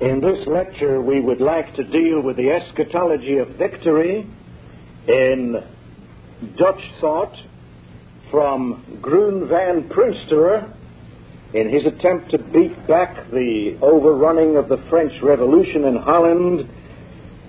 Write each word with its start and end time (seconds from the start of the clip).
In 0.00 0.20
this 0.20 0.46
lecture, 0.46 1.00
we 1.00 1.20
would 1.20 1.40
like 1.40 1.74
to 1.74 1.82
deal 1.82 2.20
with 2.20 2.36
the 2.36 2.50
eschatology 2.52 3.38
of 3.38 3.48
victory 3.56 4.24
in 5.08 5.56
Dutch 6.56 6.80
thought 7.00 7.34
from 8.30 9.00
Groen 9.02 9.48
van 9.48 9.88
Prinsterer 9.88 10.72
in 11.52 11.68
his 11.68 11.84
attempt 11.84 12.30
to 12.30 12.38
beat 12.38 12.86
back 12.86 13.28
the 13.32 13.76
overrunning 13.82 14.56
of 14.56 14.68
the 14.68 14.76
French 14.88 15.20
Revolution 15.20 15.84
in 15.84 15.96
Holland 15.96 16.70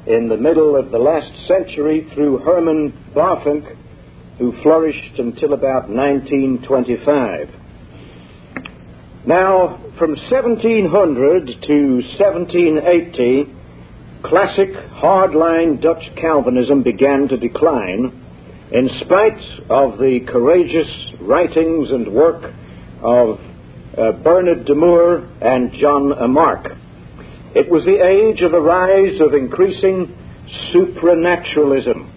in 0.07 0.27
the 0.27 0.38
middle 0.38 0.75
of 0.75 0.89
the 0.89 0.97
last 0.97 1.31
century 1.47 2.09
through 2.16 2.39
Herman 2.39 2.93
Bavinck, 3.13 3.77
who 4.39 4.59
flourished 4.63 5.20
until 5.20 5.54
about 5.54 5.88
1925. 5.88 7.59
Now, 9.25 9.77
from 9.99 10.15
1700 10.15 11.45
to 11.67 12.02
1780, 12.17 13.53
classic 14.23 14.70
hardline 14.95 15.81
Dutch 15.81 16.03
Calvinism 16.16 16.84
began 16.84 17.27
to 17.27 17.38
decline 17.38 18.25
in 18.71 18.89
spite 19.02 19.41
of 19.70 19.97
the 19.97 20.21
courageous 20.25 20.88
writings 21.20 21.89
and 21.91 22.13
work 22.13 22.53
of 23.02 23.39
uh, 23.97 24.13
Bernard 24.23 24.63
de 24.66 24.75
Moor 24.75 25.27
and 25.41 25.73
John 25.73 26.31
Mark. 26.31 26.67
It 27.55 27.70
was 27.70 27.83
the 27.83 27.99
age 27.99 28.41
of 28.41 28.52
the 28.52 28.61
rise 28.61 29.20
of 29.20 29.33
increasing 29.33 30.16
supranaturalism, 30.73 32.08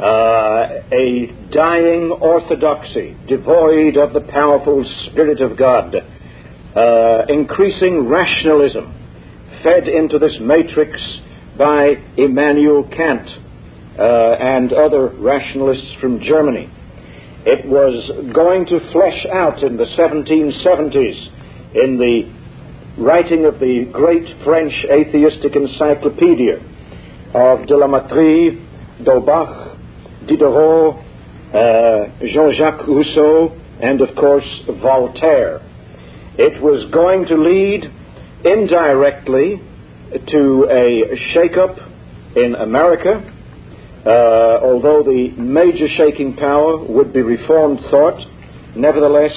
uh, 0.00 0.82
a 0.90 1.26
dying 1.52 2.10
orthodoxy 2.10 3.16
devoid 3.28 3.96
of 3.96 4.12
the 4.12 4.26
powerful 4.32 4.84
Spirit 5.06 5.40
of 5.40 5.56
God, 5.56 5.94
uh, 6.76 7.24
increasing 7.28 8.06
rationalism 8.06 8.92
fed 9.62 9.88
into 9.88 10.18
this 10.18 10.36
matrix 10.40 11.00
by 11.56 11.94
Immanuel 12.16 12.84
Kant 12.94 13.26
uh, 13.98 14.02
and 14.02 14.72
other 14.72 15.08
rationalists 15.08 15.90
from 16.00 16.20
Germany. 16.20 16.70
It 17.46 17.64
was 17.66 18.32
going 18.34 18.66
to 18.66 18.92
flesh 18.92 19.24
out 19.32 19.62
in 19.62 19.76
the 19.76 19.86
1770s 19.96 21.36
in 21.74 21.96
the 21.96 23.02
writing 23.02 23.46
of 23.46 23.58
the 23.58 23.88
great 23.92 24.26
French 24.44 24.72
atheistic 24.90 25.54
encyclopedia 25.56 26.56
of 27.34 27.66
de 27.66 27.76
la 27.76 27.86
Mettrie, 27.86 28.62
d'Holbach, 29.02 29.78
Diderot, 30.26 30.96
uh, 31.54 32.26
Jean-Jacques 32.26 32.86
Rousseau, 32.86 33.56
and 33.80 34.00
of 34.00 34.14
course 34.16 34.46
Voltaire. 34.82 35.60
It 36.38 36.62
was 36.62 36.90
going 36.92 37.26
to 37.26 37.36
lead 37.36 37.84
indirectly 38.44 39.60
to 40.28 40.68
a 40.70 41.16
shake-up 41.32 41.78
in 42.36 42.54
America 42.54 43.32
uh, 44.06 44.60
although 44.62 45.02
the 45.02 45.30
major 45.36 45.88
shaking 45.96 46.36
power 46.36 46.78
would 46.78 47.12
be 47.12 47.22
Reformed 47.22 47.80
thought, 47.90 48.22
nevertheless, 48.76 49.34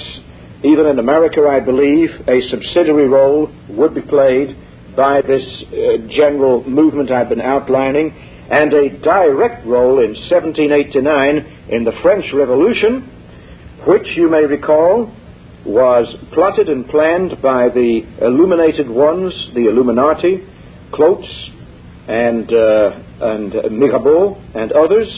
even 0.62 0.86
in 0.86 1.00
America, 1.00 1.40
I 1.42 1.58
believe, 1.58 2.08
a 2.28 2.40
subsidiary 2.50 3.08
role 3.08 3.50
would 3.70 3.96
be 3.96 4.02
played 4.02 4.56
by 4.94 5.22
this 5.22 5.42
uh, 5.42 6.06
general 6.14 6.62
movement 6.70 7.10
I've 7.10 7.28
been 7.28 7.40
outlining, 7.40 8.14
and 8.48 8.72
a 8.72 8.90
direct 9.02 9.66
role 9.66 9.98
in 9.98 10.14
1789 10.30 11.66
in 11.70 11.82
the 11.82 11.92
French 12.02 12.26
Revolution, 12.32 13.10
which 13.88 14.06
you 14.14 14.30
may 14.30 14.44
recall 14.44 15.10
was 15.66 16.06
plotted 16.32 16.68
and 16.68 16.88
planned 16.88 17.42
by 17.42 17.68
the 17.68 18.00
illuminated 18.22 18.88
ones, 18.88 19.32
the 19.54 19.68
Illuminati, 19.68 20.46
Cloots, 20.92 21.28
and, 22.08 22.52
uh, 22.52 22.90
and 23.20 23.52
Mirabeau 23.78 24.40
and 24.54 24.72
others, 24.72 25.08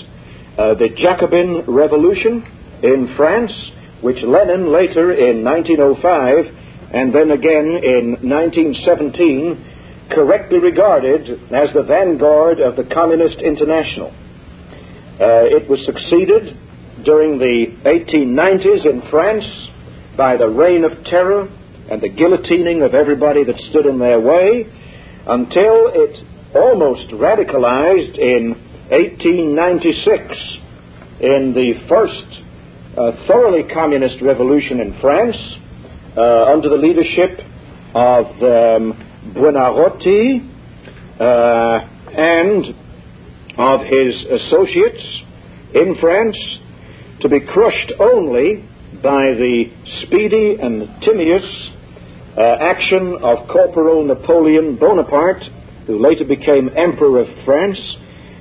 uh, 0.58 0.74
the 0.74 0.88
Jacobin 0.96 1.64
Revolution 1.66 2.44
in 2.82 3.14
France, 3.16 3.52
which 4.02 4.18
Lenin 4.22 4.72
later 4.72 5.12
in 5.14 5.44
1905 5.44 6.62
and 6.92 7.14
then 7.14 7.30
again 7.30 7.80
in 7.82 8.28
1917 8.28 10.10
correctly 10.10 10.58
regarded 10.58 11.22
as 11.52 11.72
the 11.72 11.82
vanguard 11.82 12.60
of 12.60 12.76
the 12.76 12.84
Communist 12.92 13.38
International. 13.38 14.12
Uh, 15.20 15.48
it 15.56 15.68
was 15.70 15.80
succeeded 15.86 16.58
during 17.04 17.38
the 17.38 17.66
1890s 17.86 18.84
in 18.84 19.02
France 19.10 19.44
by 20.16 20.36
the 20.36 20.48
reign 20.48 20.84
of 20.84 21.04
terror 21.04 21.48
and 21.90 22.00
the 22.00 22.08
guillotining 22.08 22.84
of 22.84 22.94
everybody 22.94 23.44
that 23.44 23.56
stood 23.70 23.86
in 23.86 23.98
their 23.98 24.20
way 24.20 24.66
until 25.26 25.90
it 25.94 26.24
almost 26.54 27.08
radicalized 27.12 28.18
in 28.18 28.54
1896 28.90 30.62
in 31.20 31.52
the 31.54 31.74
first 31.88 32.26
uh, 32.96 33.26
thoroughly 33.26 33.62
communist 33.72 34.16
revolution 34.22 34.80
in 34.80 34.98
France 35.00 35.36
uh, 36.16 36.52
under 36.52 36.68
the 36.68 36.76
leadership 36.76 37.40
of 37.94 38.26
um, 38.42 38.92
Buonarroti 39.32 40.50
uh, 41.18 41.78
and 42.12 42.64
of 43.56 43.80
his 43.86 44.14
associates 44.42 45.04
in 45.74 45.96
France 46.00 46.36
to 47.20 47.28
be 47.28 47.40
crushed 47.40 47.92
only 47.98 48.68
by 49.02 49.34
the 49.34 49.64
speedy 50.02 50.56
and 50.62 50.86
timious 51.02 51.42
uh, 52.38 52.40
action 52.62 53.18
of 53.20 53.48
Corporal 53.48 54.04
Napoleon 54.04 54.76
Bonaparte 54.76 55.42
who 55.86 55.98
later 55.98 56.24
became 56.24 56.70
Emperor 56.76 57.20
of 57.20 57.44
France 57.44 57.78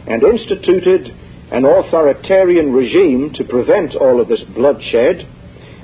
and 0.05 0.21
instituted 0.21 1.09
an 1.51 1.65
authoritarian 1.65 2.71
regime 2.71 3.33
to 3.35 3.43
prevent 3.43 3.95
all 3.95 4.21
of 4.21 4.27
this 4.27 4.39
bloodshed, 4.53 5.27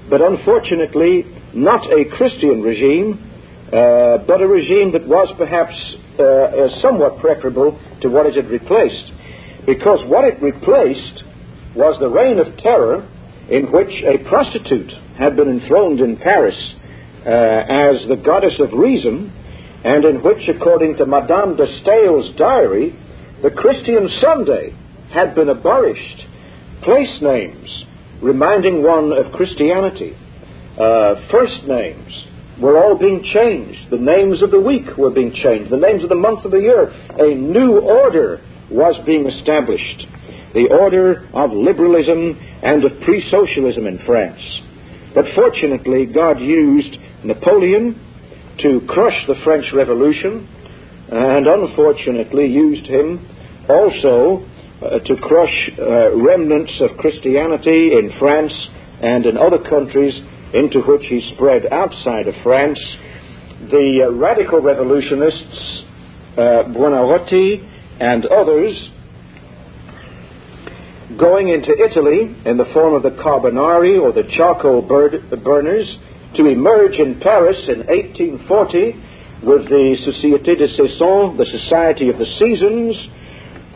but 0.09 0.21
unfortunately 0.21 1.25
not 1.53 1.81
a 1.91 2.05
Christian 2.15 2.61
regime, 2.61 3.17
uh, 3.73 4.19
but 4.29 4.41
a 4.41 4.47
regime 4.47 4.94
that 4.94 5.07
was 5.07 5.27
perhaps 5.38 5.73
uh, 6.19 6.23
uh, 6.23 6.81
somewhat 6.81 7.19
preferable 7.19 7.77
to 8.01 8.09
what 8.09 8.27
it 8.27 8.35
had 8.35 8.49
replaced. 8.49 9.11
Because 9.65 9.99
what 10.07 10.23
it 10.23 10.41
replaced 10.41 11.23
was 11.75 11.97
the 11.99 12.07
reign 12.07 12.39
of 12.39 12.55
terror 12.57 13.09
in 13.49 13.71
which 13.71 13.91
a 14.03 14.27
prostitute 14.27 14.91
had 15.17 15.35
been 15.35 15.49
enthroned 15.49 15.99
in 15.99 16.17
Paris 16.17 16.55
uh, 17.25 17.29
as 17.29 18.07
the 18.07 18.21
goddess 18.23 18.59
of 18.59 18.71
reason 18.73 19.31
and 19.83 20.05
in 20.05 20.23
which, 20.23 20.47
according 20.49 20.97
to 20.97 21.05
Madame 21.05 21.55
de 21.55 21.65
Stael's 21.81 22.35
diary, 22.35 22.95
the 23.41 23.51
Christian 23.51 24.09
Sunday 24.21 24.73
had 25.13 25.35
been 25.35 25.49
abolished. 25.49 26.25
Place 26.83 27.21
names 27.21 27.85
reminding 28.21 28.83
one 28.83 29.11
of 29.13 29.31
Christianity, 29.33 30.17
uh, 30.79 31.15
first 31.31 31.63
names 31.67 32.11
were 32.59 32.77
all 32.77 32.97
being 32.97 33.23
changed. 33.33 33.91
The 33.91 33.97
names 33.97 34.41
of 34.41 34.51
the 34.51 34.59
week 34.59 34.97
were 34.97 35.11
being 35.11 35.33
changed. 35.33 35.71
The 35.71 35.77
names 35.77 36.03
of 36.03 36.09
the 36.09 36.15
month 36.15 36.43
of 36.45 36.51
the 36.51 36.59
year. 36.59 36.89
A 36.89 37.35
new 37.35 37.79
order 37.79 38.41
was 38.71 38.95
being 39.05 39.29
established. 39.29 40.07
The 40.53 40.67
order 40.71 41.27
of 41.33 41.51
liberalism 41.51 42.39
and 42.63 42.83
of 42.85 42.91
pre 43.01 43.23
socialism 43.29 43.87
in 43.87 43.99
France. 44.05 44.39
But 45.13 45.25
fortunately, 45.35 46.05
God 46.05 46.39
used 46.39 46.95
Napoleon 47.23 47.99
to 48.59 48.81
crush 48.87 49.25
the 49.27 49.35
French 49.43 49.65
Revolution 49.73 50.47
and 51.09 51.47
unfortunately 51.47 52.47
used 52.47 52.85
him 52.85 53.27
also 53.69 54.45
uh, 54.81 54.99
to 54.99 55.15
crush 55.17 55.71
uh, 55.79 56.15
remnants 56.15 56.73
of 56.81 56.97
Christianity 56.97 57.93
in 57.97 58.13
France 58.19 58.53
and 59.01 59.25
in 59.25 59.37
other 59.37 59.59
countries 59.69 60.13
into 60.53 60.81
which 60.81 61.05
he 61.07 61.31
spread 61.33 61.71
outside 61.71 62.27
of 62.27 62.35
France. 62.43 62.79
The 63.71 64.05
uh, 64.05 64.11
radical 64.13 64.61
revolutionists, 64.61 65.83
uh, 66.33 66.69
Buonarroti 66.69 68.00
and 68.00 68.25
others, 68.25 68.89
going 71.15 71.48
into 71.48 71.71
Italy 71.71 72.36
in 72.45 72.57
the 72.57 72.65
form 72.74 72.94
of 72.94 73.04
the 73.04 73.15
Carbonari 73.21 74.01
or 74.01 74.12
the 74.12 74.27
charcoal 74.36 74.81
burners, 74.81 75.88
to 76.36 76.45
emerge 76.45 76.95
in 77.00 77.19
Paris 77.21 77.57
in 77.69 77.80
1840 77.88 79.44
with 79.44 79.69
the 79.69 79.95
Société 80.04 80.57
de 80.57 80.68
Saison, 80.75 81.38
the 81.38 81.45
Society 81.45 82.09
of 82.09 82.18
the 82.18 82.25
Seasons, 82.38 82.95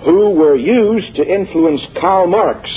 who 0.04 0.31
were 0.31 0.57
used 0.57 1.16
to 1.16 1.24
influence 1.24 1.81
Karl 2.00 2.28
Marx 2.28 2.69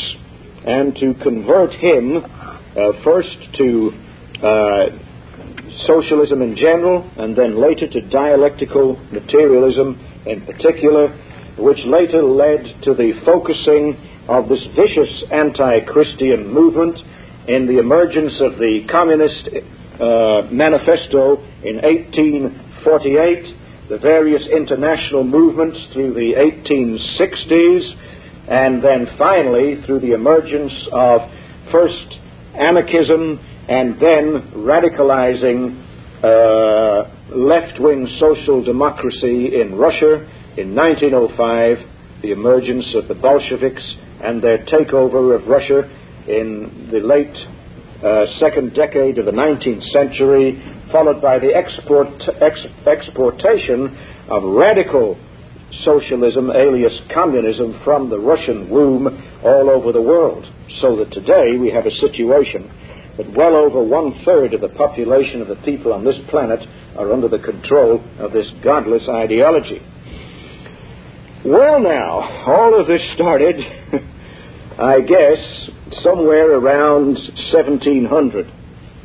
and 0.67 0.95
to 0.97 1.15
convert 1.23 1.73
him 1.73 2.23
uh, 2.25 2.93
first 3.03 3.37
to 3.59 3.93
uh, 4.43 4.87
socialism 5.87 6.43
in 6.43 6.57
general 6.57 7.11
and 7.17 7.37
then 7.37 7.61
later 7.61 7.89
to 7.89 8.01
dialectical 8.09 8.97
materialism 9.11 9.99
in 10.27 10.47
particular, 10.47 11.09
which 11.59 11.79
later 11.87 12.23
led 12.23 12.83
to 12.83 12.95
the 12.95 13.13
focusing 13.25 13.97
of 14.29 14.49
this 14.49 14.63
vicious 14.75 15.25
anti 15.31 15.81
Christian 15.85 16.53
movement 16.53 16.99
in 17.49 17.67
the 17.67 17.79
emergence 17.79 18.35
of 18.41 18.59
the 18.59 18.87
Communist 18.91 19.49
uh, 20.01 20.49
Manifesto 20.51 21.37
in 21.63 21.77
1848 21.83 23.65
the 23.89 23.99
various 23.99 24.43
international 24.47 25.25
movements 25.25 25.79
through 25.93 26.15
the 26.15 26.33
1860s, 26.41 27.95
and 28.49 28.83
then 28.83 29.07
finally 29.19 29.83
through 29.85 30.01
the 30.01 30.13
emergence 30.13 30.73
of 30.93 31.21
first 31.71 32.17
anarchism 32.55 33.39
and 33.69 33.95
then 34.01 34.53
radicalizing 34.57 35.81
uh, 36.23 37.37
left 37.37 37.81
wing 37.81 38.09
social 38.19 38.63
democracy 38.63 39.61
in 39.61 39.75
Russia 39.77 40.27
in 40.57 40.75
1905, 40.75 41.79
the 42.25 42.33
emergence 42.33 42.87
of 42.95 43.07
the 43.07 43.15
Bolsheviks 43.15 43.83
and 44.23 44.43
their 44.43 44.65
takeover 44.65 45.37
of 45.37 45.47
Russia 45.47 45.85
in 46.27 46.89
the 46.91 47.01
late 47.05 47.37
uh, 48.01 48.25
second 48.41 48.73
decade 48.73 49.19
of 49.19 49.27
the 49.27 49.31
19th 49.31 49.85
century, 49.93 50.57
followed 50.91 51.21
by 51.21 51.39
the 51.39 51.53
export, 51.55 52.09
ex- 52.41 52.67
exportation 52.87 53.93
of 54.31 54.43
radical 54.43 55.21
socialism, 55.85 56.51
alias 56.51 56.99
communism, 57.13 57.79
from 57.85 58.09
the 58.09 58.19
Russian 58.19 58.71
womb 58.71 59.05
all 59.45 59.69
over 59.69 59.93
the 59.93 60.01
world. 60.01 60.47
So 60.81 60.97
that 60.97 61.13
today 61.13 61.59
we 61.61 61.71
have 61.73 61.85
a 61.85 61.95
situation 62.01 62.73
that 63.19 63.37
well 63.37 63.55
over 63.55 63.85
one 63.85 64.25
third 64.25 64.55
of 64.55 64.63
the 64.63 64.73
population 64.81 65.43
of 65.43 65.49
the 65.49 65.61
people 65.61 65.93
on 65.93 66.05
this 66.05 66.17
planet 66.31 66.67
are 66.97 67.13
under 67.13 67.29
the 67.29 67.45
control 67.45 68.03
of 68.19 68.33
this 68.33 68.51
godless 68.63 69.07
ideology. 69.11 69.83
Well, 71.45 71.79
now, 71.79 72.47
all 72.47 72.81
of 72.81 72.87
this 72.87 73.03
started, 73.15 73.57
I 74.79 75.01
guess, 75.01 76.01
somewhere 76.03 76.57
around 76.57 77.19
1700 77.53 78.51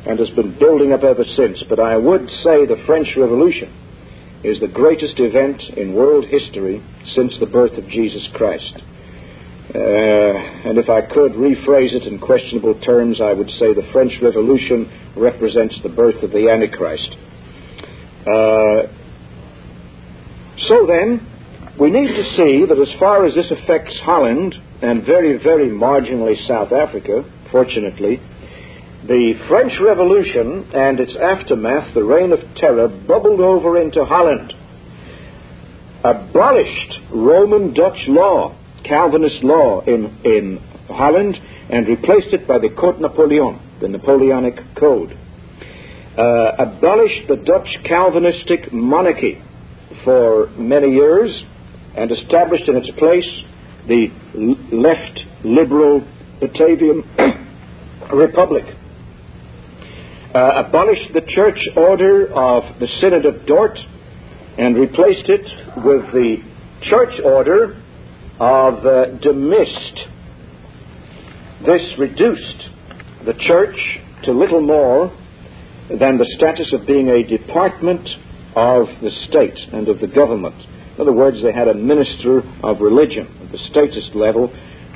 and 0.06 0.18
has 0.18 0.30
been 0.30 0.58
building 0.58 0.94
up 0.94 1.04
ever 1.04 1.24
since. 1.36 1.62
But 1.68 1.78
I 1.80 1.98
would 1.98 2.26
say 2.42 2.64
the 2.64 2.82
French 2.86 3.08
Revolution 3.14 3.70
is 4.42 4.58
the 4.58 4.68
greatest 4.68 5.20
event 5.20 5.60
in 5.76 5.92
world 5.92 6.24
history 6.24 6.82
since 7.14 7.34
the 7.40 7.46
birth 7.46 7.76
of 7.76 7.86
Jesus 7.88 8.26
Christ. 8.32 8.72
Uh, 9.74 9.78
and 9.78 10.78
if 10.78 10.88
I 10.88 11.02
could 11.02 11.32
rephrase 11.32 11.92
it 11.92 12.04
in 12.04 12.18
questionable 12.18 12.80
terms, 12.80 13.20
I 13.20 13.34
would 13.34 13.50
say 13.58 13.74
the 13.74 13.86
French 13.92 14.14
Revolution 14.22 14.90
represents 15.14 15.76
the 15.82 15.90
birth 15.90 16.22
of 16.22 16.30
the 16.30 16.48
Antichrist. 16.48 17.10
Uh, 18.22 18.88
so 20.68 20.86
then, 20.86 21.29
we 21.80 21.90
need 21.90 22.08
to 22.08 22.24
see 22.36 22.66
that 22.68 22.78
as 22.78 22.92
far 23.00 23.26
as 23.26 23.34
this 23.34 23.50
affects 23.50 23.98
Holland 24.04 24.54
and 24.82 25.02
very, 25.06 25.42
very 25.42 25.70
marginally 25.70 26.36
South 26.46 26.72
Africa, 26.72 27.24
fortunately, 27.50 28.20
the 29.08 29.32
French 29.48 29.72
Revolution 29.80 30.70
and 30.74 31.00
its 31.00 31.16
aftermath, 31.16 31.94
the 31.94 32.04
Reign 32.04 32.32
of 32.32 32.40
Terror, 32.56 32.88
bubbled 32.88 33.40
over 33.40 33.80
into 33.80 34.04
Holland, 34.04 34.52
abolished 36.04 37.00
Roman 37.14 37.72
Dutch 37.72 38.06
law, 38.08 38.54
Calvinist 38.84 39.42
law 39.42 39.80
in, 39.80 40.14
in 40.22 40.58
Holland, 40.86 41.34
and 41.70 41.88
replaced 41.88 42.34
it 42.34 42.46
by 42.46 42.58
the 42.58 42.68
Code 42.78 43.00
Napoleon, 43.00 43.58
the 43.80 43.88
Napoleonic 43.88 44.56
Code. 44.78 45.16
Uh, 46.18 46.52
abolished 46.58 47.26
the 47.26 47.36
Dutch 47.36 47.68
Calvinistic 47.88 48.70
monarchy 48.70 49.42
for 50.04 50.50
many 50.58 50.92
years 50.92 51.44
and 51.96 52.10
established 52.12 52.68
in 52.68 52.76
its 52.76 52.90
place 52.98 53.26
the 53.88 54.06
left 54.72 55.20
liberal 55.44 56.06
Batavian 56.40 57.02
Republic 58.12 58.64
uh, 60.34 60.64
abolished 60.66 61.12
the 61.12 61.22
church 61.34 61.58
order 61.76 62.26
of 62.32 62.78
the 62.78 62.86
Synod 63.00 63.26
of 63.26 63.46
Dort 63.46 63.78
and 64.58 64.76
replaced 64.76 65.28
it 65.28 65.46
with 65.84 66.12
the 66.12 66.36
church 66.82 67.20
order 67.24 67.82
of 68.38 68.86
uh, 68.86 69.06
De 69.18 69.32
Mist. 69.32 70.00
This 71.66 71.98
reduced 71.98 72.70
the 73.26 73.34
church 73.46 73.76
to 74.24 74.32
little 74.32 74.60
more 74.60 75.08
than 75.88 76.18
the 76.18 76.26
status 76.36 76.72
of 76.72 76.86
being 76.86 77.08
a 77.08 77.26
department 77.26 78.08
of 78.54 78.86
the 79.02 79.10
state 79.28 79.58
and 79.72 79.88
of 79.88 80.00
the 80.00 80.06
government. 80.06 80.54
In 81.00 81.08
other 81.08 81.16
words, 81.16 81.38
they 81.42 81.50
had 81.50 81.66
a 81.66 81.72
minister 81.72 82.42
of 82.62 82.82
religion 82.82 83.26
at 83.40 83.50
the 83.52 83.58
statist 83.70 84.14
level 84.14 84.48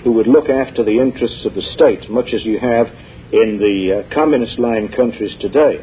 who 0.05 0.12
would 0.12 0.27
look 0.27 0.51
after 0.51 0.85
the 0.85 1.01
interests 1.01 1.47
of 1.47 1.55
the 1.55 1.65
state, 1.73 2.11
much 2.11 2.29
as 2.35 2.45
you 2.45 2.59
have 2.61 2.89
in 3.33 3.56
the 3.56 4.05
uh, 4.05 4.15
communist 4.15 4.59
line 4.59 4.93
countries 4.93 5.33
today. 5.41 5.81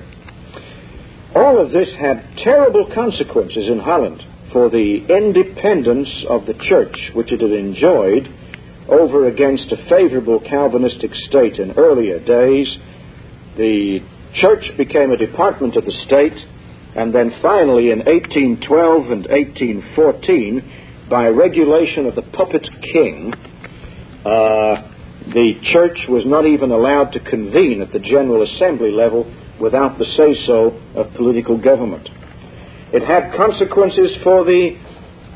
All 1.33 1.57
of 1.57 1.71
this 1.71 1.89
had 1.99 2.37
terrible 2.37 2.85
consequences 2.93 3.67
in 3.67 3.79
Holland 3.79 4.21
for 4.53 4.69
the 4.69 5.07
independence 5.09 6.13
of 6.29 6.45
the 6.45 6.53
church, 6.69 6.95
which 7.15 7.31
it 7.31 7.41
had 7.41 7.51
enjoyed 7.51 8.29
over 8.89 9.27
against 9.27 9.71
a 9.71 9.89
favorable 9.89 10.39
Calvinistic 10.39 11.09
state 11.29 11.57
in 11.57 11.71
earlier 11.71 12.19
days. 12.19 12.67
The 13.57 14.05
church 14.35 14.69
became 14.77 15.09
a 15.09 15.17
department 15.17 15.77
of 15.77 15.85
the 15.85 15.97
state, 16.05 16.37
and 16.95 17.13
then 17.13 17.31
finally 17.41 17.91
in 17.91 17.99
1812 17.99 19.11
and 19.11 19.27
1814, 19.27 21.07
by 21.09 21.27
regulation 21.27 22.05
of 22.05 22.15
the 22.15 22.21
puppet 22.21 22.67
king, 22.93 23.33
uh, 24.25 24.91
the 25.33 25.53
church 25.71 25.97
was 26.09 26.23
not 26.25 26.45
even 26.45 26.71
allowed 26.71 27.11
to 27.11 27.19
convene 27.19 27.81
at 27.81 27.91
the 27.91 27.99
General 27.99 28.43
Assembly 28.43 28.91
level 28.91 29.23
without 29.59 29.97
the 29.97 30.05
say 30.17 30.35
so 30.45 30.79
of 30.95 31.13
political 31.15 31.57
government. 31.61 32.09
It 32.91 33.03
had 33.03 33.35
consequences 33.37 34.11
for, 34.23 34.43
the, 34.43 34.75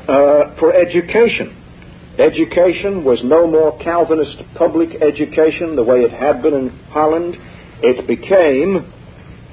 uh, 0.08 0.58
for 0.58 0.74
education. 0.74 1.62
Education 2.18 3.04
was 3.04 3.20
no 3.22 3.46
more 3.46 3.78
Calvinist 3.78 4.42
public 4.56 5.00
education 5.02 5.76
the 5.76 5.84
way 5.84 6.00
it 6.00 6.10
had 6.10 6.42
been 6.42 6.54
in 6.54 6.68
Holland. 6.90 7.36
It 7.82 8.06
became 8.06 8.92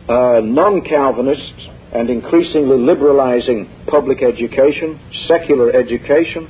uh, 0.08 0.40
non 0.40 0.82
Calvinist 0.82 1.73
and 1.94 2.10
increasingly 2.10 2.78
liberalizing 2.78 3.70
public 3.88 4.24
education, 4.24 5.00
secular 5.28 5.72
education. 5.76 6.50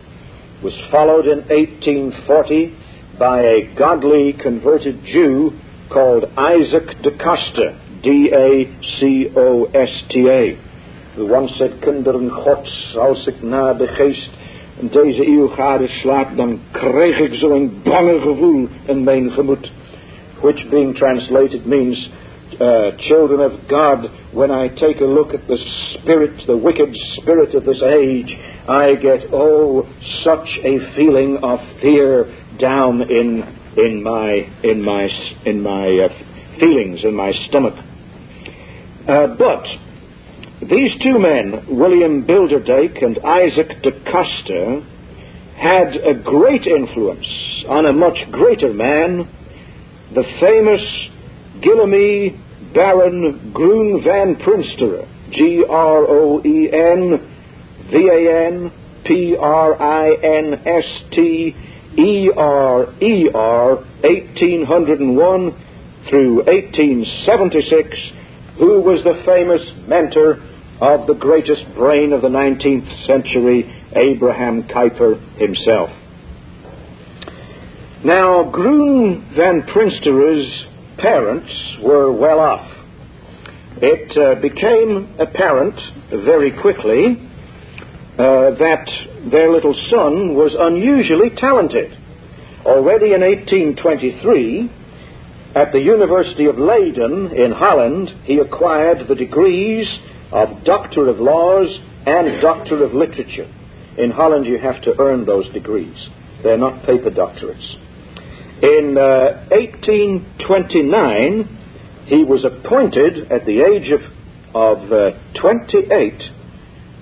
was 0.66 0.74
followed 0.90 1.28
in 1.28 1.40
1840 1.48 2.74
by 3.20 3.42
a 3.42 3.76
godly 3.78 4.34
converted 4.42 5.04
Jew 5.06 5.52
called 5.92 6.26
Isaac 6.36 7.04
da 7.04 7.12
Costa, 7.24 7.80
D-A-C-O-S-T-A, 8.02 8.76
who 11.16 11.28
once 11.28 11.52
said, 11.58 11.82
Kinderen 11.82 12.30
Gods, 12.30 12.96
als 12.98 13.28
ik 13.28 13.42
naar 13.42 13.78
de 13.78 13.88
geest 13.88 14.30
deze 14.82 15.28
eeuw 15.28 15.50
slaap, 15.88 16.36
dan 16.36 16.60
krijg 16.72 17.20
ik 17.20 17.34
zo'n 17.34 17.82
bange 17.84 18.20
gevoel 18.20 18.68
in 18.86 19.04
mijn 19.04 19.32
gemoed. 19.32 19.72
Which 20.42 20.70
being 20.70 20.96
translated 20.96 21.66
means, 21.66 22.10
uh, 22.62 22.98
children 23.08 23.40
of 23.42 23.68
God, 23.70 24.06
when 24.34 24.52
I 24.52 24.68
take 24.70 25.00
a 25.02 25.06
look 25.06 25.34
at 25.34 25.48
the 25.48 25.58
spirit, 25.94 26.46
the 26.48 26.58
wicked 26.58 26.96
spirit 27.18 27.54
of 27.56 27.66
this 27.66 27.82
age, 27.82 28.32
I 28.68 28.96
get, 28.96 29.34
oh, 29.34 29.88
such 30.24 30.50
a 30.64 30.96
feeling 30.96 31.40
of 31.44 31.60
fear 31.82 32.26
down 32.60 33.02
in, 33.02 33.44
in 33.78 34.04
my, 34.04 34.32
in 34.64 34.82
my, 34.84 35.08
in 35.46 35.62
my 35.62 36.08
uh, 36.08 36.60
feelings, 36.60 37.00
in 37.04 37.14
my 37.14 37.32
stomach. 37.48 37.76
Uh, 39.08 39.28
but 39.38 39.66
These 40.62 40.94
two 41.04 41.20
men, 41.20 41.78
William 41.78 42.26
Bilderdijk 42.26 43.04
and 43.04 43.20
Isaac 43.20 43.84
da 43.84 43.92
Costa, 44.10 44.82
had 45.58 45.96
a 45.96 46.14
great 46.24 46.66
influence 46.66 47.28
on 47.68 47.86
a 47.86 47.94
much 47.94 48.18
greater 48.32 48.74
man, 48.74 49.28
the 50.14 50.24
famous 50.40 50.82
Guillaume 51.62 52.42
Baron 52.76 53.52
Groen 53.54 54.04
van 54.04 54.36
Prinsterer, 54.36 55.08
G 55.32 55.64
R 55.68 56.06
O 56.08 56.42
E 56.44 56.70
N 56.72 57.18
V 57.90 58.10
A 58.10 58.48
N 58.48 58.72
P 59.06 59.36
R 59.40 59.82
I 59.82 60.14
N 60.22 60.54
S 60.66 60.84
T 61.12 61.56
E 61.98 62.30
R 62.36 62.94
E 63.02 63.30
R 63.34 63.76
1801 64.04 65.54
through 66.10 66.44
1876, 66.44 67.98
who 68.60 68.82
was 68.82 69.02
the 69.06 69.24
famous 69.26 69.62
mentor 69.88 70.44
of 70.82 71.08
the 71.08 71.14
greatest 71.14 71.64
brain 71.76 72.12
of 72.12 72.22
the 72.22 72.28
19th 72.28 73.08
century, 73.08 73.64
Abraham 73.96 74.64
Kuyper 74.64 75.18
himself. 75.38 75.90
Now, 78.04 78.44
Groen 78.52 79.32
van 79.34 79.64
Prinsterer's 79.64 80.66
parents 80.98 81.52
were 81.84 82.12
well 82.12 82.40
off. 82.40 82.72
It 83.78 84.18
uh, 84.18 84.42
became 84.42 85.16
apparent 85.20 85.76
very 86.10 86.52
quickly 86.62 87.18
uh, 88.18 88.56
that 88.56 88.88
their 89.30 89.52
little 89.52 89.76
son 89.90 90.36
was 90.36 90.56
unusually 90.58 91.30
talented. 91.36 91.92
Already 92.66 93.14
in 93.14 93.22
1823, 93.22 94.72
at 95.56 95.72
the 95.72 95.80
University 95.80 96.46
of 96.46 96.58
Leiden 96.58 97.32
in 97.36 97.52
Holland, 97.52 98.10
he 98.24 98.40
acquired 98.40 99.08
the 99.08 99.16
degrees 99.16 99.88
of 100.32 100.64
Doctor 100.64 101.10
of 101.10 101.20
Laws 101.20 101.68
and 102.06 102.42
Doctor 102.42 102.84
of 102.84 102.94
Literature. 102.94 103.52
In 103.98 104.12
Holland, 104.12 104.46
you 104.46 104.58
have 104.60 104.82
to 104.84 105.00
earn 105.00 105.26
those 105.26 105.52
degrees. 105.54 105.96
They're 106.44 106.58
not 106.58 106.86
paper 106.86 107.10
doctorates. 107.10 107.85
In 108.62 108.98
uh, 108.98 109.48
1829, 109.52 111.48
he 112.06 112.24
was 112.24 112.46
appointed 112.46 113.30
at 113.32 113.46
the 113.46 113.62
age 113.62 113.92
of, 113.92 114.02
of 114.56 114.92
uh, 114.92 115.12
28 115.42 116.22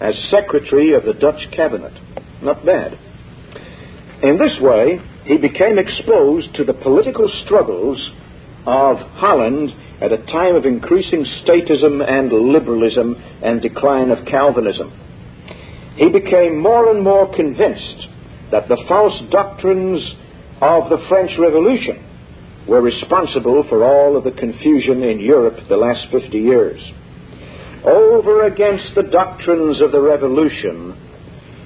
as 0.01 0.15
Secretary 0.31 0.95
of 0.95 1.05
the 1.05 1.13
Dutch 1.13 1.51
Cabinet. 1.55 1.93
Not 2.41 2.65
bad. 2.65 2.97
In 4.23 4.39
this 4.39 4.59
way, 4.59 4.99
he 5.25 5.37
became 5.37 5.77
exposed 5.77 6.55
to 6.55 6.63
the 6.63 6.73
political 6.73 7.29
struggles 7.45 8.11
of 8.65 8.97
Holland 8.97 9.69
at 10.01 10.11
a 10.11 10.25
time 10.25 10.55
of 10.55 10.65
increasing 10.65 11.23
statism 11.45 12.01
and 12.01 12.31
liberalism 12.31 13.15
and 13.43 13.61
decline 13.61 14.09
of 14.09 14.25
Calvinism. 14.25 14.91
He 15.97 16.09
became 16.09 16.57
more 16.57 16.89
and 16.89 17.03
more 17.03 17.27
convinced 17.35 18.07
that 18.51 18.67
the 18.67 18.83
false 18.87 19.21
doctrines 19.29 20.15
of 20.63 20.89
the 20.89 21.05
French 21.09 21.31
Revolution 21.37 22.65
were 22.67 22.81
responsible 22.81 23.65
for 23.67 23.83
all 23.83 24.15
of 24.15 24.23
the 24.23 24.31
confusion 24.31 25.03
in 25.03 25.19
Europe 25.19 25.59
the 25.67 25.75
last 25.75 26.07
50 26.09 26.37
years. 26.37 26.81
Over 27.85 28.47
against 28.47 28.95
the 28.95 29.03
doctrines 29.03 29.81
of 29.81 29.91
the 29.91 29.99
Revolution, 29.99 30.95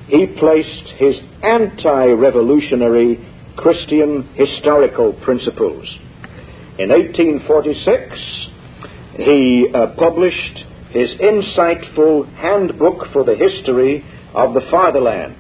he 0.08 0.26
placed 0.40 0.88
his 0.98 1.16
anti 1.44 2.08
revolutionary 2.08 3.24
Christian 3.56 4.24
historical 4.34 5.14
principles. 5.14 5.86
In 6.80 6.90
1846, 6.90 8.48
he 9.18 9.68
uh, 9.74 9.94
published 9.98 10.66
his 10.90 11.10
insightful 11.22 12.26
handbook 12.36 13.12
for 13.14 13.24
the 13.24 13.36
history 13.36 14.04
of 14.34 14.56
the 14.56 14.62
fatherland. 14.72 15.36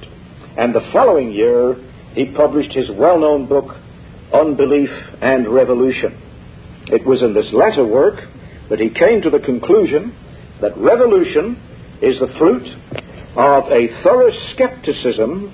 And 0.57 0.75
the 0.75 0.89
following 0.91 1.31
year, 1.31 1.75
he 2.17 2.25
published 2.33 2.73
his 2.73 2.89
well 2.91 3.19
known 3.19 3.47
book, 3.47 3.75
Unbelief 4.33 4.89
and 5.21 5.47
Revolution. 5.47 6.19
It 6.87 7.05
was 7.05 7.21
in 7.21 7.33
this 7.33 7.45
latter 7.53 7.85
work 7.85 8.15
that 8.69 8.79
he 8.79 8.89
came 8.89 9.21
to 9.21 9.29
the 9.29 9.39
conclusion 9.39 10.15
that 10.61 10.75
revolution 10.77 11.61
is 12.01 12.19
the 12.19 12.33
fruit 12.37 12.65
of 13.37 13.71
a 13.71 14.01
thorough 14.03 14.31
skepticism 14.53 15.53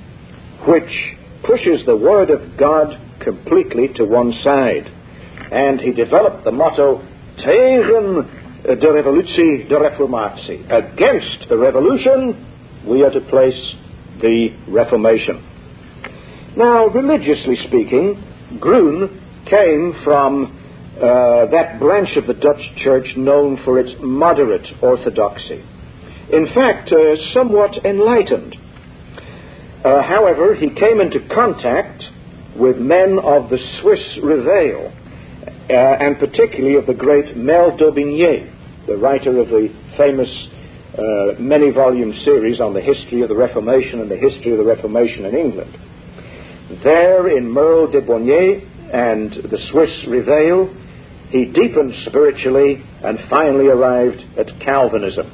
which 0.68 1.18
pushes 1.44 1.86
the 1.86 1.98
Word 1.98 2.30
of 2.30 2.58
God 2.58 2.98
completely 3.20 3.90
to 3.96 4.06
one 4.06 4.34
side 4.44 4.88
and 5.52 5.80
he 5.80 5.92
developed 5.92 6.46
the 6.46 6.52
motto 6.52 7.02
tegen 7.38 8.28
de 8.64 8.88
revolutie, 8.88 9.68
de 9.68 9.76
reformatie. 9.76 10.64
Against 10.72 11.50
the 11.50 11.58
revolution, 11.58 12.84
we 12.88 13.04
are 13.04 13.12
to 13.12 13.22
place 13.30 13.76
the 14.22 14.50
Reformation. 14.70 15.53
Now, 16.56 16.86
religiously 16.86 17.56
speaking, 17.68 18.58
Groen 18.60 19.22
came 19.50 19.96
from 20.04 20.60
uh, 20.96 21.50
that 21.50 21.80
branch 21.80 22.16
of 22.16 22.28
the 22.28 22.36
Dutch 22.36 22.62
church 22.84 23.08
known 23.18 23.60
for 23.66 23.80
its 23.80 23.90
moderate 24.00 24.68
orthodoxy. 24.80 25.66
In 26.32 26.46
fact, 26.54 26.92
uh, 26.92 27.16
somewhat 27.34 27.84
enlightened. 27.84 28.56
Uh, 29.84 30.04
however, 30.04 30.54
he 30.54 30.70
came 30.70 31.02
into 31.02 31.28
contact 31.34 32.04
with 32.56 32.78
men 32.78 33.18
of 33.18 33.50
the 33.50 33.58
Swiss 33.82 34.20
Reveil, 34.22 34.94
uh, 35.70 35.74
and 35.74 36.20
particularly 36.20 36.76
of 36.78 36.86
the 36.86 36.94
great 36.94 37.36
Merle 37.36 37.76
d'Aubigné, 37.78 38.86
the 38.86 38.98
writer 38.98 39.40
of 39.42 39.50
the 39.50 39.74
famous 39.98 40.30
uh, 40.94 41.42
many 41.42 41.72
volume 41.72 42.14
series 42.24 42.62
on 42.62 42.76
the 42.76 42.82
history 42.82 43.22
of 43.22 43.30
the 43.30 43.36
Reformation 43.36 44.02
and 44.02 44.12
the 44.12 44.18
history 44.18 44.52
of 44.52 44.60
the 44.60 44.64
Reformation 44.64 45.26
in 45.26 45.36
England. 45.36 45.76
There, 46.84 47.38
in 47.38 47.52
Merle 47.52 47.92
d'Aubigné 47.92 48.94
and 48.94 49.32
the 49.52 49.58
Swiss 49.72 49.92
Reveil, 50.08 50.74
he 51.30 51.46
deepened 51.46 51.94
spiritually 52.06 52.84
and 53.04 53.18
finally 53.30 53.68
arrived 53.68 54.22
at 54.38 54.48
Calvinism. 54.62 55.32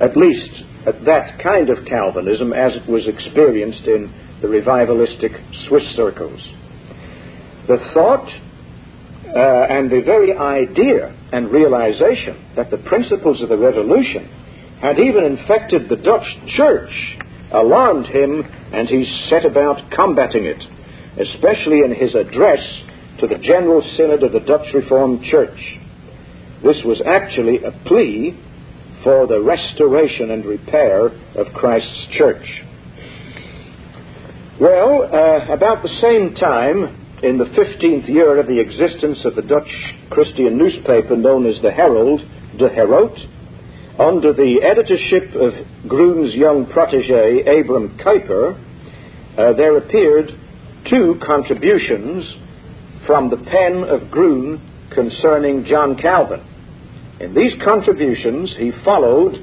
At 0.00 0.16
least 0.16 0.64
at 0.86 1.04
that 1.04 1.42
kind 1.42 1.68
of 1.70 1.84
Calvinism 1.86 2.52
as 2.52 2.72
it 2.76 2.88
was 2.88 3.06
experienced 3.06 3.82
in 3.82 4.12
the 4.40 4.46
revivalistic 4.46 5.34
Swiss 5.68 5.84
circles. 5.96 6.40
The 7.66 7.78
thought 7.92 8.28
uh, 9.28 9.66
and 9.68 9.90
the 9.90 10.00
very 10.00 10.32
idea 10.36 11.14
and 11.32 11.50
realization 11.50 12.52
that 12.56 12.70
the 12.70 12.78
principles 12.78 13.42
of 13.42 13.50
the 13.50 13.58
revolution 13.58 14.24
had 14.80 14.98
even 14.98 15.24
infected 15.24 15.88
the 15.88 15.96
Dutch 15.96 16.26
church 16.56 17.18
alarmed 17.52 18.06
him, 18.06 18.44
and 18.72 18.88
he 18.88 19.04
set 19.30 19.44
about 19.44 19.90
combating 19.90 20.44
it, 20.44 20.62
especially 21.18 21.80
in 21.80 21.94
his 21.94 22.14
address 22.14 22.60
to 23.20 23.26
the 23.26 23.38
General 23.38 23.82
Synod 23.96 24.22
of 24.22 24.32
the 24.32 24.40
Dutch 24.40 24.66
Reformed 24.74 25.24
Church. 25.24 25.58
This 26.62 26.76
was 26.84 27.00
actually 27.06 27.62
a 27.64 27.72
plea 27.86 28.38
for 29.02 29.26
the 29.26 29.40
restoration 29.40 30.30
and 30.30 30.44
repair 30.44 31.06
of 31.06 31.52
Christ's 31.54 32.06
church. 32.16 32.44
Well, 34.60 35.04
uh, 35.04 35.52
about 35.52 35.82
the 35.82 35.98
same 36.02 36.34
time, 36.34 36.98
in 37.22 37.38
the 37.38 37.46
15th 37.46 38.08
year 38.08 38.38
of 38.38 38.46
the 38.46 38.60
existence 38.60 39.18
of 39.24 39.34
the 39.34 39.42
Dutch 39.42 39.70
Christian 40.10 40.56
newspaper 40.56 41.16
known 41.16 41.46
as 41.46 41.60
the 41.62 41.70
Herald, 41.70 42.20
De 42.58 42.68
Herald, 42.68 43.18
under 43.98 44.32
the 44.32 44.62
editorship 44.62 45.34
of 45.34 45.88
Groen's 45.88 46.32
young 46.34 46.66
protege, 46.66 47.40
Abram 47.40 47.98
Kuyper, 47.98 48.54
uh, 49.36 49.52
there 49.54 49.76
appeared 49.76 50.30
two 50.88 51.20
contributions 51.24 52.24
from 53.06 53.28
the 53.30 53.36
pen 53.36 53.84
of 53.88 54.10
Groen 54.10 54.62
concerning 54.94 55.64
John 55.64 55.96
Calvin. 55.96 56.40
In 57.20 57.34
these 57.34 57.52
contributions, 57.64 58.54
he 58.56 58.70
followed 58.84 59.34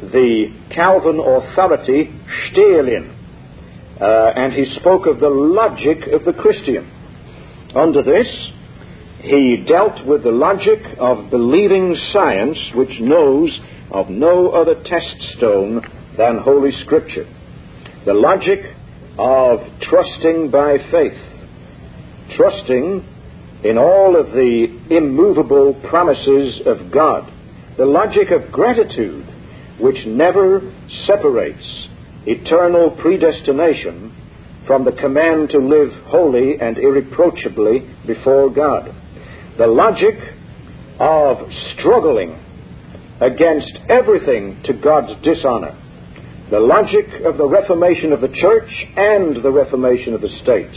the 0.00 0.46
Calvin 0.74 1.20
authority 1.20 2.10
Staelin, 2.50 3.14
uh, 4.00 4.32
and 4.34 4.52
he 4.52 4.74
spoke 4.80 5.06
of 5.06 5.20
the 5.20 5.28
logic 5.28 5.98
of 6.12 6.24
the 6.24 6.32
Christian. 6.32 6.90
Under 7.76 8.02
this, 8.02 8.26
he 9.22 9.64
dealt 9.68 10.04
with 10.04 10.24
the 10.24 10.32
logic 10.32 10.80
of 10.98 11.30
believing 11.30 11.94
science 12.12 12.58
which 12.74 12.98
knows 12.98 13.50
of 13.92 14.08
no 14.08 14.50
other 14.50 14.74
test 14.74 15.36
stone 15.36 15.82
than 16.16 16.38
Holy 16.38 16.72
Scripture. 16.84 17.26
The 18.06 18.14
logic 18.14 18.60
of 19.18 19.60
trusting 19.82 20.50
by 20.50 20.78
faith, 20.90 21.18
trusting 22.36 23.04
in 23.64 23.76
all 23.78 24.18
of 24.18 24.32
the 24.32 24.66
immovable 24.90 25.74
promises 25.88 26.62
of 26.66 26.90
God. 26.90 27.30
The 27.76 27.84
logic 27.84 28.30
of 28.30 28.50
gratitude, 28.52 29.26
which 29.80 30.06
never 30.06 30.60
separates 31.06 31.88
eternal 32.26 32.90
predestination 32.90 34.16
from 34.66 34.84
the 34.84 34.92
command 34.92 35.50
to 35.50 35.58
live 35.58 35.90
holy 36.06 36.58
and 36.60 36.78
against 43.20 43.72
everything 43.88 44.62
to 44.64 44.72
God's 44.72 45.12
dishonor. 45.22 45.76
The 46.50 46.60
logic 46.60 47.06
of 47.24 47.38
the 47.38 47.46
reformation 47.46 48.12
of 48.12 48.20
the 48.20 48.28
church 48.28 48.70
and 48.96 49.42
the 49.42 49.52
reformation 49.52 50.14
of 50.14 50.20
the 50.20 50.34
state, 50.42 50.72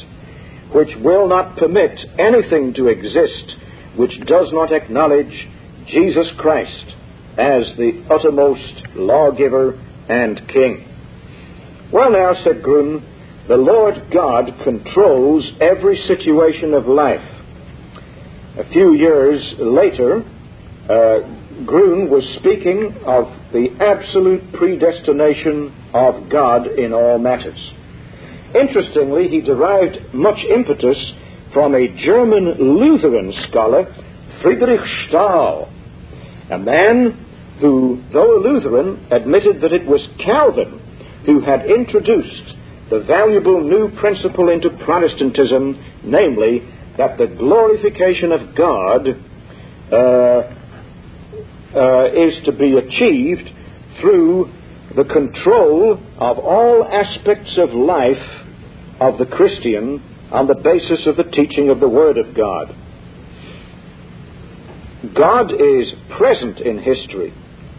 which 0.74 0.90
will 1.02 1.28
not 1.28 1.58
permit 1.58 1.98
anything 2.20 2.74
to 2.76 2.88
exist 2.88 3.56
which 3.96 4.20
does 4.26 4.50
not 4.52 4.72
acknowledge 4.72 5.48
Jesus 5.88 6.28
Christ 6.38 6.86
as 7.38 7.64
the 7.78 8.06
uttermost 8.10 8.88
lawgiver 8.96 9.80
and 10.10 10.48
king. 10.48 10.88
Well, 11.92 12.12
now, 12.12 12.34
said 12.44 12.64
Groen, 12.64 13.06
the 13.48 13.58
Lord 13.58 14.12
God 14.12 14.46
controls 14.64 15.50
every 15.62 16.02
situation 16.08 16.74
of 16.74 16.88
life. 16.88 17.22
A 18.58 18.70
few 18.72 18.94
years 18.94 19.42
later, 19.60 20.24
uh, 20.90 21.43
Groen 21.66 22.10
was 22.10 22.24
speaking 22.40 22.96
of 23.06 23.26
the 23.52 23.70
absolute 23.80 24.54
predestination 24.54 25.74
of 25.94 26.30
God 26.30 26.68
in 26.68 26.94
all 26.94 27.18
matters. 27.20 27.60
Interestingly, 28.56 29.28
he 29.30 29.42
derived 29.42 30.14
much 30.14 30.40
impetus 30.44 30.98
from 31.54 31.76
a 31.76 31.88
German 32.04 32.56
Lutheran 32.80 33.34
scholar, 33.50 33.86
Friedrich 34.42 34.82
Stahl, 35.08 35.72
a 36.52 36.58
man 36.58 37.58
who, 37.60 38.04
though 38.12 38.38
a 38.38 38.44
Lutheran, 38.44 39.08
admitted 39.12 39.62
that 39.62 39.74
it 39.74 39.86
was 39.86 40.02
Calvin 40.24 40.80
who 41.26 41.42
had 41.42 41.66
introduced 41.66 42.56
the 42.90 43.00
valuable 43.08 43.62
new 43.62 43.90
principle 44.00 44.50
into 44.50 44.70
Protestantism, 44.84 45.82
namely, 46.04 46.68
that 46.98 47.18
the 47.18 47.28
glorification 47.28 48.32
of 48.32 48.56
God 48.56 49.08
uh, 49.92 50.63
uh, 51.76 52.06
is 52.14 52.44
to 52.46 52.52
be 52.52 52.78
achieved 52.78 53.50
through 54.02 54.52
the 54.96 55.04
control 55.06 55.94
of 56.18 56.38
all 56.40 56.86
aspects 56.86 57.58
of 57.58 57.74
life 57.74 58.44
of 59.00 59.18
the 59.18 59.26
Christian 59.26 60.02
on 60.32 60.48
the 60.48 60.56
basis 60.56 61.08
of 61.08 61.18
the 61.18 61.30
teaching 61.32 61.70
of 61.70 61.80
the 61.80 61.90
Word 61.90 62.18
of 62.18 62.36
God. 62.36 62.76
God 65.16 65.52
is 65.52 65.94
present 66.18 66.60
in 66.60 66.80
history, 66.80 67.34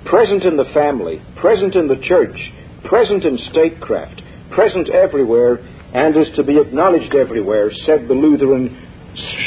present 0.05 0.43
in 0.45 0.57
the 0.57 0.71
family, 0.75 1.23
present 1.41 1.75
in 1.75 1.89
the 1.89 1.97
church, 2.07 2.37
present 2.85 3.25
in 3.25 3.39
statecraft, 3.51 4.21
present 4.51 4.89
everywhere, 4.91 5.57
and 5.95 6.17
is 6.17 6.35
to 6.37 6.43
be 6.43 6.59
acknowledged 6.59 7.15
everywhere, 7.15 7.71
said 7.87 8.09
the 8.09 8.15
Lutheran 8.15 8.77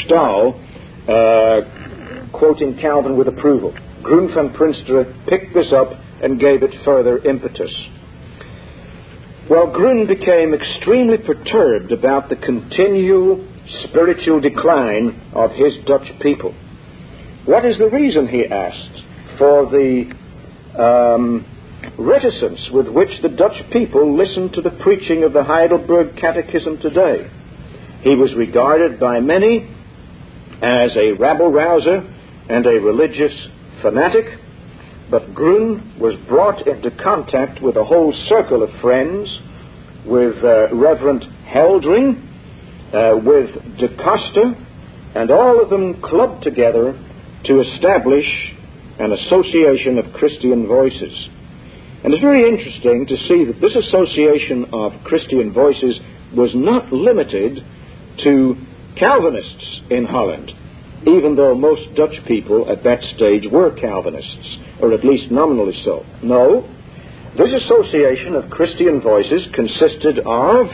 Stahl, 0.04 0.58
uh, 1.06 2.30
quoting 2.32 2.78
Calvin 2.80 3.16
with 3.16 3.28
approval. 3.28 3.74
Groen 4.02 4.32
van 4.34 4.50
Prinsterer 4.54 5.04
picked 5.26 5.54
this 5.54 5.72
up 5.72 5.92
and 6.22 6.40
gave 6.40 6.62
it 6.62 6.70
further 6.84 7.18
impetus. 7.18 7.72
Well, 9.48 9.72
Groen 9.72 10.06
became 10.06 10.52
extremely 10.52 11.18
perturbed 11.18 11.92
about 11.92 12.28
the 12.28 12.36
continual 12.36 13.46
spiritual 13.84 14.40
decline 14.40 15.30
of 15.32 15.52
his 15.52 15.72
Dutch 15.86 16.06
people. 16.20 16.54
What 17.46 17.64
is 17.64 17.78
the 17.78 17.88
reason, 17.88 18.28
he 18.28 18.44
asked, 18.44 19.02
for 19.38 19.70
the 19.70 20.12
um, 20.78 21.46
reticence 21.98 22.60
with 22.72 22.88
which 22.88 23.10
the 23.22 23.30
Dutch 23.30 23.56
people 23.72 24.16
listen 24.16 24.52
to 24.52 24.60
the 24.60 24.76
preaching 24.82 25.24
of 25.24 25.32
the 25.32 25.44
Heidelberg 25.44 26.16
Catechism 26.20 26.78
today? 26.80 27.30
He 28.02 28.14
was 28.14 28.34
regarded 28.36 29.00
by 29.00 29.20
many 29.20 29.74
as 30.62 30.90
a 30.96 31.12
rabble 31.18 31.50
rouser 31.50 32.02
and 32.48 32.66
a 32.66 32.80
religious 32.80 33.32
fanatic, 33.82 34.26
but 35.10 35.34
Groen 35.34 35.98
was 35.98 36.14
brought 36.28 36.66
into 36.66 36.90
contact 37.02 37.62
with 37.62 37.76
a 37.76 37.84
whole 37.84 38.12
circle 38.28 38.62
of 38.62 38.70
friends, 38.80 39.28
with 40.04 40.36
uh, 40.44 40.74
Reverend 40.74 41.24
Heldring, 41.46 42.22
uh, 42.92 43.16
with 43.16 43.50
Da 43.78 43.88
Costa, 43.96 44.54
and 45.14 45.30
all 45.30 45.62
of 45.62 45.70
them 45.70 46.00
clubbed 46.02 46.42
together 46.42 46.92
to 47.44 47.60
establish 47.60 48.26
an 48.98 49.12
association 49.12 49.98
of 49.98 50.12
Christian 50.12 50.66
voices. 50.66 51.28
And 52.04 52.12
it's 52.12 52.22
very 52.22 52.48
interesting 52.48 53.06
to 53.06 53.16
see 53.28 53.44
that 53.46 53.60
this 53.60 53.74
association 53.74 54.66
of 54.72 54.92
Christian 55.04 55.52
voices 55.52 55.98
was 56.34 56.50
not 56.54 56.92
limited 56.92 57.64
to 58.24 58.56
Calvinists 58.96 59.80
in 59.90 60.04
Holland, 60.04 60.52
even 61.06 61.36
though 61.36 61.54
most 61.54 61.94
Dutch 61.94 62.14
people 62.26 62.70
at 62.70 62.82
that 62.84 63.02
stage 63.16 63.44
were 63.50 63.70
Calvinists, 63.70 64.58
or 64.80 64.92
at 64.92 65.04
least 65.04 65.30
nominally 65.30 65.80
so. 65.84 66.04
No, 66.22 66.68
this 67.36 67.52
association 67.64 68.34
of 68.34 68.50
Christian 68.50 69.00
voices 69.00 69.46
consisted 69.54 70.18
of 70.18 70.66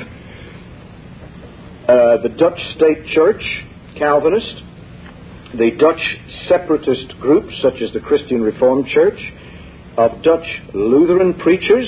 uh, 1.86 2.22
the 2.22 2.30
Dutch 2.38 2.58
State 2.76 3.06
Church, 3.12 3.42
Calvinist, 3.98 4.62
the 5.58 5.70
Dutch 5.78 6.00
separatist 6.48 7.20
groups, 7.20 7.54
such 7.62 7.82
as 7.82 7.92
the 7.92 8.00
Christian 8.00 8.40
Reformed 8.40 8.86
Church, 8.88 9.18
of 9.96 10.22
Dutch 10.22 10.46
Lutheran 10.72 11.34
preachers, 11.34 11.86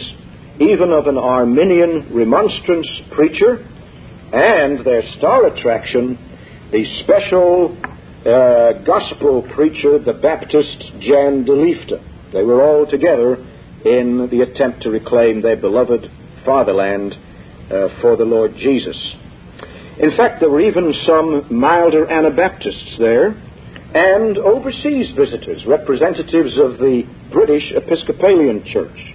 even 0.61 0.93
of 0.93 1.07
an 1.07 1.19
Arminian 1.19 2.15
remonstrance 2.15 2.89
preacher, 3.13 3.67
and 4.33 4.85
their 4.85 5.03
star 5.19 5.47
attraction, 5.47 6.19
the 6.71 6.85
special 7.03 7.77
uh, 8.27 8.83
gospel 8.85 9.43
preacher, 9.55 9.99
the 9.99 10.13
Baptist 10.13 10.79
Jan 11.01 11.45
de 11.45 11.53
Liefde. 11.53 12.33
They 12.33 12.43
were 12.43 12.63
all 12.63 12.87
together 12.87 13.37
in 13.85 14.29
the 14.31 14.41
attempt 14.41 14.83
to 14.83 14.91
reclaim 14.91 15.43
their 15.43 15.57
beloved 15.57 16.11
fatherland 16.45 17.15
uh, 17.15 17.89
for 18.01 18.17
the 18.17 18.25
Lord 18.25 18.55
Jesus. 18.57 18.97
In 19.99 20.17
fact, 20.17 20.41
there 20.41 20.51
were 20.51 20.61
even 20.61 20.93
some 21.07 21.57
milder 21.57 22.07
Anabaptists 22.11 22.97
there, 22.99 23.29
and 23.95 24.37
overseas 24.39 25.15
visitors, 25.17 25.65
representatives 25.67 26.59
of 26.59 26.79
the 26.79 27.03
British 27.33 27.73
Episcopalian 27.75 28.65
Church. 28.73 29.15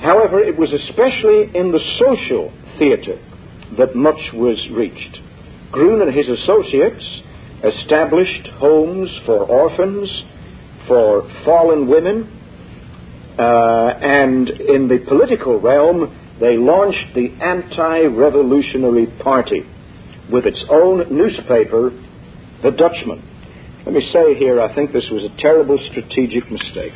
However, 0.00 0.40
it 0.40 0.58
was 0.58 0.72
especially 0.72 1.54
in 1.54 1.70
the 1.70 1.78
social 2.00 2.52
theatre 2.78 3.20
that 3.78 3.94
much 3.94 4.18
was 4.32 4.58
reached. 4.72 5.20
Groen 5.72 6.02
and 6.02 6.14
his 6.14 6.28
associates 6.28 7.02
established 7.64 8.46
homes 8.58 9.08
for 9.24 9.38
orphans, 9.44 10.08
for 10.86 11.28
fallen 11.44 11.88
women, 11.88 12.38
uh, 13.38 13.42
and 13.42 14.48
in 14.48 14.88
the 14.88 14.98
political 15.08 15.58
realm, 15.58 16.18
they 16.40 16.56
launched 16.56 17.14
the 17.14 17.30
Anti 17.40 18.06
Revolutionary 18.06 19.06
Party 19.22 19.62
with 20.30 20.44
its 20.44 20.62
own 20.70 21.16
newspaper, 21.16 21.90
The 22.62 22.70
Dutchman. 22.70 23.22
Let 23.86 23.94
me 23.94 24.08
say 24.12 24.34
here, 24.34 24.60
I 24.60 24.74
think 24.74 24.92
this 24.92 25.08
was 25.10 25.24
a 25.24 25.40
terrible 25.40 25.78
strategic 25.90 26.50
mistake. 26.50 26.94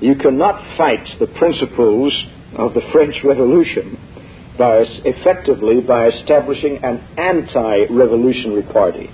You 0.00 0.16
cannot 0.16 0.76
fight 0.76 1.06
the 1.20 1.28
principles 1.28 2.12
of 2.56 2.74
the 2.74 2.82
French 2.92 3.14
Revolution 3.24 3.96
by, 4.58 4.84
effectively 5.04 5.80
by 5.80 6.08
establishing 6.08 6.78
an 6.82 6.98
anti-revolutionary 7.16 8.62
party. 8.72 9.10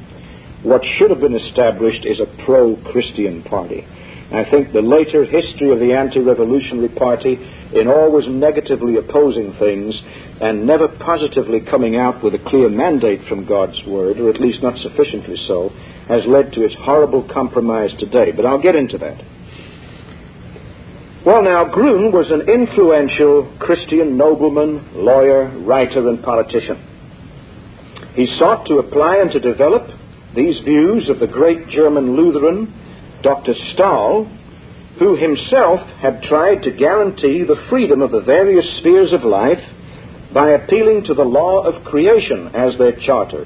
What 0.63 0.83
should 0.99 1.11
have 1.11 1.21
been 1.21 1.37
established 1.37 2.05
is 2.05 2.21
a 2.21 2.45
pro-Christian 2.45 3.43
party. 3.45 3.87
I 4.31 4.45
think 4.51 4.73
the 4.73 4.83
later 4.83 5.25
history 5.25 5.73
of 5.73 5.79
the 5.79 5.95
anti-revolutionary 5.95 6.91
party, 6.91 7.39
in 7.73 7.89
always 7.89 8.29
negatively 8.29 8.97
opposing 8.97 9.55
things 9.59 9.95
and 10.41 10.67
never 10.67 10.89
positively 10.89 11.61
coming 11.61 11.97
out 11.97 12.23
with 12.23 12.35
a 12.35 12.45
clear 12.51 12.69
mandate 12.69 13.27
from 13.29 13.47
God's 13.47 13.81
word, 13.87 14.21
or 14.21 14.29
at 14.29 14.41
least 14.41 14.63
not 14.63 14.77
sufficiently 14.79 15.37
so, 15.47 15.71
has 16.09 16.27
led 16.27 16.53
to 16.53 16.65
its 16.65 16.75
horrible 16.81 17.27
compromise 17.33 17.91
today. 17.99 18.33
But 18.33 18.45
I'll 18.45 18.61
get 18.61 18.77
into 18.77 18.99
that. 18.99 19.38
Well, 21.27 21.43
now, 21.43 21.65
Groen 21.65 22.13
was 22.13 22.31
an 22.31 22.49
influential 22.49 23.53
Christian 23.59 24.17
nobleman, 24.17 25.03
lawyer, 25.05 25.51
writer, 25.67 26.09
and 26.09 26.23
politician. 26.23 26.79
He 28.15 28.27
sought 28.39 28.67
to 28.67 28.79
apply 28.79 29.17
and 29.17 29.33
to 29.33 29.41
develop 29.41 29.91
these 30.37 30.61
views 30.65 31.11
of 31.11 31.19
the 31.19 31.27
great 31.27 31.69
German 31.71 32.15
Lutheran, 32.15 32.73
Dr. 33.23 33.53
Stahl, 33.73 34.31
who 35.01 35.17
himself 35.17 35.81
had 36.01 36.23
tried 36.23 36.63
to 36.63 36.71
guarantee 36.71 37.43
the 37.43 37.67
freedom 37.69 38.01
of 38.01 38.13
the 38.13 38.21
various 38.21 38.67
spheres 38.79 39.13
of 39.13 39.25
life 39.25 39.63
by 40.33 40.51
appealing 40.51 41.05
to 41.05 41.15
the 41.15 41.25
law 41.25 41.67
of 41.67 41.85
creation 41.85 42.55
as 42.55 42.79
their 42.79 42.95
charter. 43.05 43.45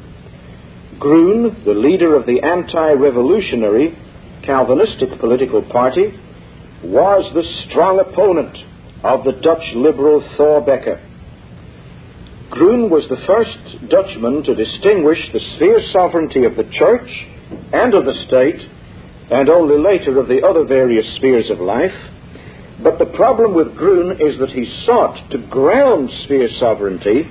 Groen, 0.99 1.65
the 1.65 1.75
leader 1.75 2.17
of 2.17 2.27
the 2.27 2.43
anti 2.43 2.93
revolutionary 2.93 3.97
Calvinistic 4.45 5.19
political 5.21 5.63
party, 5.63 6.19
was 6.85 7.31
the 7.35 7.45
strong 7.69 8.01
opponent 8.01 8.57
of 9.05 9.25
the 9.25 9.33
Dutch 9.41 9.75
liberal 9.75 10.21
Thorbecke. 10.37 11.01
Groen 12.51 12.91
was 12.91 13.05
the 13.09 13.23
first 13.27 13.89
Dutchman 13.89 14.43
to 14.45 14.55
distinguish 14.55 15.19
the 15.33 15.41
sphere 15.57 15.81
sovereignty 15.93 16.45
of 16.45 16.57
the 16.57 16.69
church 16.71 17.09
and 17.73 17.95
of 17.95 18.05
the 18.05 18.25
state 18.27 18.61
and 19.31 19.49
only 19.49 19.79
later 19.79 20.19
of 20.19 20.29
the 20.29 20.43
other 20.45 20.65
various 20.65 21.07
spheres 21.17 21.51
of 21.51 21.61
life. 21.61 21.95
But 22.83 22.99
the 22.99 23.07
problem 23.07 23.55
with 23.55 23.77
Groen 23.77 24.21
is 24.21 24.39
that 24.41 24.51
he 24.51 24.83
sought 24.85 25.31
to 25.31 25.39
ground 25.39 26.11
sphere 26.25 26.49
sovereignty 26.59 27.31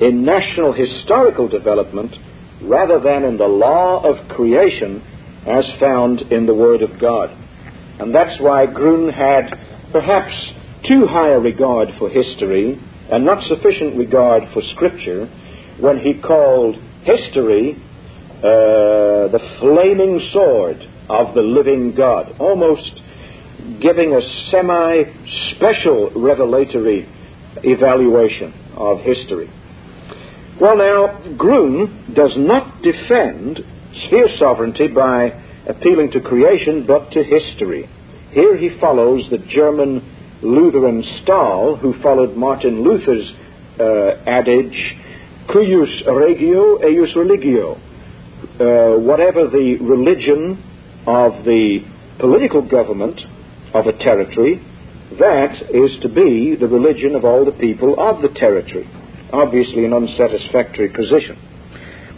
in 0.00 0.24
national 0.24 0.72
historical 0.72 1.48
development 1.48 2.14
rather 2.62 3.00
than 3.00 3.24
in 3.24 3.36
the 3.36 3.46
law 3.46 4.02
of 4.02 4.28
creation 4.28 5.02
as 5.46 5.64
found 5.78 6.20
in 6.32 6.46
the 6.46 6.54
Word 6.54 6.80
of 6.82 6.98
God. 6.98 7.43
And 8.00 8.14
that's 8.14 8.40
why 8.40 8.66
Groen 8.66 9.12
had 9.12 9.50
perhaps 9.92 10.32
too 10.88 11.06
high 11.06 11.30
a 11.30 11.40
regard 11.40 11.88
for 11.98 12.10
history 12.10 12.80
and 13.10 13.24
not 13.24 13.42
sufficient 13.48 13.96
regard 13.96 14.42
for 14.52 14.62
Scripture 14.74 15.26
when 15.80 15.98
he 15.98 16.20
called 16.20 16.76
history 17.02 17.76
uh, 18.38 19.28
the 19.32 19.40
flaming 19.60 20.20
sword 20.32 20.76
of 21.08 21.34
the 21.34 21.40
living 21.40 21.94
God, 21.94 22.36
almost 22.38 23.00
giving 23.80 24.12
a 24.12 24.20
semi 24.50 25.04
special 25.52 26.10
revelatory 26.14 27.08
evaluation 27.62 28.52
of 28.76 29.00
history. 29.00 29.50
Well, 30.60 30.76
now, 30.76 31.36
Groen 31.36 32.12
does 32.14 32.32
not 32.36 32.82
defend 32.82 33.60
sphere 34.06 34.28
sovereignty 34.38 34.88
by 34.88 35.43
appealing 35.68 36.10
to 36.12 36.20
creation 36.20 36.86
but 36.86 37.10
to 37.12 37.22
history. 37.22 37.88
Here 38.30 38.56
he 38.56 38.78
follows 38.80 39.26
the 39.30 39.38
German 39.38 40.38
Lutheran 40.42 41.02
Stahl, 41.22 41.76
who 41.76 41.94
followed 42.02 42.36
Martin 42.36 42.82
Luther's 42.82 43.32
uh, 43.80 44.28
adage, 44.28 44.96
cuius 45.48 46.06
regio 46.06 46.78
eius 46.78 47.14
religio. 47.16 47.80
Uh, 48.60 48.98
whatever 49.00 49.48
the 49.48 49.78
religion 49.80 50.62
of 51.06 51.44
the 51.44 51.78
political 52.18 52.62
government 52.62 53.20
of 53.72 53.86
a 53.86 53.92
territory, 53.98 54.60
that 55.18 55.54
is 55.72 55.90
to 56.02 56.08
be 56.08 56.56
the 56.58 56.66
religion 56.66 57.14
of 57.14 57.24
all 57.24 57.44
the 57.44 57.52
people 57.52 57.98
of 57.98 58.20
the 58.20 58.28
territory. 58.38 58.88
Obviously, 59.32 59.84
an 59.84 59.92
unsatisfactory 59.92 60.90
position. 60.90 61.38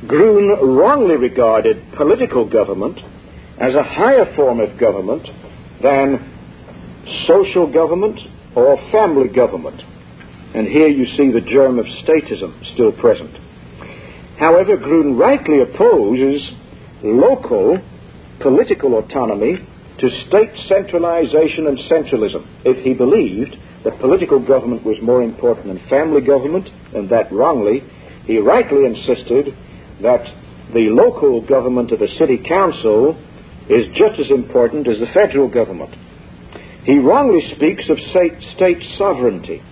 Groen 0.06 0.76
wrongly 0.76 1.16
regarded 1.16 1.82
political 1.96 2.48
government 2.48 2.98
as 3.58 3.74
a 3.74 3.82
higher 3.82 4.34
form 4.36 4.60
of 4.60 4.78
government 4.78 5.26
than 5.82 6.32
social 7.26 7.72
government 7.72 8.18
or 8.54 8.76
family 8.90 9.28
government. 9.28 9.80
And 10.54 10.66
here 10.66 10.88
you 10.88 11.06
see 11.16 11.30
the 11.32 11.40
germ 11.40 11.78
of 11.78 11.86
statism 11.86 12.52
still 12.74 12.92
present. 12.92 13.36
However, 14.38 14.76
Groen 14.76 15.16
rightly 15.16 15.60
opposes 15.60 16.42
local 17.02 17.78
political 18.40 18.98
autonomy 18.98 19.56
to 19.98 20.08
state 20.28 20.50
centralization 20.68 21.66
and 21.66 21.78
centralism 21.90 22.46
if 22.64 22.84
he 22.84 22.92
believed 22.92 23.56
that 23.84 23.98
political 24.00 24.38
government 24.38 24.84
was 24.84 24.96
more 25.00 25.22
important 25.22 25.66
than 25.68 25.88
family 25.88 26.20
government, 26.20 26.68
and 26.94 27.08
that 27.08 27.32
wrongly, 27.32 27.82
he 28.24 28.38
rightly 28.38 28.84
insisted 28.84 29.56
that 30.02 30.26
the 30.74 30.90
local 30.90 31.40
government 31.46 31.92
of 31.92 32.02
a 32.02 32.08
city 32.18 32.42
council 32.48 33.16
is 33.68 33.86
just 33.94 34.20
as 34.20 34.30
important 34.30 34.86
as 34.88 34.98
the 34.98 35.12
federal 35.12 35.48
government. 35.48 35.94
He 36.84 36.98
wrongly 36.98 37.42
speaks 37.56 37.84
of 37.88 37.98
state, 38.10 38.82
sovereignty. 38.96 39.62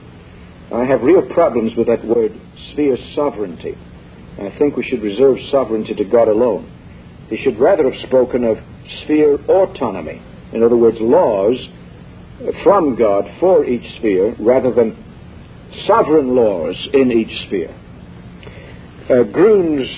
I 0.75 0.85
have 0.85 1.03
real 1.03 1.23
problems 1.23 1.77
with 1.77 1.87
that 1.87 2.05
word, 2.05 2.33
sphere 2.73 2.97
sovereignty. 3.15 3.77
I 4.41 4.53
think 4.59 4.77
we 4.77 4.85
should 4.85 5.03
reserve 5.03 5.37
sovereignty 5.51 5.95
to 5.95 6.05
God 6.05 6.27
alone. 6.27 6.71
He 7.29 7.37
should 7.43 7.59
rather 7.59 7.89
have 7.91 8.09
spoken 8.09 8.43
of 8.43 8.59
sphere 9.05 9.37
autonomy. 9.47 10.21
In 10.53 10.63
other 10.63 10.77
words, 10.77 10.97
laws 11.01 11.57
from 12.65 12.97
God 12.97 13.25
for 13.39 13.65
each 13.65 13.97
sphere 13.99 14.35
rather 14.41 14.73
than 14.73 14.97
sovereign 15.87 16.35
laws 16.35 16.77
in 16.93 17.13
each 17.13 17.47
sphere. 17.47 17.75
Uh, 19.09 19.23
Groen's 19.25 19.89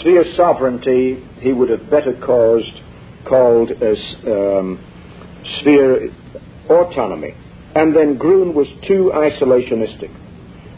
sphere 0.00 0.24
sovereignty 0.36 1.22
he 1.40 1.52
would 1.52 1.68
have 1.68 1.88
better 1.90 2.18
caused, 2.24 2.80
called 3.26 3.70
as 3.70 3.98
um, 4.26 4.78
sphere 5.60 6.10
autonomy. 6.68 7.34
And 7.74 7.94
then 7.94 8.16
Groen 8.16 8.54
was 8.54 8.68
too 8.86 9.10
isolationistic. 9.14 10.10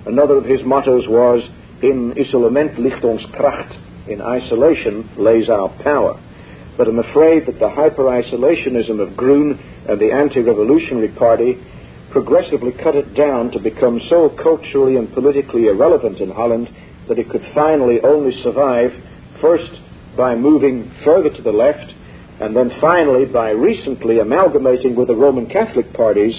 Another 0.06 0.38
of 0.38 0.44
his 0.44 0.60
mottos 0.64 1.06
was, 1.08 1.42
in 1.82 2.14
isolement 2.14 2.78
ligt 2.78 3.04
ons 3.04 3.22
kracht. 3.34 3.76
In 4.08 4.22
isolation 4.22 5.10
lays 5.18 5.48
our 5.48 5.68
power. 5.82 6.20
But 6.76 6.88
I'm 6.88 6.98
afraid 6.98 7.46
that 7.46 7.58
the 7.58 7.68
hyper-isolationism 7.70 9.00
of 9.00 9.16
Groen 9.16 9.58
and 9.88 10.00
the 10.00 10.12
anti-revolutionary 10.12 11.08
party 11.08 11.58
progressively 12.12 12.72
cut 12.72 12.94
it 12.94 13.14
down 13.14 13.50
to 13.50 13.58
become 13.58 14.00
so 14.08 14.30
culturally 14.42 14.96
and 14.96 15.12
politically 15.12 15.66
irrelevant 15.66 16.18
in 16.20 16.30
Holland 16.30 16.68
that 17.08 17.18
it 17.18 17.28
could 17.28 17.44
finally 17.54 18.00
only 18.02 18.32
survive 18.42 18.90
first 19.40 19.70
by 20.16 20.34
moving 20.34 20.90
further 21.04 21.30
to 21.30 21.42
the 21.42 21.52
left 21.52 21.92
and 22.40 22.54
then 22.54 22.70
finally 22.80 23.24
by 23.24 23.50
recently 23.50 24.18
amalgamating 24.18 24.94
with 24.94 25.08
the 25.08 25.14
Roman 25.14 25.46
Catholic 25.46 25.92
parties 25.94 26.34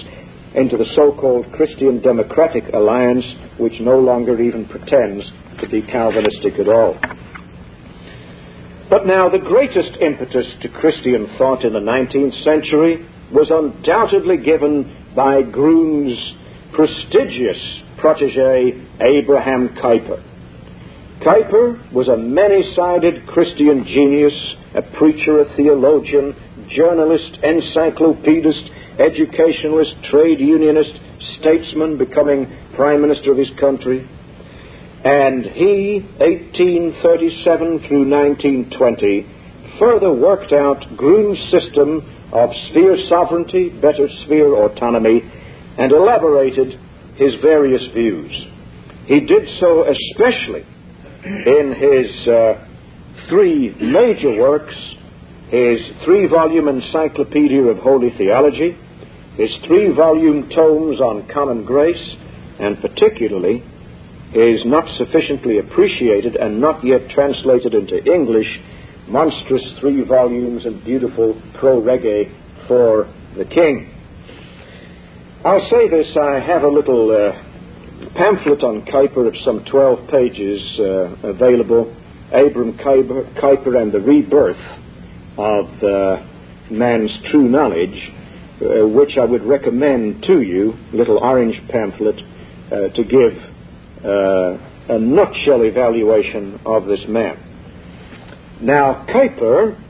into 0.54 0.76
the 0.76 0.86
so-called 0.94 1.52
Christian 1.52 2.00
Democratic 2.00 2.64
Alliance, 2.72 3.24
which 3.58 3.80
no 3.80 3.98
longer 3.98 4.40
even 4.40 4.66
pretends 4.66 5.24
to 5.60 5.68
be 5.68 5.82
Calvinistic 5.82 6.54
at 6.58 6.68
all. 6.68 6.96
But 8.88 9.06
now, 9.06 9.28
the 9.28 9.38
greatest 9.38 9.98
impetus 10.00 10.46
to 10.62 10.68
Christian 10.68 11.28
thought 11.36 11.64
in 11.64 11.74
the 11.74 11.80
19th 11.80 12.42
century 12.42 13.06
was 13.32 13.50
undoubtedly 13.50 14.38
given 14.38 15.12
by 15.14 15.42
Groen's 15.42 16.16
prestigious 16.72 17.58
protege, 17.98 18.72
Abraham 19.00 19.76
Kuyper. 19.82 20.22
Kuyper 21.20 21.92
was 21.92 22.08
a 22.08 22.16
many 22.16 22.72
sided 22.74 23.26
Christian 23.26 23.84
genius, 23.84 24.32
a 24.74 24.82
preacher, 24.96 25.40
a 25.40 25.56
theologian, 25.56 26.34
journalist, 26.70 27.38
encyclopedist, 27.42 28.70
educationalist, 28.98 29.94
trade 30.10 30.40
unionist, 30.40 30.92
statesman, 31.40 31.96
becoming 31.96 32.46
prime 32.74 33.00
minister 33.00 33.32
of 33.32 33.38
his 33.38 33.50
country. 33.58 34.08
And 35.04 35.44
he, 35.44 36.04
1837 36.18 37.88
through 37.88 38.10
1920, 38.10 39.26
further 39.78 40.12
worked 40.12 40.52
out 40.52 40.84
Groen's 40.96 41.38
system 41.50 42.02
of 42.32 42.50
sphere 42.68 42.96
sovereignty, 43.08 43.70
better 43.70 44.08
sphere 44.24 44.54
autonomy, 44.54 45.22
and 45.78 45.92
elaborated 45.92 46.78
his 47.16 47.34
various 47.40 47.82
views. 47.94 48.32
He 49.06 49.20
did 49.20 49.48
so 49.60 49.86
especially 49.88 50.66
in 51.24 51.74
his 51.74 52.28
uh, 52.28 52.67
three 53.28 53.74
major 53.80 54.40
works. 54.40 54.74
His 55.50 55.80
three 56.04 56.26
volume 56.26 56.68
Encyclopedia 56.68 57.62
of 57.62 57.78
Holy 57.78 58.10
Theology, 58.18 58.76
his 59.36 59.50
three 59.66 59.92
volume 59.94 60.50
tomes 60.50 61.00
on 61.00 61.28
common 61.32 61.64
grace, 61.64 62.16
and 62.58 62.80
particularly 62.80 63.64
is 64.34 64.60
not 64.66 64.84
sufficiently 64.98 65.58
appreciated 65.58 66.36
and 66.36 66.60
not 66.60 66.84
yet 66.84 67.08
translated 67.10 67.72
into 67.72 67.96
English, 68.04 68.48
monstrous 69.08 69.62
three 69.80 70.04
volumes 70.04 70.66
and 70.66 70.84
beautiful 70.84 71.40
pro 71.58 71.80
rege 71.80 72.28
for 72.66 73.08
the 73.38 73.44
King. 73.46 73.94
I'll 75.44 75.66
say 75.70 75.88
this 75.88 76.14
I 76.20 76.40
have 76.40 76.62
a 76.62 76.68
little 76.68 77.08
uh, 77.10 78.10
pamphlet 78.14 78.62
on 78.62 78.84
Kuyper 78.84 79.28
of 79.28 79.34
some 79.44 79.64
12 79.64 80.10
pages 80.10 80.60
uh, 80.78 81.28
available 81.28 81.94
Abram 82.32 82.76
Kuyper 82.76 83.80
and 83.80 83.90
the 83.90 84.00
Rebirth 84.00 84.56
of 85.38 85.82
uh, 85.82 86.26
Man's 86.70 87.10
True 87.30 87.48
Knowledge, 87.48 88.12
uh, 88.60 88.86
which 88.88 89.16
I 89.16 89.24
would 89.24 89.44
recommend 89.44 90.24
to 90.24 90.42
you, 90.42 90.74
little 90.92 91.18
orange 91.18 91.56
pamphlet, 91.70 92.16
uh, 92.70 92.88
to 92.88 93.04
give 93.04 93.32
uh, 94.04 94.94
a 94.94 94.98
nutshell 94.98 95.62
evaluation 95.62 96.60
of 96.66 96.86
this 96.86 97.00
man. 97.08 98.58
Now, 98.60 99.06
Kuyper, 99.08 99.80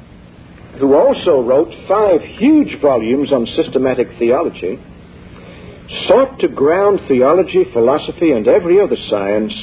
who 0.78 0.94
also 0.94 1.42
wrote 1.42 1.72
five 1.88 2.20
huge 2.20 2.80
volumes 2.80 3.32
on 3.32 3.46
systematic 3.56 4.08
theology, 4.18 4.78
sought 6.06 6.38
to 6.40 6.48
ground 6.48 7.00
theology, 7.08 7.64
philosophy, 7.72 8.30
and 8.30 8.46
every 8.46 8.80
other 8.80 8.96
science 9.10 9.54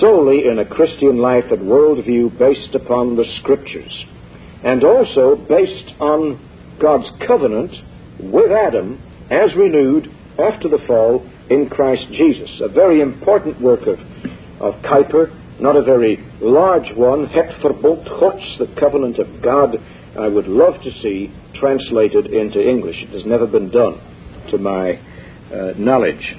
solely 0.00 0.46
in 0.46 0.58
a 0.58 0.64
Christian 0.64 1.18
life 1.18 1.44
and 1.50 1.62
worldview 1.62 2.38
based 2.38 2.74
upon 2.74 3.16
the 3.16 3.24
Scriptures, 3.40 4.04
and 4.64 4.84
also 4.84 5.36
based 5.36 6.00
on 6.00 6.38
God's 6.80 7.10
covenant 7.26 7.72
with 8.20 8.50
Adam 8.50 9.00
as 9.30 9.54
renewed 9.56 10.06
after 10.38 10.68
the 10.68 10.82
fall 10.86 11.26
in 11.50 11.68
Christ 11.68 12.06
Jesus. 12.12 12.50
A 12.62 12.68
very 12.68 13.00
important 13.00 13.60
work 13.60 13.82
of, 13.82 13.98
of 14.60 14.74
Kuyper, 14.82 15.60
not 15.60 15.76
a 15.76 15.82
very 15.82 16.16
large 16.40 16.94
one. 16.96 17.26
Het 17.26 17.60
verbond 17.62 18.04
Gods, 18.08 18.58
the 18.58 18.74
covenant 18.80 19.18
of 19.18 19.42
God 19.42 19.76
I 20.18 20.26
would 20.26 20.48
love 20.48 20.74
to 20.82 20.90
see 21.02 21.32
translated 21.54 22.26
into 22.26 22.60
English. 22.60 22.96
It 23.00 23.10
has 23.10 23.24
never 23.24 23.46
been 23.46 23.70
done, 23.70 24.00
to 24.50 24.58
my 24.58 24.98
uh, 25.52 25.72
knowledge. 25.76 26.36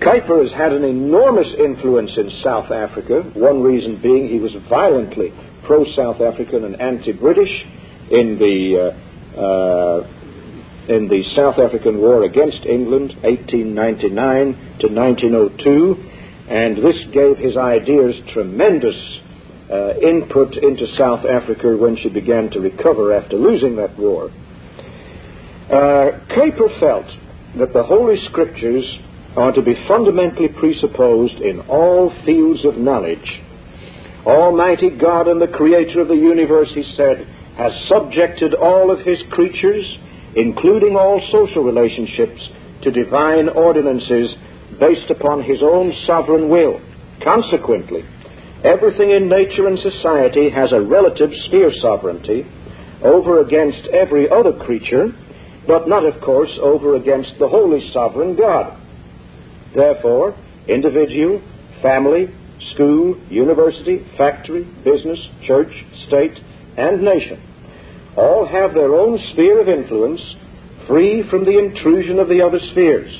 Kuyper 0.00 0.42
has 0.42 0.52
had 0.52 0.72
an 0.72 0.84
enormous 0.84 1.48
influence 1.58 2.12
in 2.16 2.30
South 2.44 2.70
Africa, 2.70 3.22
one 3.34 3.62
reason 3.62 4.00
being 4.02 4.28
he 4.28 4.38
was 4.38 4.52
violently 4.68 5.32
pro 5.64 5.84
South 5.96 6.20
African 6.20 6.64
and 6.64 6.80
anti 6.80 7.12
British 7.12 7.50
in 8.10 8.38
the, 8.38 8.92
uh, 9.36 9.40
uh, 9.40 10.94
in 10.94 11.08
the 11.08 11.22
South 11.34 11.58
African 11.58 11.98
War 11.98 12.24
against 12.24 12.64
England, 12.66 13.16
1899 13.22 14.78
to 14.80 14.86
1902, 14.88 16.12
and 16.48 16.76
this 16.76 16.96
gave 17.12 17.38
his 17.38 17.56
ideas 17.56 18.14
tremendous 18.32 18.96
uh, 19.70 19.94
input 19.98 20.54
into 20.54 20.86
South 20.96 21.24
Africa 21.24 21.76
when 21.76 21.96
she 21.96 22.08
began 22.08 22.50
to 22.50 22.60
recover 22.60 23.14
after 23.14 23.36
losing 23.36 23.76
that 23.76 23.98
war. 23.98 24.30
Uh, 25.66 26.20
Kuyper 26.30 26.78
felt 26.78 27.06
that 27.58 27.72
the 27.72 27.82
Holy 27.82 28.16
Scriptures 28.28 28.84
are 29.36 29.52
to 29.52 29.62
be 29.62 29.74
fundamentally 29.86 30.48
presupposed 30.48 31.40
in 31.40 31.60
all 31.68 32.12
fields 32.24 32.64
of 32.64 32.76
knowledge. 32.76 33.40
Almighty 34.24 34.90
God 34.90 35.28
and 35.28 35.40
the 35.40 35.46
Creator 35.46 36.00
of 36.00 36.08
the 36.08 36.14
universe, 36.14 36.68
he 36.74 36.82
said, 36.96 37.26
has 37.56 37.72
subjected 37.88 38.54
all 38.54 38.90
of 38.90 39.04
his 39.06 39.18
creatures, 39.30 39.84
including 40.34 40.96
all 40.96 41.20
social 41.30 41.62
relationships, 41.62 42.40
to 42.82 42.90
divine 42.90 43.48
ordinances 43.48 44.34
based 44.80 45.10
upon 45.10 45.42
his 45.42 45.62
own 45.62 45.92
sovereign 46.06 46.48
will. 46.48 46.80
Consequently, 47.22 48.04
everything 48.64 49.10
in 49.10 49.28
nature 49.28 49.66
and 49.68 49.78
society 49.78 50.50
has 50.50 50.72
a 50.72 50.80
relative 50.80 51.30
sphere 51.46 51.72
sovereignty 51.80 52.44
over 53.02 53.40
against 53.40 53.86
every 53.88 54.28
other 54.30 54.52
creature, 54.64 55.06
but 55.66 55.88
not, 55.88 56.04
of 56.04 56.20
course, 56.20 56.50
over 56.60 56.96
against 56.96 57.32
the 57.38 57.48
holy 57.48 57.90
sovereign 57.92 58.36
God. 58.36 58.76
Therefore, 59.76 60.34
individual, 60.66 61.42
family, 61.82 62.34
school, 62.72 63.16
university, 63.28 64.04
factory, 64.16 64.64
business, 64.82 65.18
church, 65.46 65.72
state, 66.08 66.36
and 66.76 67.02
nation 67.02 67.42
all 68.16 68.46
have 68.46 68.74
their 68.74 68.94
own 68.94 69.18
sphere 69.32 69.60
of 69.60 69.68
influence, 69.68 70.20
free 70.88 71.22
from 71.28 71.44
the 71.44 71.58
intrusion 71.58 72.18
of 72.18 72.28
the 72.28 72.40
other 72.40 72.58
spheres. 72.72 73.12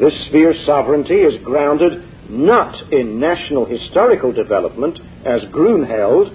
This 0.00 0.14
sphere 0.28 0.54
sovereignty 0.64 1.14
is 1.14 1.42
grounded 1.44 2.02
not 2.30 2.92
in 2.92 3.20
national 3.20 3.66
historical 3.66 4.32
development, 4.32 4.98
as 5.24 5.42
Groen 5.52 5.84
held, 5.84 6.32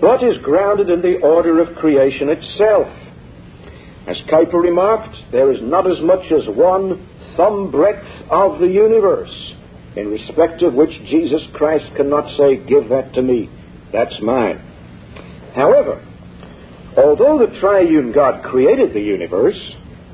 but 0.00 0.22
is 0.22 0.38
grounded 0.42 0.88
in 0.90 1.02
the 1.02 1.18
order 1.20 1.60
of 1.60 1.76
creation 1.76 2.28
itself. 2.28 2.86
As 4.06 4.16
Kuyper 4.30 4.62
remarked, 4.62 5.16
there 5.32 5.52
is 5.52 5.60
not 5.60 5.90
as 5.90 6.00
much 6.00 6.32
as 6.32 6.48
one 6.48 7.06
thumb 7.38 7.70
breadth 7.70 8.04
of 8.30 8.58
the 8.58 8.66
universe, 8.66 9.32
in 9.96 10.08
respect 10.08 10.62
of 10.62 10.74
which 10.74 10.90
Jesus 11.08 11.40
Christ 11.54 11.86
cannot 11.96 12.28
say, 12.36 12.56
Give 12.68 12.90
that 12.90 13.14
to 13.14 13.22
me, 13.22 13.48
that's 13.92 14.20
mine. 14.20 14.58
However, 15.54 16.04
although 16.96 17.38
the 17.38 17.58
triune 17.60 18.12
God 18.12 18.44
created 18.44 18.92
the 18.92 19.00
universe, 19.00 19.58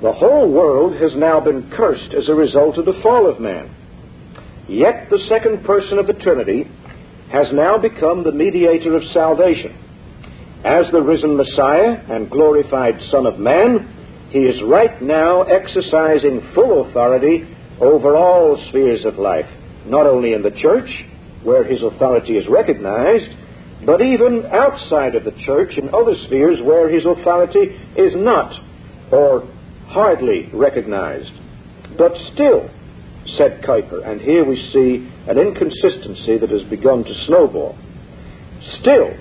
the 0.02 0.12
whole 0.12 0.52
world 0.52 1.00
has 1.00 1.12
now 1.16 1.40
been 1.40 1.70
cursed 1.70 2.12
as 2.14 2.28
a 2.28 2.34
result 2.34 2.78
of 2.78 2.84
the 2.84 3.00
fall 3.02 3.28
of 3.28 3.40
man. 3.40 3.74
Yet 4.68 5.08
the 5.10 5.24
second 5.28 5.64
person 5.64 5.98
of 5.98 6.06
the 6.06 6.12
Trinity 6.12 6.70
has 7.32 7.46
now 7.52 7.78
become 7.78 8.22
the 8.22 8.32
mediator 8.32 8.96
of 8.96 9.02
salvation. 9.12 9.74
As 10.64 10.87
the 10.92 11.02
risen 11.02 11.37
Messiah 11.37 12.04
and 12.10 12.30
glorified 12.30 13.00
Son 13.10 13.26
of 13.26 13.38
Man, 13.38 13.93
he 14.35 14.40
is 14.40 14.61
right 14.64 15.01
now 15.01 15.42
exercising 15.42 16.42
full 16.57 16.90
authority 16.90 17.47
over 17.81 18.16
all 18.16 18.61
spheres 18.68 19.05
of 19.05 19.14
life, 19.16 19.47
not 19.87 20.09
only 20.09 20.33
in 20.33 20.42
the 20.42 20.51
church, 20.51 20.90
where 21.44 21.62
his 21.62 21.81
authority 21.81 22.37
is 22.37 22.44
recognized, 22.49 23.31
but 23.87 24.03
even 24.03 24.44
outside 24.47 25.14
of 25.14 25.23
the 25.23 25.38
church 25.47 25.79
in 25.79 25.94
other 25.94 26.16
spheres 26.27 26.59
where 26.64 26.90
his 26.90 27.07
authority 27.07 27.79
is 27.94 28.12
not 28.16 28.53
or 29.12 29.49
hardly 29.87 30.51
recognized. 30.53 31.31
But 31.97 32.11
still, 32.33 32.68
said 33.38 33.62
Kuyper, 33.62 34.05
and 34.05 34.20
here 34.20 34.44
we 34.44 34.57
see 34.73 35.09
an 35.31 35.38
inconsistency 35.38 36.38
that 36.38 36.51
has 36.51 36.68
begun 36.68 37.05
to 37.05 37.25
snowball. 37.29 37.79
Still, 38.81 39.14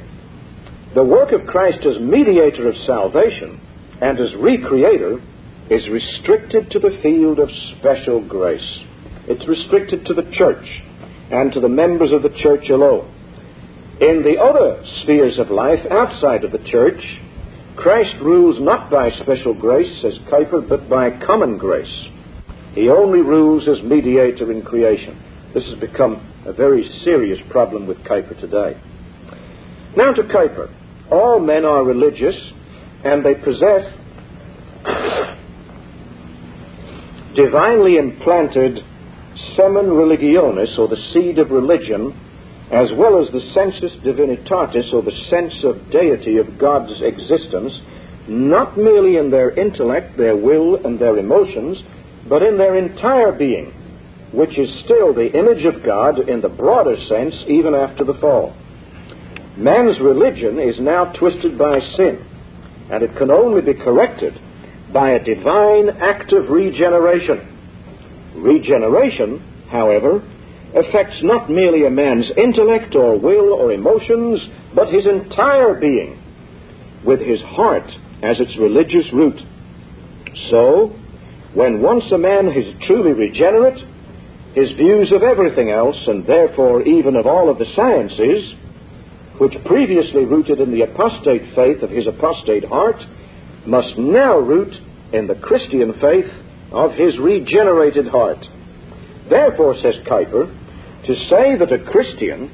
the 0.96 1.06
work 1.06 1.32
of 1.34 1.46
Christ 1.46 1.86
as 1.86 2.02
mediator 2.02 2.68
of 2.68 2.76
salvation 2.88 3.60
and 4.04 4.20
as 4.20 4.36
recreator 4.36 5.24
is 5.70 5.88
restricted 5.88 6.70
to 6.72 6.80
the 6.80 7.00
field 7.02 7.40
of 7.40 7.48
special 7.80 8.20
grace. 8.28 8.84
It's 9.30 9.48
restricted 9.48 10.06
to 10.06 10.14
the 10.14 10.30
church 10.34 10.66
and 11.32 11.54
to 11.54 11.62
the 11.62 11.70
members 11.70 12.12
of 12.12 12.22
the 12.22 12.38
church 12.44 12.70
alone. 12.70 13.08
In 14.02 14.22
the 14.22 14.44
other 14.44 14.84
spheres 15.02 15.40
of 15.40 15.50
life 15.52 15.80
outside 15.90 16.44
of 16.44 16.52
the 16.52 16.70
church, 16.70 17.00
Christ 17.78 18.16
rules 18.22 18.58
not 18.60 18.92
by 18.92 19.10
special 19.22 19.54
grace, 19.54 20.02
says 20.02 20.20
Kuyper, 20.30 20.68
but 20.68 20.90
by 20.90 21.12
common 21.26 21.58
grace. 21.58 22.08
He 22.76 22.90
only 22.90 23.22
rules 23.22 23.70
as 23.70 23.82
mediator 23.86 24.52
in 24.52 24.64
creation. 24.64 25.18
This 25.54 25.64
has 25.70 25.80
become 25.80 26.20
a 26.46 26.52
very 26.52 26.84
serious 27.06 27.40
problem 27.50 27.88
with 27.88 28.00
Kuyper 28.00 28.38
today. 28.42 28.78
Now 29.96 30.12
to 30.12 30.24
Kuyper. 30.24 30.70
All 31.10 31.40
men 31.40 31.64
are 31.64 31.86
religious 31.86 32.36
and 33.04 33.24
they 33.26 33.36
possess 33.36 33.84
divinely 37.36 37.98
implanted 37.98 38.80
semen 39.56 39.88
religionis, 39.88 40.78
or 40.78 40.88
the 40.88 41.02
seed 41.14 41.40
of 41.40 41.52
religion, 41.52 42.14
as 42.72 42.90
well 42.96 43.22
as 43.22 43.32
the 43.32 43.42
sensus 43.54 43.92
divinitatis, 44.04 44.94
or 44.94 45.02
the 45.02 45.18
sense 45.30 45.54
of 45.64 45.92
deity 45.92 46.38
of 46.38 46.58
God's 46.58 46.94
existence, 47.02 47.74
not 48.28 48.78
merely 48.78 49.18
in 49.18 49.32
their 49.32 49.52
intellect, 49.52 50.18
their 50.18 50.36
will, 50.36 50.86
and 50.86 51.00
their 51.00 51.18
emotions, 51.18 51.78
but 52.30 52.42
in 52.42 52.58
their 52.58 52.78
entire 52.78 53.32
being, 53.32 53.74
which 54.32 54.58
is 54.58 54.70
still 54.86 55.14
the 55.14 55.32
image 55.38 55.66
of 55.66 55.84
God 55.84 56.30
in 56.30 56.42
the 56.42 56.50
broader 56.50 56.96
sense 57.10 57.36
even 57.48 57.76
after 57.76 58.04
the 58.04 58.14
fall. 58.16 58.56
Man's 59.58 60.00
religion 60.00 60.60
is 60.60 60.80
now 60.80 61.12
twisted 61.14 61.58
by 61.58 61.80
sin, 61.98 62.26
and 62.94 63.02
it 63.02 63.18
can 63.18 63.32
only 63.32 63.62
be 63.62 63.74
corrected 63.74 64.40
by 64.94 65.12
a 65.12 65.24
divine 65.24 65.90
act 66.00 66.32
of 66.32 66.48
regeneration. 66.48 67.42
Regeneration, 68.36 69.40
however, 69.72 70.22
affects 70.76 71.18
not 71.24 71.50
merely 71.50 71.88
a 71.88 71.90
man's 71.90 72.30
intellect 72.38 72.94
or 72.94 73.18
will 73.18 73.54
or 73.54 73.72
emotions, 73.72 74.40
but 74.76 74.94
his 74.94 75.08
entire 75.08 75.74
being, 75.80 76.22
with 77.04 77.20
his 77.20 77.42
heart 77.42 77.90
as 78.22 78.40
its 78.40 78.56
religious 78.60 79.12
root. 79.12 79.42
So, 80.52 80.94
when 81.56 81.82
once 81.82 82.04
a 82.12 82.18
man 82.20 82.48
is 82.50 82.76
truly 82.86 83.14
regenerate, 83.14 83.84
his 84.54 84.72
views 84.78 85.12
of 85.12 85.24
everything 85.24 85.72
else, 85.72 85.98
and 86.06 86.28
therefore 86.28 86.84
even 86.84 87.16
of 87.16 87.26
all 87.26 87.50
of 87.50 87.58
the 87.58 87.66
sciences, 87.76 88.54
which 89.40 89.54
previously 89.66 90.26
rooted 90.26 90.60
in 90.60 90.72
the 90.72 90.82
apostate 90.82 91.56
faith 91.56 91.82
of 91.82 91.90
his 91.90 92.08
apostate 92.08 92.66
heart, 92.66 93.02
must 93.66 93.98
now 93.98 94.38
root 94.38 94.74
in 95.14 95.28
the 95.28 95.36
Christian 95.36 95.94
faith 96.00 96.30
of 96.72 96.92
his 96.94 97.18
regenerated 97.20 98.08
heart. 98.08 98.44
Therefore, 99.30 99.76
says 99.82 99.96
Kuyper, 100.06 100.52
to 101.06 101.16
say 101.30 101.58
that 101.58 101.72
a 101.72 101.84
Christian 101.92 102.50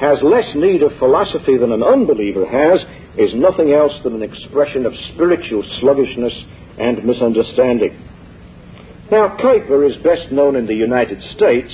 has 0.00 0.18
less 0.22 0.46
need 0.54 0.82
of 0.82 0.98
philosophy 0.98 1.56
than 1.56 1.72
an 1.72 1.82
unbeliever 1.82 2.46
has 2.46 2.80
is 3.16 3.30
nothing 3.34 3.72
else 3.72 3.92
than 4.02 4.14
an 4.14 4.22
expression 4.22 4.86
of 4.86 4.92
spiritual 5.14 5.62
sluggishness 5.80 6.32
and 6.78 7.04
misunderstanding. 7.04 7.96
Now, 9.10 9.36
Kuyper 9.36 9.88
is 9.88 9.96
best 10.02 10.32
known 10.32 10.56
in 10.56 10.66
the 10.66 10.74
United 10.74 11.22
States 11.36 11.72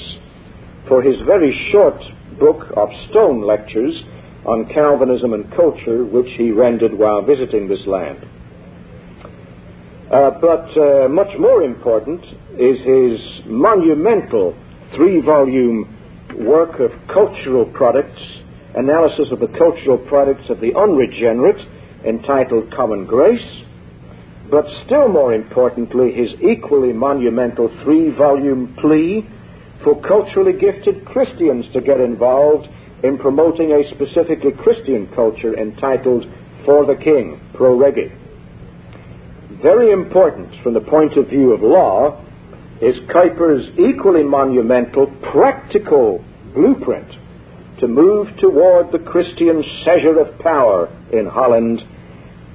for 0.88 1.02
his 1.02 1.16
very 1.24 1.68
short 1.72 2.00
book 2.38 2.66
of 2.76 2.88
stone 3.08 3.42
lectures 3.46 3.94
on 4.44 4.68
Calvinism 4.72 5.34
and 5.34 5.50
culture, 5.54 6.04
which 6.04 6.28
he 6.36 6.50
rendered 6.50 6.94
while 6.94 7.22
visiting 7.22 7.68
this 7.68 7.86
land. 7.86 8.26
Uh, 10.10 10.30
but 10.40 10.66
uh, 10.76 11.08
much 11.08 11.30
more 11.38 11.62
important 11.62 12.24
is 12.58 12.78
his 12.80 13.46
monumental 13.46 14.56
three 14.96 15.20
volume 15.20 15.86
work 16.38 16.80
of 16.80 16.90
cultural 17.12 17.64
products, 17.66 18.20
analysis 18.74 19.28
of 19.30 19.38
the 19.40 19.46
cultural 19.58 19.98
products 20.08 20.48
of 20.48 20.60
the 20.60 20.74
unregenerate, 20.74 21.60
entitled 22.04 22.72
Common 22.74 23.04
Grace, 23.06 23.64
but 24.50 24.64
still 24.84 25.06
more 25.08 25.32
importantly, 25.32 26.12
his 26.12 26.30
equally 26.42 26.92
monumental 26.92 27.68
three 27.84 28.10
volume 28.10 28.74
plea 28.80 29.24
for 29.84 30.00
culturally 30.02 30.58
gifted 30.58 31.04
Christians 31.04 31.66
to 31.72 31.80
get 31.80 32.00
involved 32.00 32.66
in 33.02 33.18
promoting 33.18 33.72
a 33.72 33.88
specifically 33.94 34.52
Christian 34.52 35.08
culture 35.14 35.58
entitled 35.58 36.24
for 36.64 36.84
the 36.86 36.96
king, 36.96 37.40
pro 37.54 37.76
rege. 37.76 38.12
Very 39.62 39.92
important 39.92 40.62
from 40.62 40.74
the 40.74 40.80
point 40.80 41.16
of 41.16 41.28
view 41.28 41.52
of 41.52 41.62
law 41.62 42.24
is 42.80 42.96
Kuyper's 43.08 43.68
equally 43.78 44.22
monumental 44.22 45.06
practical 45.32 46.24
blueprint 46.54 47.08
to 47.80 47.88
move 47.88 48.28
toward 48.38 48.92
the 48.92 48.98
Christian 48.98 49.62
seizure 49.84 50.18
of 50.18 50.38
power 50.38 50.88
in 51.12 51.26
Holland 51.26 51.80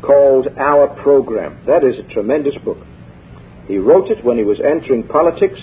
called 0.01 0.47
Our 0.57 0.87
Program. 1.01 1.59
That 1.65 1.83
is 1.83 1.97
a 1.99 2.13
tremendous 2.13 2.55
book. 2.63 2.77
He 3.67 3.77
wrote 3.77 4.09
it 4.11 4.23
when 4.23 4.37
he 4.37 4.43
was 4.43 4.59
entering 4.59 5.07
politics 5.07 5.59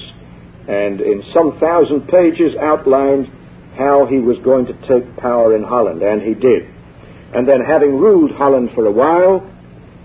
and 0.68 1.00
in 1.00 1.22
some 1.32 1.58
thousand 1.58 2.08
pages 2.08 2.54
outlined 2.60 3.30
how 3.76 4.06
he 4.06 4.18
was 4.18 4.38
going 4.44 4.66
to 4.66 4.74
take 4.86 5.16
power 5.16 5.56
in 5.56 5.62
Holland, 5.62 6.02
and 6.02 6.22
he 6.22 6.34
did. 6.34 6.68
And 7.34 7.48
then, 7.48 7.60
having 7.60 7.98
ruled 7.98 8.32
Holland 8.32 8.70
for 8.74 8.86
a 8.86 8.92
while, 8.92 9.48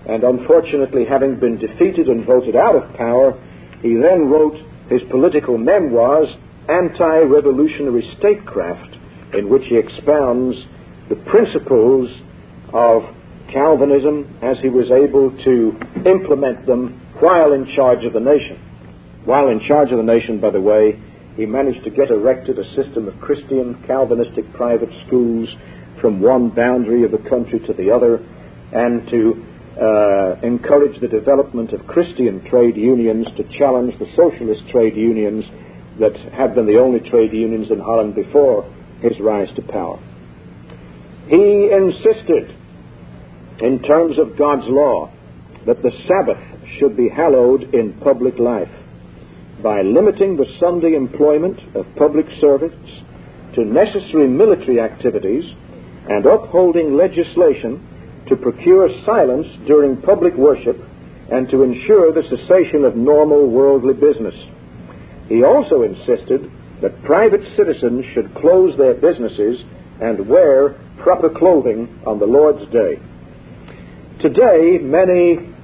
and 0.08 0.24
unfortunately 0.24 1.04
having 1.04 1.38
been 1.38 1.58
defeated 1.58 2.08
and 2.08 2.24
voted 2.24 2.56
out 2.56 2.74
of 2.74 2.96
power, 2.96 3.38
he 3.82 3.94
then 3.94 4.30
wrote 4.30 4.56
his 4.88 5.02
political 5.10 5.58
memoirs, 5.58 6.28
Anti 6.68 7.18
Revolutionary 7.20 8.08
Statecraft, 8.18 8.96
in 9.34 9.48
which 9.48 9.64
he 9.66 9.76
expounds 9.76 10.56
the 11.08 11.16
principles 11.16 12.08
of 12.72 13.02
Calvinism 13.52 14.38
as 14.42 14.56
he 14.62 14.68
was 14.68 14.90
able 14.90 15.30
to 15.44 15.78
implement 16.04 16.66
them 16.66 17.00
while 17.20 17.52
in 17.52 17.66
charge 17.74 18.04
of 18.04 18.12
the 18.12 18.20
nation. 18.20 18.58
While 19.24 19.48
in 19.48 19.60
charge 19.66 19.90
of 19.90 19.98
the 19.98 20.04
nation, 20.04 20.40
by 20.40 20.50
the 20.50 20.60
way, 20.60 21.00
he 21.38 21.46
managed 21.46 21.84
to 21.84 21.90
get 21.90 22.10
erected 22.10 22.58
a 22.58 22.64
system 22.74 23.06
of 23.06 23.14
Christian 23.20 23.80
Calvinistic 23.86 24.52
private 24.54 24.90
schools 25.06 25.48
from 26.00 26.20
one 26.20 26.50
boundary 26.50 27.04
of 27.04 27.12
the 27.12 27.30
country 27.30 27.60
to 27.60 27.72
the 27.74 27.94
other 27.94 28.18
and 28.72 29.08
to 29.08 29.46
uh, 29.80 30.34
encourage 30.42 31.00
the 31.00 31.06
development 31.06 31.72
of 31.72 31.86
Christian 31.86 32.44
trade 32.50 32.76
unions 32.76 33.28
to 33.36 33.44
challenge 33.56 33.96
the 34.00 34.10
socialist 34.16 34.68
trade 34.72 34.96
unions 34.96 35.44
that 36.00 36.16
had 36.34 36.56
been 36.56 36.66
the 36.66 36.78
only 36.78 37.08
trade 37.08 37.32
unions 37.32 37.70
in 37.70 37.78
Holland 37.78 38.16
before 38.16 38.68
his 39.00 39.12
rise 39.20 39.48
to 39.54 39.62
power. 39.62 40.02
He 41.28 41.70
insisted, 41.70 42.50
in 43.60 43.80
terms 43.86 44.18
of 44.18 44.36
God's 44.36 44.66
law, 44.66 45.12
that 45.66 45.82
the 45.82 45.92
Sabbath 46.08 46.42
should 46.80 46.96
be 46.96 47.08
hallowed 47.08 47.72
in 47.72 47.92
public 48.00 48.40
life 48.40 48.70
by 49.62 49.82
limiting 49.82 50.36
the 50.36 50.46
Sunday 50.60 50.94
employment 50.94 51.58
of 51.74 51.86
public 51.96 52.26
servants 52.40 52.76
to 53.54 53.64
necessary 53.64 54.28
military 54.28 54.80
activities 54.80 55.44
and 56.08 56.24
upholding 56.26 56.96
legislation 56.96 58.24
to 58.28 58.36
procure 58.36 58.88
silence 59.04 59.46
during 59.66 60.00
public 60.02 60.34
worship 60.34 60.76
and 61.30 61.48
to 61.50 61.62
ensure 61.62 62.12
the 62.12 62.22
cessation 62.28 62.84
of 62.84 62.96
normal 62.96 63.48
worldly 63.48 63.94
business. 63.94 64.34
He 65.28 65.42
also 65.42 65.82
insisted 65.82 66.50
that 66.80 67.02
private 67.04 67.42
citizens 67.56 68.04
should 68.14 68.34
close 68.34 68.76
their 68.78 68.94
businesses 68.94 69.60
and 70.00 70.28
wear 70.28 70.78
proper 70.98 71.28
clothing 71.28 72.00
on 72.06 72.18
the 72.18 72.26
Lord's 72.26 72.70
Day. 72.72 73.00
Today, 74.22 74.78
many 74.78 75.54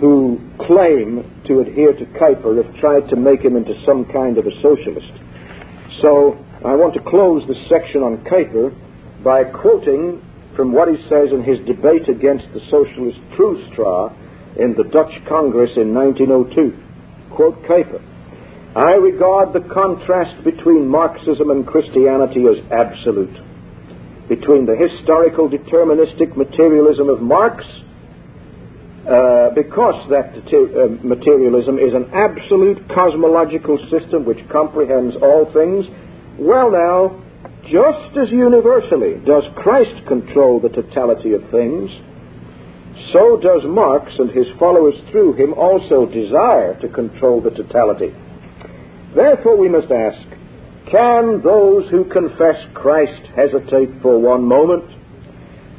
who 0.00 0.40
claim 0.66 1.42
to 1.46 1.60
adhere 1.60 1.92
to 1.92 2.04
Kuyper 2.18 2.62
have 2.62 2.74
tried 2.80 3.08
to 3.10 3.16
make 3.16 3.40
him 3.40 3.56
into 3.56 3.74
some 3.84 4.04
kind 4.06 4.38
of 4.38 4.46
a 4.46 4.54
socialist. 4.62 5.12
So 6.02 6.38
I 6.64 6.74
want 6.74 6.94
to 6.94 7.00
close 7.00 7.46
this 7.46 7.60
section 7.68 8.02
on 8.02 8.24
Kuyper 8.24 8.74
by 9.22 9.44
quoting 9.44 10.20
from 10.56 10.72
what 10.72 10.88
he 10.88 10.96
says 11.08 11.30
in 11.32 11.42
his 11.42 11.58
debate 11.66 12.08
against 12.08 12.46
the 12.54 12.60
socialist 12.70 13.18
Troelstra 13.36 14.14
in 14.56 14.74
the 14.74 14.84
Dutch 14.84 15.12
Congress 15.28 15.72
in 15.76 15.94
1902. 15.94 17.34
Quote 17.34 17.62
Kuyper. 17.64 18.02
I 18.76 18.94
regard 18.94 19.52
the 19.52 19.66
contrast 19.72 20.42
between 20.44 20.88
Marxism 20.88 21.50
and 21.50 21.66
Christianity 21.66 22.44
as 22.46 22.58
absolute. 22.72 23.34
Between 24.28 24.66
the 24.66 24.74
historical 24.74 25.48
deterministic 25.48 26.36
materialism 26.36 27.08
of 27.08 27.20
Marx 27.20 27.64
uh, 29.04 29.50
because 29.54 30.08
that 30.08 30.32
uh, 30.32 30.88
materialism 31.04 31.78
is 31.78 31.92
an 31.92 32.08
absolute 32.14 32.88
cosmological 32.88 33.78
system 33.90 34.24
which 34.24 34.40
comprehends 34.48 35.14
all 35.20 35.44
things, 35.52 35.84
well 36.38 36.70
now, 36.70 37.20
just 37.68 38.16
as 38.16 38.30
universally 38.30 39.20
does 39.24 39.44
Christ 39.56 40.06
control 40.06 40.60
the 40.60 40.70
totality 40.70 41.32
of 41.32 41.42
things, 41.50 41.90
so 43.12 43.36
does 43.36 43.62
Marx 43.64 44.10
and 44.18 44.30
his 44.30 44.46
followers 44.58 44.94
through 45.10 45.34
him 45.34 45.54
also 45.54 46.06
desire 46.06 46.78
to 46.80 46.88
control 46.88 47.40
the 47.40 47.50
totality. 47.50 48.14
Therefore, 49.14 49.56
we 49.56 49.68
must 49.68 49.90
ask 49.90 50.26
can 50.90 51.42
those 51.42 51.88
who 51.90 52.04
confess 52.04 52.56
Christ 52.74 53.26
hesitate 53.34 54.00
for 54.02 54.18
one 54.18 54.44
moment? 54.44 54.84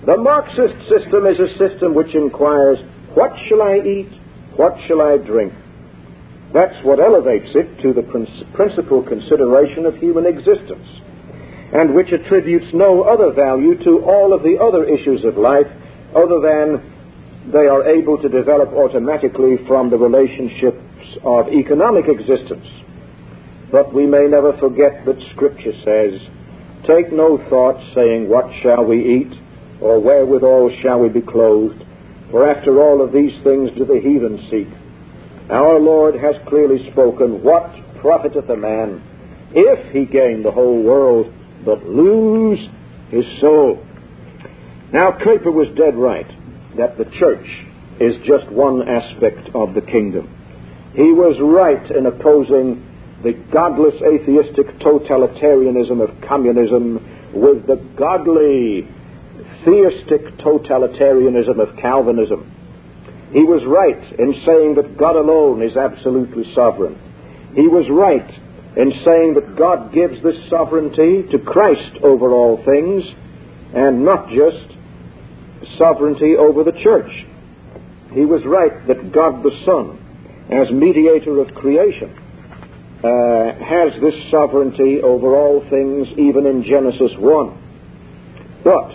The 0.05 0.17
Marxist 0.17 0.75
system 0.89 1.25
is 1.25 1.39
a 1.39 1.57
system 1.57 1.93
which 1.93 2.13
inquires 2.13 2.79
what 3.15 3.31
shall 3.47 3.61
I 3.61 3.77
eat? 3.77 4.11
What 4.55 4.75
shall 4.87 5.01
I 5.01 5.17
drink? 5.17 5.53
That's 6.53 6.75
what 6.83 6.99
elevates 6.99 7.51
it 7.55 7.81
to 7.81 7.93
the 7.93 8.03
principal 8.53 9.03
consideration 9.03 9.85
of 9.85 9.95
human 9.97 10.25
existence, 10.25 10.87
and 11.73 11.93
which 11.93 12.11
attributes 12.11 12.67
no 12.73 13.03
other 13.03 13.31
value 13.31 13.81
to 13.83 14.03
all 14.03 14.33
of 14.33 14.43
the 14.43 14.57
other 14.61 14.85
issues 14.85 15.23
of 15.25 15.37
life 15.37 15.67
other 16.15 16.39
than 16.39 17.51
they 17.51 17.67
are 17.67 17.87
able 17.87 18.17
to 18.21 18.29
develop 18.29 18.69
automatically 18.73 19.57
from 19.67 19.89
the 19.89 19.97
relationships 19.97 20.79
of 21.23 21.47
economic 21.49 22.05
existence. 22.07 22.67
But 23.71 23.93
we 23.93 24.05
may 24.05 24.27
never 24.27 24.57
forget 24.57 25.05
that 25.05 25.19
Scripture 25.31 25.73
says, 25.83 26.19
Take 26.87 27.11
no 27.11 27.37
thought, 27.49 27.79
saying, 27.93 28.29
What 28.29 28.45
shall 28.61 28.85
we 28.85 29.21
eat? 29.21 29.33
Or 29.81 29.99
wherewithal 29.99 30.71
shall 30.81 30.99
we 30.99 31.09
be 31.09 31.21
clothed? 31.21 31.84
For 32.31 32.49
after 32.49 32.81
all 32.81 33.01
of 33.01 33.11
these 33.11 33.33
things 33.43 33.71
do 33.77 33.85
the 33.85 34.01
heathen 34.01 34.47
seek. 34.49 34.67
Our 35.49 35.79
Lord 35.79 36.15
has 36.15 36.35
clearly 36.47 36.89
spoken, 36.91 37.43
What 37.43 37.69
profiteth 38.01 38.49
a 38.49 38.57
man 38.57 39.01
if 39.51 39.93
he 39.93 40.05
gain 40.05 40.43
the 40.43 40.51
whole 40.51 40.81
world 40.81 41.31
but 41.63 41.85
lose 41.85 42.59
his 43.09 43.25
soul? 43.39 43.85
Now, 44.91 45.11
Kuyper 45.11 45.53
was 45.53 45.67
dead 45.77 45.95
right 45.95 46.27
that 46.77 46.97
the 46.97 47.05
church 47.19 47.47
is 47.99 48.15
just 48.25 48.51
one 48.51 48.87
aspect 48.87 49.49
of 49.55 49.73
the 49.73 49.81
kingdom. 49.81 50.27
He 50.93 51.11
was 51.11 51.37
right 51.41 51.91
in 51.91 52.05
opposing 52.05 52.83
the 53.23 53.33
godless 53.51 53.95
atheistic 54.01 54.67
totalitarianism 54.79 56.01
of 56.01 56.09
communism 56.27 57.31
with 57.33 57.65
the 57.67 57.75
godly 57.97 58.87
theistic 59.65 60.37
totalitarianism 60.37 61.59
of 61.59 61.75
Calvinism. 61.77 62.51
He 63.33 63.43
was 63.43 63.65
right 63.65 64.19
in 64.19 64.33
saying 64.45 64.75
that 64.75 64.97
God 64.97 65.15
alone 65.15 65.61
is 65.61 65.75
absolutely 65.75 66.53
sovereign. 66.53 66.95
He 67.55 67.67
was 67.67 67.89
right 67.89 68.29
in 68.77 68.91
saying 69.03 69.33
that 69.35 69.55
God 69.57 69.91
gives 69.93 70.21
this 70.23 70.35
sovereignty 70.49 71.23
to 71.31 71.39
Christ 71.39 71.97
over 72.03 72.31
all 72.31 72.63
things 72.63 73.03
and 73.73 74.05
not 74.05 74.29
just 74.29 74.71
sovereignty 75.77 76.35
over 76.37 76.63
the 76.63 76.77
church. 76.83 77.11
He 78.13 78.23
was 78.23 78.45
right 78.45 78.87
that 78.87 79.11
God 79.11 79.43
the 79.43 79.51
Son, 79.65 79.99
as 80.47 80.71
mediator 80.71 81.41
of 81.41 81.53
creation, 81.55 82.11
uh, 83.03 83.51
has 83.59 83.91
this 84.01 84.15
sovereignty 84.31 85.01
over 85.01 85.35
all 85.35 85.59
things, 85.69 86.07
even 86.17 86.45
in 86.45 86.63
Genesis 86.63 87.11
1. 87.17 88.61
But 88.63 88.94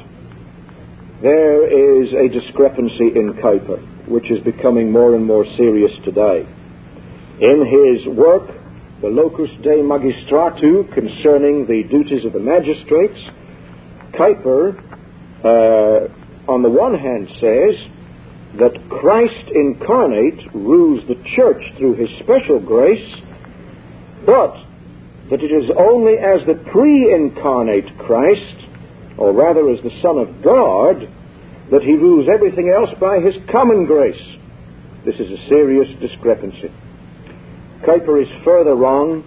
there 1.23 1.69
is 1.69 2.09
a 2.15 2.29
discrepancy 2.29 3.13
in 3.15 3.35
Kuyper, 3.43 4.09
which 4.09 4.31
is 4.31 4.43
becoming 4.43 4.91
more 4.91 5.15
and 5.15 5.25
more 5.25 5.45
serious 5.57 5.93
today. 6.03 6.49
In 7.41 7.67
his 7.67 8.17
work, 8.17 8.49
the 9.03 9.09
Locus 9.09 9.51
de 9.63 9.83
Magistratu, 9.83 10.93
concerning 10.95 11.67
the 11.67 11.83
duties 11.91 12.25
of 12.25 12.33
the 12.33 12.41
magistrates, 12.41 13.19
Kuyper, 14.13 14.77
uh, 15.45 16.51
on 16.51 16.63
the 16.63 16.71
one 16.71 16.99
hand, 16.99 17.29
says 17.41 17.77
that 18.59 18.89
Christ 18.89 19.51
incarnate 19.55 20.55
rules 20.55 21.07
the 21.07 21.17
church 21.37 21.63
through 21.77 21.95
his 21.95 22.09
special 22.21 22.61
grace, 22.61 23.15
but 24.25 24.57
that 25.29 25.43
it 25.43 25.53
is 25.53 25.71
only 25.77 26.15
as 26.15 26.41
the 26.47 26.55
pre 26.73 27.15
incarnate 27.15 27.99
Christ 27.99 28.61
or 29.21 29.33
rather 29.35 29.69
as 29.71 29.79
the 29.83 29.93
Son 30.03 30.17
of 30.17 30.43
God, 30.43 31.07
that 31.71 31.83
he 31.83 31.93
rules 31.93 32.29
everything 32.33 32.73
else 32.75 32.91
by 33.01 33.21
his 33.21 33.35
common 33.51 33.87
grace. 33.87 34.21
This 35.05 35.15
is 35.15 35.31
a 35.31 35.49
serious 35.49 35.89
discrepancy. 36.01 36.71
Kuyper 37.87 38.21
is 38.21 38.29
further 38.45 38.75
wrong 38.75 39.25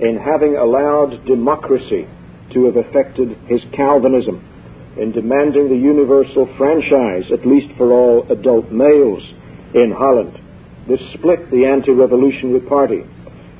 in 0.00 0.16
having 0.16 0.56
allowed 0.56 1.24
democracy 1.26 2.06
to 2.54 2.64
have 2.66 2.76
affected 2.76 3.36
his 3.48 3.60
Calvinism. 3.74 4.44
in 4.98 5.12
demanding 5.12 5.68
the 5.68 5.76
universal 5.76 6.46
franchise, 6.58 7.24
at 7.32 7.46
least 7.46 7.72
for 7.78 7.92
all 7.92 8.26
adult 8.32 8.70
males 8.72 9.22
in 9.74 9.94
Holland. 9.96 10.34
This 10.88 11.00
split 11.14 11.50
the 11.50 11.66
anti-revolutionary 11.66 12.60
party, 12.66 13.04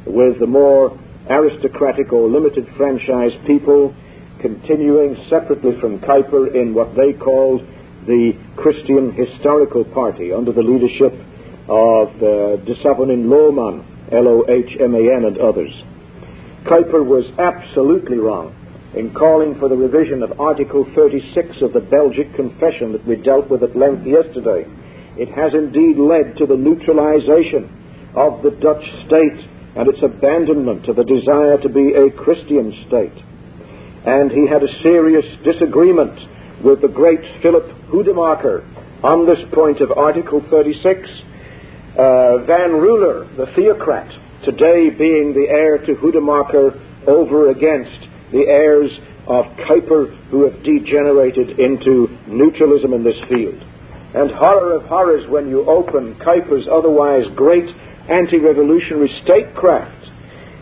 with 0.05 0.41
the 0.41 0.47
more 0.47 0.99
aristocratic 1.31 2.13
or 2.13 2.29
limited 2.29 2.67
franchise 2.77 3.31
people 3.47 3.95
continuing 4.41 5.17
separately 5.31 5.79
from 5.81 6.01
Kuyper 6.01 6.55
in 6.55 6.75
what 6.75 6.95
they 6.97 7.13
called 7.13 7.63
the 8.09 8.33
Christian 8.57 9.13
Historical 9.13 9.85
Party 9.85 10.33
under 10.33 10.51
the 10.51 10.63
leadership 10.65 11.13
of 11.69 12.09
uh, 12.17 12.57
de 12.65 12.75
Savornin 12.81 13.29
Lohman, 13.29 13.85
L-O-H-M-A-N, 14.11 15.25
and 15.29 15.37
others. 15.39 15.71
Kuyper 16.65 17.05
was 17.05 17.29
absolutely 17.39 18.17
wrong 18.17 18.57
in 18.97 19.13
calling 19.13 19.61
for 19.61 19.69
the 19.69 19.77
revision 19.77 20.23
of 20.23 20.41
Article 20.41 20.89
36 20.97 21.61
of 21.61 21.75
the 21.75 21.85
Belgic 21.85 22.35
Confession 22.35 22.93
that 22.93 23.07
we 23.07 23.17
dealt 23.17 23.51
with 23.51 23.63
at 23.63 23.77
length 23.77 24.07
yesterday. 24.07 24.65
It 25.21 25.29
has 25.37 25.53
indeed 25.53 26.01
led 26.01 26.39
to 26.39 26.47
the 26.47 26.57
neutralization 26.57 27.69
of 28.17 28.41
the 28.43 28.57
Dutch 28.57 28.85
state 29.05 29.41
and 29.77 29.87
its 29.87 30.01
abandonment 30.03 30.89
of 30.89 30.97
the 30.97 31.05
desire 31.05 31.61
to 31.61 31.69
be 31.69 31.93
a 31.93 32.11
Christian 32.17 32.73
state. 32.89 33.15
And 34.09 34.33
he 34.33 34.49
had 34.49 34.65
a 34.65 34.81
serious 34.81 35.27
disagreement 35.45 36.17
with 36.63 36.83
the 36.83 36.89
great 36.89 37.21
Philip 37.43 37.67
Hoedemaker 37.89 38.65
on 39.05 39.27
this 39.27 39.39
point 39.53 39.81
of 39.81 39.93
Article 39.93 40.45
36. 40.51 41.09
Uh, 41.99 42.39
Van 42.47 42.73
Ruler, 42.73 43.25
the 43.37 43.47
theocrat, 43.55 44.11
today 44.45 44.91
being 44.91 45.35
the 45.35 45.47
heir 45.51 45.79
to 45.79 45.95
Hoedemaker 45.95 47.07
over 47.07 47.51
against 47.51 48.07
the 48.33 48.45
heirs 48.47 48.91
of 49.27 49.45
Kuyper 49.69 50.15
who 50.31 50.45
have 50.45 50.63
degenerated 50.63 51.59
into 51.61 52.09
neutralism 52.27 52.93
in 52.93 53.05
this 53.05 53.19
field. 53.29 53.63
And 54.15 54.31
horror 54.31 54.75
of 54.75 54.85
horrors 54.85 55.29
when 55.29 55.49
you 55.49 55.69
open 55.69 56.15
Kuyper's 56.17 56.67
otherwise 56.67 57.25
great 57.37 57.69
anti-revolutionary 58.09 59.11
statecraft, 59.23 60.07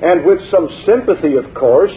and 0.03 0.26
with 0.26 0.40
some 0.51 0.68
sympathy, 0.84 1.36
of 1.36 1.55
course, 1.55 1.94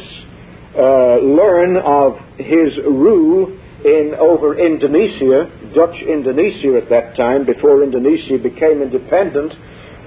uh, 0.78 1.18
learn 1.18 1.76
of 1.78 2.20
his 2.38 2.78
rule 2.86 3.58
in 3.86 4.16
over 4.20 4.58
Indonesia, 4.58 5.48
Dutch 5.76 5.96
Indonesia 6.04 6.78
at 6.78 6.90
that 6.90 7.16
time, 7.16 7.46
before 7.46 7.84
Indonesia 7.84 8.38
became 8.38 8.82
independent, 8.82 9.54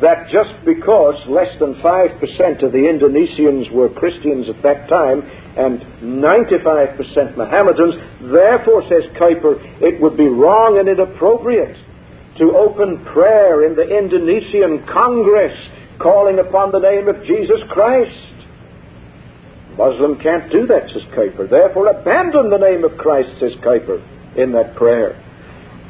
that 0.00 0.26
just 0.34 0.52
because 0.66 1.14
less 1.28 1.52
than 1.60 1.74
5% 1.78 2.64
of 2.64 2.72
the 2.72 2.84
Indonesians 2.90 3.70
were 3.70 3.88
Christians 3.88 4.50
at 4.50 4.60
that 4.62 4.88
time 4.88 5.22
and 5.56 5.80
95% 6.02 7.36
Mohammedans, 7.36 7.94
therefore, 8.32 8.82
says 8.88 9.04
Kuyper, 9.14 9.60
it 9.80 10.00
would 10.00 10.16
be 10.16 10.26
wrong 10.26 10.78
and 10.80 10.88
inappropriate 10.88 11.76
to 12.38 12.56
open 12.56 13.04
prayer 13.12 13.66
in 13.66 13.76
the 13.76 13.84
Indonesian 13.84 14.86
Congress 14.90 15.54
calling 16.00 16.40
upon 16.40 16.72
the 16.72 16.80
name 16.80 17.06
of 17.06 17.22
Jesus 17.24 17.60
Christ. 17.70 18.41
Muslim 19.76 20.18
can't 20.20 20.50
do 20.52 20.66
that, 20.66 20.88
says 20.92 21.02
Kuyper. 21.16 21.48
Therefore, 21.48 21.88
abandon 21.88 22.50
the 22.50 22.58
name 22.58 22.84
of 22.84 22.98
Christ, 22.98 23.30
says 23.40 23.52
Kuyper, 23.64 24.00
in 24.36 24.52
that 24.52 24.76
prayer 24.76 25.18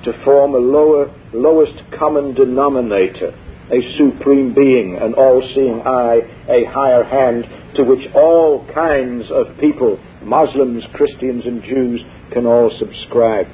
to 0.04 0.12
form 0.24 0.54
a 0.54 0.58
lower, 0.58 1.14
lowest 1.32 1.78
common 1.98 2.34
denominator 2.34 3.32
a 3.72 3.80
supreme 3.96 4.52
being, 4.52 4.98
an 5.00 5.14
all-seeing 5.14 5.80
eye, 5.86 6.20
a 6.50 6.68
higher 6.68 7.04
hand 7.04 7.44
to 7.76 7.84
which 7.84 8.04
all 8.14 8.66
kinds 8.74 9.24
of 9.32 9.56
people, 9.58 9.96
Muslims, 10.20 10.84
Christians, 10.92 11.44
and 11.46 11.62
Jews, 11.62 12.04
can 12.32 12.44
all 12.44 12.68
subscribe. 12.78 13.46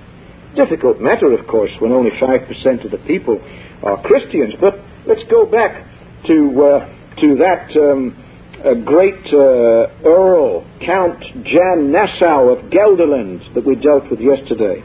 Difficult 0.57 0.99
matter, 1.01 1.31
of 1.39 1.47
course, 1.47 1.71
when 1.79 1.93
only 1.93 2.11
5% 2.19 2.85
of 2.85 2.91
the 2.91 2.99
people 3.07 3.39
are 3.85 4.03
Christians. 4.03 4.55
But 4.61 4.75
let's 5.07 5.23
go 5.31 5.47
back 5.47 5.87
to, 6.27 6.37
uh, 6.67 6.81
to 7.23 7.29
that 7.39 7.71
um, 7.79 8.17
great 8.85 9.25
uh, 9.33 9.87
Earl, 10.05 10.67
Count 10.85 11.21
Jan 11.45 11.93
Nassau 11.93 12.49
of 12.49 12.71
Gelderland, 12.71 13.55
that 13.55 13.65
we 13.65 13.77
dealt 13.77 14.11
with 14.11 14.21
yesterday. 14.21 14.83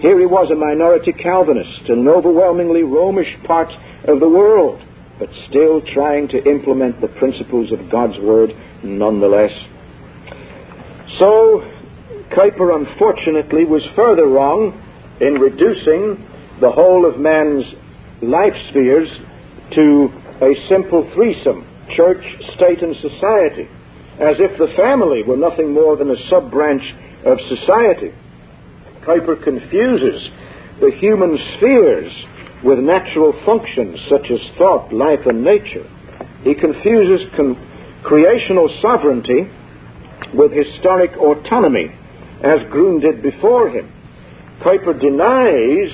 Here 0.00 0.18
he 0.18 0.26
was, 0.26 0.50
a 0.50 0.54
minority 0.54 1.12
Calvinist, 1.12 1.88
in 1.88 2.00
an 2.00 2.08
overwhelmingly 2.08 2.82
Romish 2.82 3.32
part 3.44 3.70
of 4.06 4.20
the 4.20 4.28
world, 4.28 4.82
but 5.18 5.30
still 5.48 5.80
trying 5.94 6.28
to 6.28 6.44
implement 6.44 7.00
the 7.00 7.08
principles 7.08 7.72
of 7.72 7.90
God's 7.90 8.18
Word 8.18 8.50
nonetheless. 8.82 9.52
So, 11.18 11.62
Kuyper 12.36 12.76
unfortunately 12.76 13.64
was 13.64 13.82
further 13.96 14.26
wrong 14.26 14.78
in 15.20 15.34
reducing 15.34 16.28
the 16.60 16.70
whole 16.70 17.06
of 17.08 17.18
man's 17.18 17.64
life 18.20 18.54
spheres 18.68 19.08
to 19.72 20.12
a 20.42 20.52
simple 20.68 21.10
threesome 21.14 21.66
church, 21.96 22.24
state, 22.56 22.82
and 22.82 22.94
society, 22.96 23.68
as 24.18 24.36
if 24.38 24.56
the 24.58 24.72
family 24.76 25.22
were 25.22 25.36
nothing 25.36 25.72
more 25.72 25.96
than 25.96 26.10
a 26.10 26.28
sub 26.30 26.50
branch 26.50 26.82
of 27.24 27.38
society. 27.48 28.12
Kuyper 29.02 29.42
confuses 29.42 30.30
the 30.80 30.92
human 30.98 31.38
spheres 31.56 32.12
with 32.64 32.78
natural 32.78 33.32
functions 33.44 33.98
such 34.08 34.30
as 34.30 34.40
thought, 34.56 34.92
life, 34.92 35.26
and 35.26 35.44
nature. 35.44 35.86
He 36.42 36.54
confuses 36.54 37.28
con- 37.36 37.56
creational 38.02 38.68
sovereignty 38.80 39.50
with 40.32 40.52
historic 40.52 41.12
autonomy, 41.16 41.92
as 42.42 42.58
Groen 42.70 43.00
did 43.00 43.22
before 43.22 43.68
him. 43.70 43.90
Kuyper 44.60 44.98
denies 44.98 45.92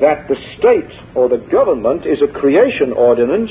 that 0.00 0.28
the 0.28 0.36
state 0.58 0.90
or 1.14 1.28
the 1.28 1.38
government 1.50 2.06
is 2.06 2.18
a 2.22 2.32
creation 2.40 2.92
ordinance, 2.92 3.50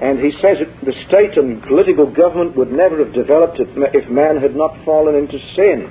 and 0.00 0.20
he 0.20 0.32
says 0.40 0.58
the 0.82 0.94
state 1.08 1.36
and 1.36 1.62
political 1.64 2.06
government 2.06 2.56
would 2.56 2.70
never 2.70 2.98
have 3.04 3.12
developed 3.12 3.58
if 3.58 4.08
man 4.10 4.36
had 4.36 4.54
not 4.54 4.84
fallen 4.84 5.16
into 5.16 5.38
sin. 5.56 5.90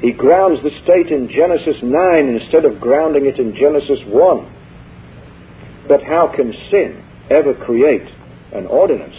He 0.00 0.12
grounds 0.12 0.62
the 0.62 0.74
state 0.82 1.08
in 1.08 1.30
Genesis 1.30 1.76
9 1.82 2.28
instead 2.28 2.64
of 2.64 2.80
grounding 2.80 3.26
it 3.26 3.38
in 3.38 3.54
Genesis 3.54 4.00
1. 4.06 5.86
But 5.88 6.02
how 6.02 6.26
can 6.34 6.52
sin 6.70 7.02
ever 7.30 7.54
create 7.54 8.08
an 8.52 8.66
ordinance? 8.66 9.16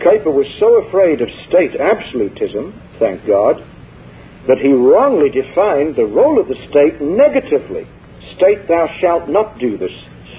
Kuyper 0.00 0.32
was 0.32 0.46
so 0.60 0.86
afraid 0.86 1.22
of 1.22 1.28
state 1.48 1.74
absolutism, 1.80 2.78
thank 2.98 3.26
God, 3.26 3.64
that 4.46 4.58
he 4.58 4.72
wrongly 4.72 5.30
defined 5.30 5.96
the 5.96 6.04
role 6.04 6.38
of 6.38 6.46
the 6.48 6.60
state 6.68 7.00
negatively. 7.00 7.88
State 8.36 8.68
thou 8.68 8.86
shalt 9.00 9.28
not 9.28 9.58
do 9.58 9.78
this. 9.78 9.90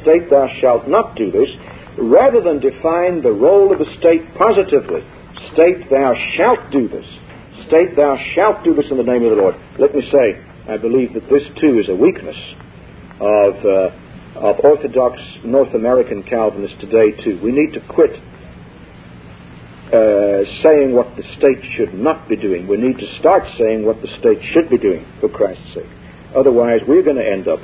State 0.01 0.29
thou 0.29 0.47
shalt 0.61 0.87
not 0.87 1.15
do 1.15 1.31
this, 1.31 1.49
rather 1.97 2.41
than 2.41 2.59
define 2.59 3.21
the 3.21 3.31
role 3.31 3.71
of 3.71 3.79
the 3.79 3.89
state 3.99 4.23
positively. 4.35 5.01
State 5.53 5.89
thou 5.89 6.13
shalt 6.37 6.71
do 6.71 6.87
this. 6.87 7.05
State 7.67 7.95
thou 7.95 8.17
shalt 8.33 8.63
do 8.63 8.73
this 8.73 8.85
in 8.89 8.97
the 8.97 9.03
name 9.03 9.23
of 9.23 9.31
the 9.31 9.41
Lord. 9.41 9.55
Let 9.79 9.93
me 9.93 10.01
say, 10.11 10.41
I 10.69 10.77
believe 10.77 11.13
that 11.13 11.29
this 11.29 11.43
too 11.59 11.79
is 11.79 11.89
a 11.89 11.95
weakness 11.95 12.37
of 13.19 13.53
uh, 13.65 13.89
of 14.37 14.59
Orthodox 14.63 15.17
North 15.43 15.73
American 15.73 16.21
Calvinists 16.23 16.77
today, 16.79 17.11
too. 17.23 17.39
We 17.41 17.51
need 17.51 17.73
to 17.73 17.81
quit 17.89 18.13
uh, 19.87 20.45
saying 20.61 20.93
what 20.93 21.15
the 21.17 21.23
state 21.37 21.63
should 21.75 21.93
not 21.95 22.29
be 22.29 22.35
doing. 22.35 22.67
We 22.67 22.77
need 22.77 22.99
to 22.99 23.19
start 23.19 23.43
saying 23.57 23.85
what 23.85 24.01
the 24.01 24.09
state 24.19 24.37
should 24.53 24.69
be 24.69 24.77
doing, 24.77 25.05
for 25.19 25.29
Christ's 25.29 25.73
sake. 25.73 25.89
Otherwise, 26.35 26.81
we're 26.87 27.03
going 27.03 27.17
to 27.17 27.25
end 27.25 27.47
up 27.47 27.59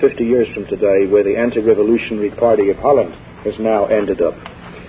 50 0.00 0.22
years 0.24 0.46
from 0.54 0.66
today 0.66 1.06
where 1.10 1.24
the 1.24 1.36
anti 1.36 1.60
revolutionary 1.60 2.30
party 2.30 2.70
of 2.70 2.76
Holland 2.76 3.14
has 3.44 3.54
now 3.58 3.86
ended 3.86 4.20
up. 4.20 4.34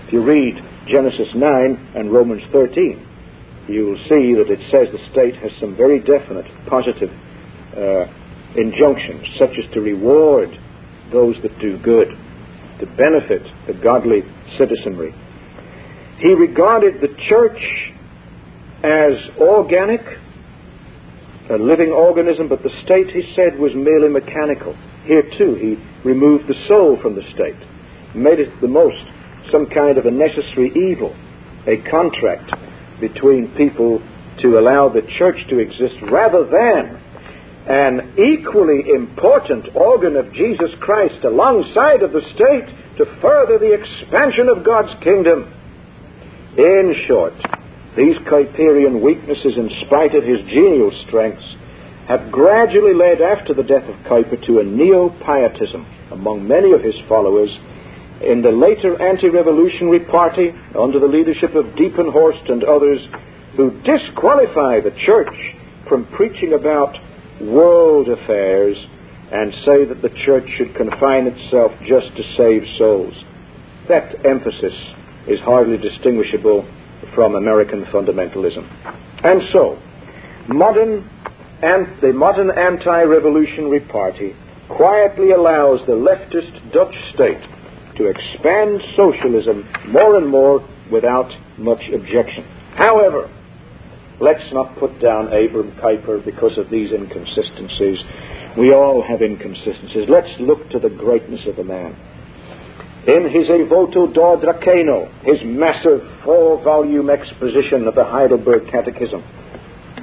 If 0.08 0.14
you 0.14 0.24
read 0.24 0.56
Genesis 0.88 1.28
9 1.36 1.92
and 1.96 2.12
Romans 2.12 2.44
13, 2.52 3.08
you'll 3.68 3.98
see 4.10 4.36
that 4.36 4.50
it 4.50 4.60
says 4.72 4.88
the 4.92 5.12
state 5.12 5.36
has 5.38 5.52
some 5.60 5.76
very 5.76 6.00
definite 6.00 6.46
positive 6.68 7.12
uh, 7.76 8.06
injunctions, 8.56 9.26
such 9.40 9.52
as 9.58 9.72
to 9.74 9.82
reward 9.82 10.50
those 11.12 11.36
that 11.42 11.58
do 11.60 11.78
good, 11.80 12.10
to 12.80 12.86
benefit 12.98 13.44
the 13.68 13.74
godly 13.74 14.22
citizenry. 14.58 15.14
He 16.20 16.34
regarded 16.34 17.02
the 17.02 17.14
church 17.28 17.94
as 18.84 19.14
organic, 19.40 20.02
a 21.50 21.58
living 21.58 21.90
organism, 21.90 22.48
but 22.48 22.64
the 22.64 22.72
state, 22.84 23.10
he 23.12 23.34
said, 23.36 23.58
was 23.60 23.72
merely 23.76 24.10
mechanical. 24.10 24.76
Here, 25.06 25.24
too, 25.38 25.56
he 25.56 25.78
removed 26.08 26.48
the 26.48 26.56
soul 26.68 26.98
from 27.02 27.16
the 27.16 27.24
state, 27.34 27.60
made 28.16 28.40
it 28.40 28.50
the 28.62 28.68
most 28.68 29.04
some 29.52 29.68
kind 29.68 29.98
of 29.98 30.06
a 30.06 30.12
necessary 30.12 30.72
evil, 30.74 31.14
a 31.68 31.78
contract 31.90 32.52
between 33.00 33.54
people 33.56 34.02
to 34.42 34.58
allow 34.58 34.90
the 34.90 35.06
church 35.20 35.38
to 35.50 35.60
exist 35.60 35.96
rather 36.10 36.44
than 36.46 37.00
an 37.68 38.18
equally 38.20 38.92
important 38.92 39.76
organ 39.76 40.16
of 40.18 40.34
Jesus 40.34 40.72
Christ 40.82 41.24
alongside 41.24 42.04
of 42.04 42.12
the 42.12 42.22
state 42.36 42.68
to 42.98 43.06
further 43.22 43.58
the 43.58 43.72
expansion 43.72 44.50
of 44.50 44.66
God's 44.66 44.92
kingdom. 45.04 45.48
In 46.58 46.94
short, 47.08 47.34
these 47.96 48.18
Kuyperian 48.28 49.02
weaknesses, 49.02 49.56
in 49.56 49.70
spite 49.86 50.14
of 50.16 50.24
his 50.24 50.42
genial 50.50 50.92
strengths, 51.08 51.46
have 52.08 52.32
gradually 52.32 52.94
led 52.94 53.22
after 53.22 53.54
the 53.54 53.64
death 53.64 53.88
of 53.88 53.96
Kuyper 54.06 54.46
to 54.46 54.60
a 54.60 54.64
neo-pietism 54.64 55.86
among 56.12 56.48
many 56.48 56.74
of 56.74 56.82
his 56.82 56.96
followers 57.08 57.50
in 58.24 58.42
the 58.42 58.52
later 58.52 59.00
anti-revolutionary 59.02 60.00
party 60.06 60.52
under 60.80 61.00
the 61.00 61.08
leadership 61.08 61.56
of 61.56 61.66
Diepenhorst 61.76 62.50
and 62.52 62.64
others 62.64 63.00
who 63.56 63.72
disqualify 63.84 64.80
the 64.80 64.96
church 65.06 65.36
from 65.88 66.06
preaching 66.16 66.54
about 66.54 66.96
world 67.42 68.10
affairs 68.10 68.78
and 69.32 69.54
say 69.66 69.86
that 69.86 70.02
the 70.02 70.14
church 70.26 70.48
should 70.58 70.76
confine 70.76 71.28
itself 71.28 71.72
just 71.88 72.16
to 72.16 72.24
save 72.38 72.64
souls. 72.78 73.14
That 73.90 74.26
emphasis 74.26 74.74
is 75.28 75.40
hardly 75.42 75.78
distinguishable 75.78 76.68
from 77.16 77.36
American 77.36 77.84
fundamentalism. 77.86 78.64
And 79.24 79.42
so, 79.52 79.80
modern 80.48 81.10
and 81.62 81.88
the 82.02 82.12
modern 82.12 82.52
anti-revolutionary 82.52 83.80
party 83.82 84.36
quietly 84.68 85.32
allows 85.32 85.80
the 85.88 85.94
leftist 85.94 86.74
Dutch 86.74 86.96
state 87.14 87.42
to 87.98 88.08
expand 88.08 88.82
socialism 88.96 89.68
more 89.92 90.18
and 90.18 90.28
more 90.28 90.68
without 90.92 91.30
much 91.58 91.82
objection. 91.94 92.44
However, 92.76 93.30
let's 94.20 94.46
not 94.52 94.78
put 94.80 95.00
down 95.02 95.28
Abram 95.28 95.72
Kuyper 95.80 96.24
because 96.26 96.58
of 96.58 96.70
these 96.70 96.92
inconsistencies. 96.92 98.00
We 98.58 98.74
all 98.74 99.04
have 99.08 99.22
inconsistencies. 99.22 100.10
Let's 100.10 100.30
look 100.40 100.70
to 100.72 100.80
the 100.80 100.90
greatness 100.90 101.42
of 101.48 101.56
the 101.56 101.64
man. 101.64 101.96
In 103.06 103.28
his 103.28 103.50
E 103.50 103.68
Voto 103.68 104.08
Dordraceno, 104.08 105.12
his 105.26 105.44
massive 105.44 106.00
four-volume 106.24 107.10
exposition 107.10 107.86
of 107.88 107.96
the 107.96 108.06
Heidelberg 108.06 108.72
Catechism, 108.72 109.22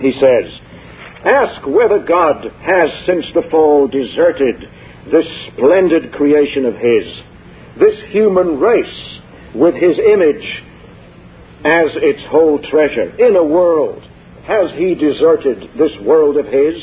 he 0.01 0.13
says, 0.21 0.47
Ask 1.25 1.67
whether 1.67 2.05
God 2.05 2.45
has 2.65 2.89
since 3.07 3.25
the 3.35 3.45
fall 3.51 3.89
deserted 3.89 4.69
this 5.13 5.27
splendid 5.53 6.13
creation 6.13 6.65
of 6.65 6.75
His, 6.75 7.05
this 7.81 7.97
human 8.13 8.61
race 8.61 9.21
with 9.55 9.75
His 9.75 9.97
image 9.99 10.47
as 11.65 11.91
its 11.97 12.21
whole 12.29 12.61
treasure 12.71 13.11
in 13.19 13.37
a 13.37 13.45
world. 13.45 14.03
Has 14.45 14.71
He 14.77 14.95
deserted 14.95 15.71
this 15.77 15.93
world 16.05 16.37
of 16.37 16.47
His 16.47 16.77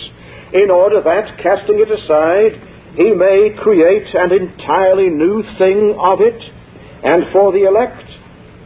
in 0.53 0.71
order 0.71 1.01
that, 1.01 1.37
casting 1.41 1.79
it 1.79 1.91
aside, 1.91 2.59
He 2.95 3.13
may 3.13 3.55
create 3.61 4.07
an 4.13 4.33
entirely 4.33 5.09
new 5.09 5.43
thing 5.57 5.95
of 5.99 6.19
it? 6.21 6.41
And 7.03 7.31
for 7.31 7.51
the 7.51 7.67
elect, 7.67 8.03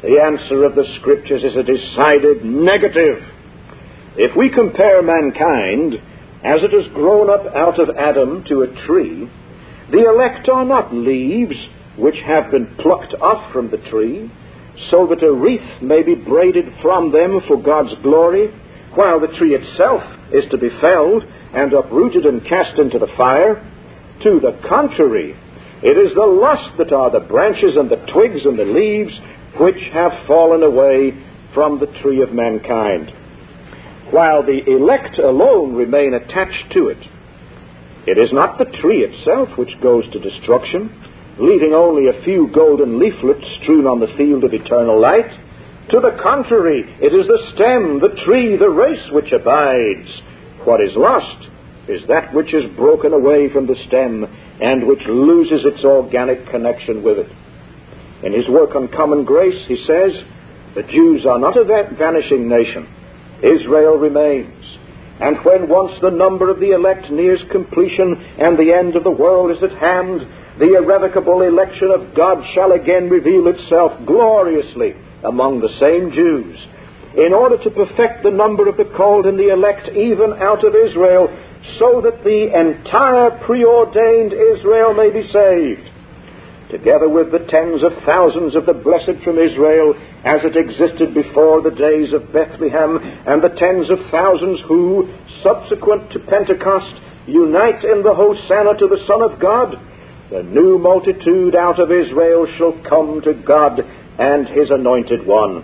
the 0.01 0.21
answer 0.23 0.63
of 0.63 0.75
the 0.75 0.88
Scriptures 0.99 1.43
is 1.43 1.55
a 1.55 1.67
decided 1.67 2.45
negative. 2.45 3.23
If 4.15 4.36
we 4.36 4.49
compare 4.49 5.01
mankind 5.01 5.95
as 6.43 6.63
it 6.63 6.71
has 6.71 6.91
grown 6.93 7.29
up 7.29 7.45
out 7.55 7.79
of 7.79 7.95
Adam 7.95 8.43
to 8.45 8.63
a 8.63 8.86
tree, 8.88 9.29
the 9.91 10.05
elect 10.09 10.49
are 10.49 10.65
not 10.65 10.93
leaves 10.93 11.55
which 11.97 12.15
have 12.25 12.51
been 12.51 12.75
plucked 12.77 13.13
off 13.15 13.51
from 13.51 13.69
the 13.69 13.77
tree, 13.89 14.31
so 14.89 15.07
that 15.07 15.23
a 15.23 15.31
wreath 15.31 15.81
may 15.81 16.01
be 16.03 16.15
braided 16.15 16.65
from 16.81 17.11
them 17.11 17.41
for 17.47 17.61
God's 17.61 17.93
glory, 18.01 18.47
while 18.95 19.19
the 19.19 19.35
tree 19.37 19.55
itself 19.55 20.01
is 20.33 20.43
to 20.51 20.57
be 20.57 20.69
felled 20.81 21.23
and 21.53 21.73
uprooted 21.73 22.25
and 22.25 22.43
cast 22.47 22.79
into 22.79 22.99
the 22.99 23.11
fire. 23.17 23.55
To 24.23 24.39
the 24.39 24.59
contrary, 24.67 25.35
it 25.83 25.97
is 25.97 26.13
the 26.15 26.25
lust 26.25 26.77
that 26.77 26.93
are 26.93 27.11
the 27.11 27.25
branches 27.25 27.75
and 27.75 27.89
the 27.89 28.03
twigs 28.13 28.45
and 28.45 28.57
the 28.57 28.65
leaves 28.65 29.13
which 29.59 29.81
have 29.93 30.27
fallen 30.27 30.63
away 30.63 31.11
from 31.53 31.79
the 31.79 31.87
tree 32.01 32.21
of 32.21 32.31
mankind 32.31 33.11
while 34.11 34.43
the 34.43 34.59
elect 34.67 35.17
alone 35.17 35.73
remain 35.73 36.13
attached 36.13 36.71
to 36.73 36.89
it. 36.89 36.99
It 38.05 38.17
is 38.17 38.31
not 38.33 38.57
the 38.57 38.65
tree 38.81 39.07
itself 39.07 39.57
which 39.57 39.71
goes 39.81 40.03
to 40.11 40.19
destruction, 40.19 40.91
leaving 41.39 41.73
only 41.73 42.07
a 42.07 42.23
few 42.23 42.49
golden 42.53 42.99
leaflets 42.99 43.45
strewn 43.61 43.88
on 43.88 43.99
the 43.99 44.13
field 44.17 44.43
of 44.43 44.53
eternal 44.53 44.99
light. 44.99 45.29
To 45.91 45.99
the 45.99 46.17
contrary, 46.21 46.84
it 47.01 47.13
is 47.13 47.27
the 47.27 47.51
stem, 47.53 47.99
the 47.99 48.15
tree, 48.25 48.57
the 48.57 48.69
race 48.69 49.11
which 49.11 49.32
abides. 49.32 50.09
What 50.63 50.82
is 50.82 50.95
lost 50.95 51.49
is 51.88 52.01
that 52.07 52.34
which 52.34 52.53
is 52.53 52.75
broken 52.75 53.13
away 53.13 53.51
from 53.51 53.67
the 53.67 53.75
stem 53.88 54.25
and 54.61 54.88
which 54.88 55.01
loses 55.07 55.65
its 55.65 55.84
organic 55.84 56.47
connection 56.49 57.03
with 57.03 57.17
it. 57.17 57.32
In 58.23 58.34
his 58.34 58.47
work 58.47 58.75
on 58.75 58.88
common 58.89 59.25
grace, 59.25 59.65
he 59.67 59.84
says, 59.88 60.11
the 60.75 60.84
Jews 60.84 61.25
are 61.25 61.39
not 61.39 61.57
a 61.57 61.65
vanishing 61.65 62.47
nation 62.47 62.88
Israel 63.43 63.97
remains. 63.97 64.53
And 65.19 65.38
when 65.43 65.69
once 65.69 65.93
the 66.01 66.09
number 66.09 66.49
of 66.49 66.59
the 66.59 66.71
elect 66.71 67.11
nears 67.11 67.41
completion 67.51 68.15
and 68.39 68.57
the 68.57 68.73
end 68.73 68.95
of 68.95 69.03
the 69.03 69.11
world 69.11 69.51
is 69.51 69.63
at 69.63 69.77
hand, 69.77 70.21
the 70.62 70.78
irrevocable 70.78 71.41
election 71.41 71.89
of 71.89 72.14
God 72.14 72.38
shall 72.53 72.72
again 72.72 73.09
reveal 73.09 73.49
itself 73.49 73.97
gloriously 74.05 74.93
among 75.26 75.57
the 75.57 75.74
same 75.82 76.14
Jews, 76.14 76.53
in 77.18 77.34
order 77.34 77.57
to 77.57 77.70
perfect 77.74 78.22
the 78.22 78.30
number 78.30 78.70
of 78.70 78.78
the 78.78 78.86
called 78.93 79.26
and 79.26 79.41
the 79.41 79.49
elect 79.49 79.89
even 79.89 80.38
out 80.38 80.62
of 80.62 80.78
Israel, 80.78 81.34
so 81.82 82.05
that 82.05 82.22
the 82.22 82.53
entire 82.53 83.41
preordained 83.41 84.38
Israel 84.38 84.93
may 84.93 85.09
be 85.09 85.26
saved. 85.34 85.89
Together 86.70 87.09
with 87.09 87.34
the 87.34 87.41
tens 87.49 87.82
of 87.82 87.97
thousands 88.05 88.53
of 88.53 88.70
the 88.70 88.78
blessed 88.78 89.18
from 89.26 89.41
Israel, 89.41 89.97
as 90.24 90.45
it 90.45 90.53
existed 90.53 91.18
before 91.18 91.66
the 91.66 91.74
days 91.74 92.14
of 92.14 92.32
Bethlehem, 92.32 93.01
and 93.01 93.41
the 93.41 93.57
tens 93.57 93.89
of 93.89 93.97
thousands 94.14 94.62
who, 94.70 95.09
subsequent 95.41 96.14
to 96.14 96.22
Pentecost, 96.30 97.01
unite 97.26 97.82
in 97.82 98.05
the 98.05 98.14
Hosanna 98.14 98.78
to 98.78 98.86
the 98.86 99.01
Son 99.09 99.26
of 99.26 99.41
God, 99.41 99.74
the 100.32 100.43
new 100.43 100.79
multitude 100.79 101.55
out 101.55 101.77
of 101.77 101.91
Israel 101.91 102.47
shall 102.57 102.71
come 102.88 103.21
to 103.21 103.34
God 103.34 103.82
and 104.17 104.47
his 104.47 104.69
anointed 104.71 105.27
one. 105.27 105.63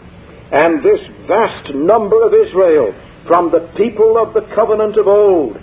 And 0.51 0.83
this 0.83 0.99
vast 1.25 1.73
number 1.73 2.21
of 2.21 2.33
Israel, 2.33 2.93
from 3.27 3.49
the 3.49 3.71
people 3.77 4.17
of 4.21 4.33
the 4.33 4.43
covenant 4.53 4.97
of 4.97 5.07
old, 5.07 5.57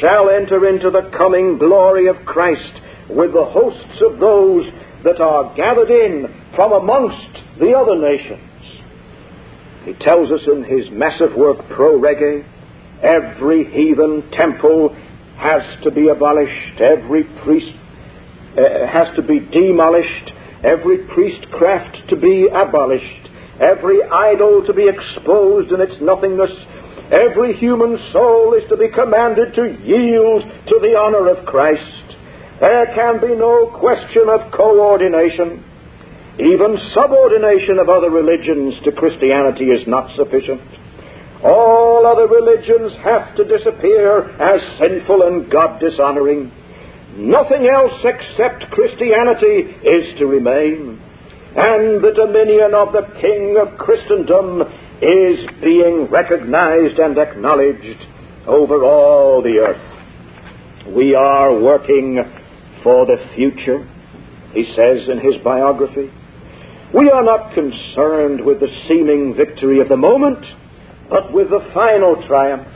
shall 0.00 0.28
enter 0.30 0.68
into 0.68 0.90
the 0.90 1.08
coming 1.16 1.58
glory 1.58 2.08
of 2.08 2.16
Christ 2.26 2.82
with 3.08 3.32
the 3.32 3.44
hosts 3.46 4.02
of 4.02 4.18
those 4.18 4.66
that 5.04 5.20
are 5.20 5.54
gathered 5.54 5.90
in 5.90 6.26
from 6.56 6.72
amongst 6.72 7.38
the 7.60 7.72
other 7.78 7.94
nations. 7.94 8.42
He 9.84 9.94
tells 10.04 10.30
us 10.32 10.42
in 10.50 10.64
his 10.64 10.90
massive 10.90 11.36
work, 11.36 11.58
Pro 11.70 11.96
Rege, 11.96 12.44
every 13.02 13.70
heathen 13.70 14.28
temple 14.32 14.94
has 15.38 15.62
to 15.84 15.92
be 15.92 16.08
abolished, 16.08 16.80
every 16.80 17.22
priest 17.44 17.72
uh, 18.56 18.86
has 18.86 19.14
to 19.16 19.22
be 19.22 19.40
demolished, 19.40 20.32
every 20.64 21.04
priestcraft 21.08 22.08
to 22.08 22.16
be 22.16 22.48
abolished, 22.52 23.28
every 23.60 24.02
idol 24.02 24.64
to 24.66 24.72
be 24.72 24.88
exposed 24.88 25.72
in 25.72 25.80
its 25.80 26.00
nothingness, 26.00 26.50
every 27.10 27.56
human 27.56 27.98
soul 28.12 28.54
is 28.54 28.68
to 28.68 28.76
be 28.76 28.88
commanded 28.88 29.54
to 29.54 29.64
yield 29.84 30.42
to 30.66 30.76
the 30.80 30.94
honor 30.96 31.28
of 31.28 31.46
Christ. 31.46 32.16
There 32.60 32.86
can 32.94 33.20
be 33.20 33.34
no 33.34 33.70
question 33.78 34.28
of 34.28 34.50
coordination. 34.52 35.64
Even 36.38 36.78
subordination 36.94 37.78
of 37.78 37.88
other 37.88 38.10
religions 38.10 38.74
to 38.84 38.92
Christianity 38.92 39.66
is 39.66 39.86
not 39.86 40.14
sufficient. 40.16 40.62
All 41.42 42.06
other 42.06 42.26
religions 42.26 42.92
have 43.02 43.36
to 43.36 43.44
disappear 43.44 44.22
as 44.42 44.60
sinful 44.78 45.22
and 45.22 45.50
God 45.50 45.78
dishonoring. 45.78 46.50
Nothing 47.16 47.66
else 47.66 48.04
except 48.04 48.70
Christianity 48.70 49.72
is 49.82 50.18
to 50.18 50.26
remain. 50.26 51.00
And 51.56 52.04
the 52.04 52.12
dominion 52.14 52.74
of 52.74 52.92
the 52.92 53.08
King 53.20 53.56
of 53.56 53.78
Christendom 53.78 54.62
is 55.00 55.38
being 55.62 56.08
recognized 56.10 56.98
and 56.98 57.16
acknowledged 57.16 58.02
over 58.46 58.84
all 58.84 59.42
the 59.42 59.58
earth. 59.58 60.94
We 60.94 61.14
are 61.14 61.58
working 61.58 62.18
for 62.82 63.06
the 63.06 63.16
future, 63.34 63.86
he 64.52 64.64
says 64.76 65.08
in 65.08 65.18
his 65.18 65.42
biography. 65.42 66.10
We 66.94 67.10
are 67.10 67.22
not 67.22 67.54
concerned 67.54 68.44
with 68.44 68.60
the 68.60 68.72
seeming 68.88 69.34
victory 69.36 69.80
of 69.80 69.88
the 69.88 69.96
moment, 69.96 70.44
but 71.10 71.32
with 71.32 71.50
the 71.50 71.68
final 71.74 72.22
triumph. 72.26 72.68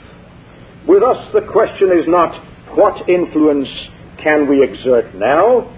With 0.87 1.03
us, 1.03 1.33
the 1.33 1.47
question 1.51 1.89
is 1.93 2.05
not 2.09 2.33
what 2.77 3.09
influence 3.09 3.69
can 4.23 4.49
we 4.49 4.63
exert 4.63 5.15
now, 5.15 5.71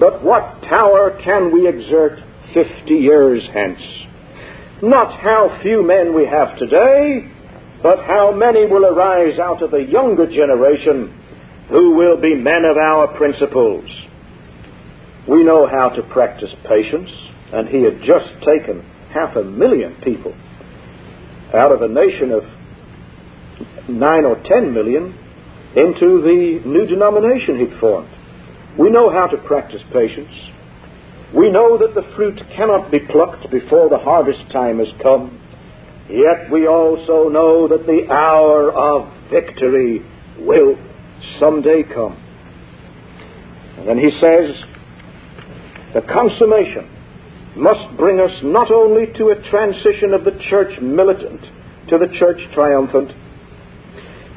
but 0.00 0.24
what 0.24 0.62
power 0.62 1.18
can 1.24 1.52
we 1.52 1.68
exert 1.68 2.18
50 2.54 2.94
years 2.94 3.42
hence. 3.52 3.80
Not 4.82 5.20
how 5.20 5.58
few 5.62 5.86
men 5.86 6.14
we 6.14 6.26
have 6.26 6.58
today, 6.58 7.30
but 7.82 7.98
how 8.04 8.32
many 8.32 8.66
will 8.66 8.84
arise 8.84 9.38
out 9.38 9.62
of 9.62 9.70
the 9.70 9.84
younger 9.88 10.26
generation 10.26 11.18
who 11.68 11.94
will 11.94 12.20
be 12.20 12.34
men 12.34 12.64
of 12.68 12.76
our 12.76 13.16
principles. 13.16 13.88
We 15.28 15.44
know 15.44 15.66
how 15.66 15.90
to 15.90 16.02
practice 16.12 16.50
patience, 16.68 17.10
and 17.52 17.68
he 17.68 17.82
had 17.82 18.00
just 18.00 18.28
taken 18.46 18.84
half 19.14 19.36
a 19.36 19.44
million 19.44 19.96
people 20.02 20.34
out 21.54 21.70
of 21.70 21.82
a 21.82 21.88
nation 21.88 22.32
of 22.32 22.42
nine 23.88 24.24
or 24.24 24.42
ten 24.48 24.72
million 24.72 25.16
into 25.76 26.20
the 26.20 26.60
new 26.66 26.86
denomination 26.86 27.58
he'd 27.58 27.80
formed. 27.80 28.10
We 28.78 28.90
know 28.90 29.10
how 29.10 29.26
to 29.26 29.36
practice 29.46 29.80
patience. 29.92 30.32
We 31.34 31.50
know 31.50 31.78
that 31.78 31.94
the 31.94 32.08
fruit 32.14 32.38
cannot 32.56 32.90
be 32.90 33.00
plucked 33.00 33.50
before 33.50 33.88
the 33.88 33.98
harvest 33.98 34.50
time 34.52 34.78
has 34.78 34.88
come. 35.02 35.38
Yet 36.08 36.50
we 36.50 36.66
also 36.66 37.28
know 37.28 37.68
that 37.68 37.86
the 37.86 38.12
hour 38.12 38.70
of 38.70 39.08
victory 39.30 40.04
will 40.38 40.76
someday 41.40 41.82
come. 41.82 42.16
And 43.78 43.88
then 43.88 43.98
he 43.98 44.10
says, 44.20 44.52
the 45.94 46.02
consummation 46.02 46.88
must 47.56 47.96
bring 47.96 48.20
us 48.20 48.32
not 48.42 48.70
only 48.70 49.06
to 49.18 49.28
a 49.30 49.50
transition 49.50 50.12
of 50.12 50.24
the 50.24 50.38
church 50.48 50.80
militant 50.80 51.40
to 51.88 51.98
the 51.98 52.08
church 52.18 52.40
triumphant, 52.54 53.10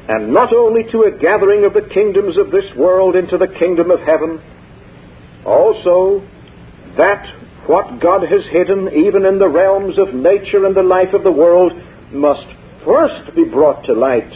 and 0.08 0.32
not 0.32 0.52
only 0.52 0.84
to 0.92 1.02
a 1.02 1.18
gathering 1.18 1.64
of 1.64 1.74
the 1.74 1.88
kingdoms 1.92 2.38
of 2.38 2.50
this 2.50 2.66
world 2.76 3.16
into 3.16 3.36
the 3.38 3.48
kingdom 3.58 3.90
of 3.90 4.00
heaven, 4.00 4.40
also 5.44 6.22
that 6.96 7.24
what 7.66 8.00
God 8.00 8.22
has 8.22 8.42
hidden 8.50 8.88
even 8.94 9.26
in 9.26 9.38
the 9.38 9.48
realms 9.48 9.98
of 9.98 10.14
nature 10.14 10.64
and 10.66 10.76
the 10.76 10.82
life 10.82 11.12
of 11.12 11.24
the 11.24 11.32
world 11.32 11.72
must 12.12 12.46
first 12.84 13.34
be 13.34 13.44
brought 13.44 13.84
to 13.84 13.92
light 13.92 14.30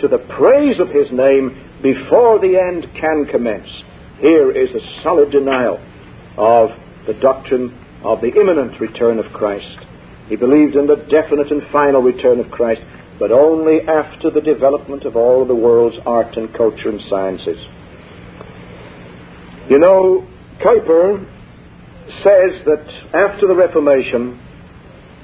to 0.00 0.08
the 0.08 0.18
praise 0.18 0.80
of 0.80 0.88
his 0.88 1.06
name 1.12 1.54
before 1.82 2.40
the 2.40 2.58
end 2.58 2.86
can 3.00 3.26
commence. 3.30 3.68
Here 4.18 4.50
is 4.50 4.70
a 4.70 5.02
solid 5.02 5.30
denial 5.30 5.78
of 6.36 6.70
the 7.06 7.14
doctrine 7.14 7.78
of 8.04 8.20
the 8.20 8.32
imminent 8.34 8.80
return 8.80 9.18
of 9.18 9.32
Christ. 9.32 9.78
He 10.28 10.36
believed 10.36 10.74
in 10.74 10.86
the 10.86 11.06
definite 11.10 11.50
and 11.50 11.62
final 11.70 12.02
return 12.02 12.40
of 12.40 12.50
Christ, 12.50 12.80
but 13.18 13.30
only 13.30 13.80
after 13.86 14.30
the 14.30 14.40
development 14.40 15.04
of 15.04 15.16
all 15.16 15.42
of 15.42 15.48
the 15.48 15.54
world's 15.54 15.96
art 16.06 16.36
and 16.36 16.52
culture 16.54 16.88
and 16.88 17.00
sciences. 17.08 17.58
You 19.70 19.78
know, 19.78 20.26
Kuyper 20.60 21.24
says 22.24 22.64
that 22.66 22.84
after 23.14 23.46
the 23.46 23.54
Reformation, 23.54 24.40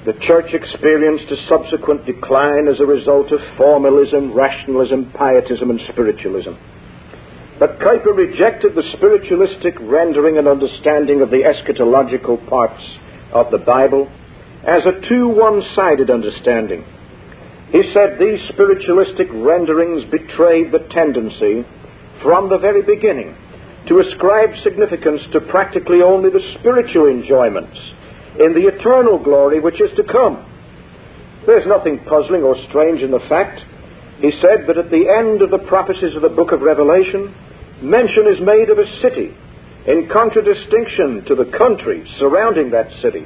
the 0.05 0.13
church 0.25 0.53
experienced 0.53 1.29
a 1.31 1.35
subsequent 1.49 2.05
decline 2.05 2.67
as 2.67 2.79
a 2.79 2.85
result 2.85 3.31
of 3.31 3.39
formalism, 3.57 4.33
rationalism, 4.33 5.11
pietism, 5.11 5.69
and 5.69 5.79
spiritualism. 5.91 6.53
But 7.59 7.79
Kuyper 7.79 8.15
rejected 8.15 8.75
the 8.75 8.83
spiritualistic 8.95 9.75
rendering 9.81 10.37
and 10.37 10.47
understanding 10.47 11.21
of 11.21 11.29
the 11.29 11.43
eschatological 11.43 12.47
parts 12.47 12.81
of 13.33 13.51
the 13.51 13.57
Bible 13.57 14.09
as 14.63 14.83
a 14.85 15.07
too 15.07 15.27
one 15.27 15.61
sided 15.75 16.09
understanding. 16.09 16.85
He 17.71 17.83
said 17.93 18.17
these 18.17 18.41
spiritualistic 18.49 19.27
renderings 19.31 20.03
betrayed 20.09 20.71
the 20.71 20.87
tendency 20.89 21.65
from 22.23 22.49
the 22.49 22.57
very 22.57 22.81
beginning 22.81 23.35
to 23.87 23.99
ascribe 23.99 24.49
significance 24.63 25.21
to 25.33 25.41
practically 25.41 26.01
only 26.01 26.29
the 26.29 26.43
spiritual 26.59 27.07
enjoyments 27.07 27.77
in 28.39 28.53
the 28.53 28.67
eternal 28.67 29.21
glory 29.21 29.59
which 29.59 29.79
is 29.81 29.89
to 29.97 30.03
come. 30.03 30.45
There's 31.45 31.67
nothing 31.67 31.99
puzzling 32.09 32.43
or 32.43 32.57
strange 32.69 33.01
in 33.01 33.11
the 33.11 33.23
fact, 33.29 33.61
he 34.19 34.31
said, 34.41 34.67
that 34.67 34.77
at 34.77 34.91
the 34.91 35.07
end 35.07 35.41
of 35.41 35.51
the 35.51 35.65
prophecies 35.69 36.15
of 36.15 36.21
the 36.21 36.29
book 36.29 36.51
of 36.51 36.61
Revelation, 36.61 37.33
mention 37.81 38.27
is 38.27 38.41
made 38.41 38.69
of 38.69 38.77
a 38.77 38.89
city 39.01 39.31
in 39.87 40.09
contradistinction 40.11 41.23
to 41.25 41.35
the 41.35 41.49
country 41.57 42.03
surrounding 42.19 42.71
that 42.71 42.91
city. 43.01 43.25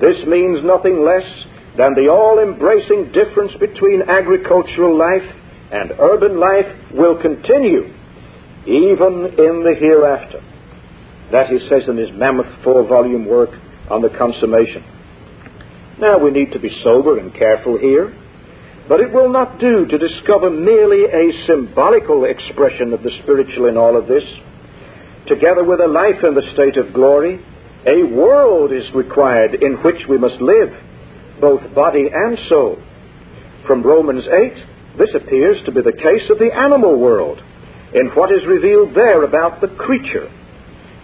This 0.00 0.18
means 0.26 0.60
nothing 0.62 1.02
less 1.02 1.24
than 1.76 1.94
the 1.94 2.08
all 2.10 2.38
embracing 2.38 3.12
difference 3.12 3.52
between 3.58 4.02
agricultural 4.02 4.96
life 4.96 5.24
and 5.72 5.92
urban 5.98 6.38
life 6.38 6.68
will 6.92 7.20
continue 7.20 7.88
even 8.66 9.34
in 9.38 9.64
the 9.64 9.74
hereafter. 9.78 10.40
That 11.32 11.48
he 11.48 11.58
says 11.68 11.88
in 11.88 11.96
his 11.96 12.12
mammoth 12.12 12.62
four 12.62 12.86
volume 12.86 13.26
work 13.26 13.50
on 13.90 14.02
the 14.02 14.10
consummation. 14.10 14.84
Now 15.98 16.18
we 16.18 16.30
need 16.30 16.52
to 16.52 16.60
be 16.60 16.70
sober 16.84 17.18
and 17.18 17.32
careful 17.34 17.78
here, 17.78 18.14
but 18.88 19.00
it 19.00 19.12
will 19.12 19.30
not 19.30 19.58
do 19.58 19.86
to 19.86 19.98
discover 19.98 20.50
merely 20.50 21.04
a 21.04 21.46
symbolical 21.46 22.24
expression 22.24 22.92
of 22.92 23.02
the 23.02 23.10
spiritual 23.22 23.66
in 23.66 23.76
all 23.76 23.96
of 23.96 24.08
this. 24.08 24.24
Together 25.26 25.64
with 25.64 25.80
a 25.80 25.86
life 25.86 26.22
in 26.22 26.34
the 26.34 26.50
state 26.52 26.76
of 26.76 26.92
glory, 26.92 27.40
a 27.86 28.04
world 28.14 28.72
is 28.72 28.84
required 28.94 29.54
in 29.54 29.74
which 29.82 30.06
we 30.08 30.18
must 30.18 30.40
live, 30.40 30.70
both 31.42 31.74
body 31.74 32.06
and 32.10 32.38
soul. 32.48 32.78
From 33.66 33.82
Romans 33.82 34.24
8, 34.24 34.96
this 34.96 35.10
appears 35.14 35.58
to 35.66 35.72
be 35.72 35.82
the 35.82 35.92
case 35.92 36.30
of 36.30 36.38
the 36.38 36.54
animal 36.54 36.98
world, 36.98 37.42
in 37.92 38.06
what 38.14 38.32
is 38.32 38.46
revealed 38.46 38.94
there 38.94 39.24
about 39.24 39.60
the 39.60 39.68
creature. 39.68 40.30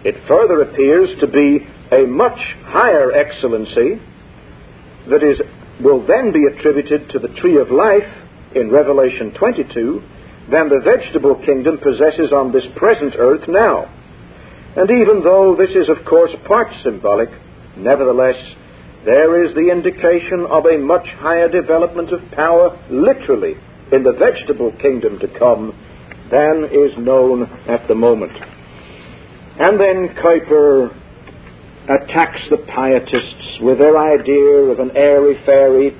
It 0.03 0.15
further 0.27 0.61
appears 0.63 1.09
to 1.19 1.27
be 1.27 1.67
a 1.91 2.07
much 2.07 2.39
higher 2.65 3.11
excellency 3.11 4.01
that 5.09 5.21
is 5.21 5.37
will 5.83 6.05
then 6.05 6.31
be 6.31 6.43
attributed 6.45 7.09
to 7.09 7.19
the 7.19 7.33
tree 7.39 7.57
of 7.57 7.71
life 7.71 8.07
in 8.55 8.71
Revelation 8.71 9.33
22 9.37 10.01
than 10.51 10.67
the 10.67 10.81
vegetable 10.83 11.35
kingdom 11.45 11.77
possesses 11.77 12.33
on 12.33 12.51
this 12.51 12.65
present 12.75 13.13
earth 13.17 13.47
now. 13.47 13.85
And 14.75 14.89
even 14.89 15.21
though 15.23 15.55
this 15.57 15.69
is 15.71 15.87
of 15.89 16.05
course 16.05 16.31
part 16.47 16.67
symbolic, 16.83 17.29
nevertheless 17.77 18.35
there 19.05 19.45
is 19.45 19.55
the 19.55 19.71
indication 19.71 20.45
of 20.49 20.65
a 20.65 20.77
much 20.77 21.07
higher 21.19 21.47
development 21.47 22.11
of 22.11 22.19
power 22.31 22.77
literally 22.91 23.55
in 23.91 24.03
the 24.03 24.11
vegetable 24.13 24.71
kingdom 24.81 25.19
to 25.19 25.27
come 25.39 25.73
than 26.29 26.65
is 26.71 26.91
known 26.97 27.43
at 27.67 27.87
the 27.87 27.95
moment. 27.95 28.33
And 29.59 29.79
then 29.79 30.15
Kuyper 30.21 30.93
attacks 31.89 32.41
the 32.49 32.57
pietists 32.57 33.61
with 33.61 33.79
their 33.79 33.97
idea 33.97 34.71
of 34.71 34.79
an 34.79 34.91
airy 34.95 35.41
fairy 35.45 35.91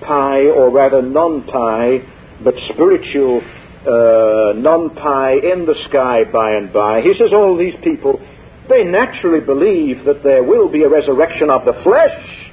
pie, 0.00 0.46
or 0.46 0.70
rather 0.70 1.00
non 1.00 1.44
pie, 1.44 1.98
but 2.44 2.54
spiritual 2.72 3.40
uh, 3.40 4.52
non 4.58 4.94
pie 4.94 5.34
in 5.34 5.64
the 5.64 5.74
sky 5.88 6.24
by 6.30 6.52
and 6.52 6.72
by. 6.72 7.00
He 7.00 7.14
says 7.18 7.32
all 7.32 7.56
these 7.56 7.74
people, 7.82 8.20
they 8.68 8.84
naturally 8.84 9.40
believe 9.40 10.04
that 10.04 10.22
there 10.22 10.42
will 10.42 10.68
be 10.68 10.82
a 10.82 10.88
resurrection 10.88 11.50
of 11.50 11.64
the 11.64 11.80
flesh 11.82 12.47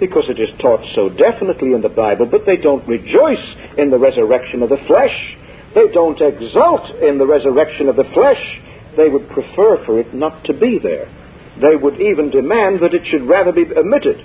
because 0.00 0.24
it 0.28 0.40
is 0.40 0.50
taught 0.58 0.82
so 0.94 1.08
definitely 1.08 1.72
in 1.72 1.82
the 1.82 1.88
Bible, 1.88 2.26
but 2.26 2.46
they 2.46 2.56
don't 2.56 2.86
rejoice 2.88 3.46
in 3.78 3.90
the 3.90 3.98
resurrection 3.98 4.62
of 4.62 4.68
the 4.68 4.82
flesh. 4.86 5.16
They 5.74 5.86
don't 5.92 6.20
exult 6.20 6.90
in 7.02 7.18
the 7.18 7.26
resurrection 7.26 7.88
of 7.88 7.96
the 7.96 8.10
flesh. 8.14 8.42
They 8.96 9.08
would 9.08 9.28
prefer 9.30 9.84
for 9.84 9.98
it 9.98 10.14
not 10.14 10.44
to 10.44 10.54
be 10.54 10.78
there. 10.82 11.06
They 11.60 11.76
would 11.76 12.00
even 12.00 12.30
demand 12.30 12.80
that 12.82 12.94
it 12.94 13.06
should 13.10 13.26
rather 13.26 13.52
be 13.52 13.66
omitted. 13.70 14.18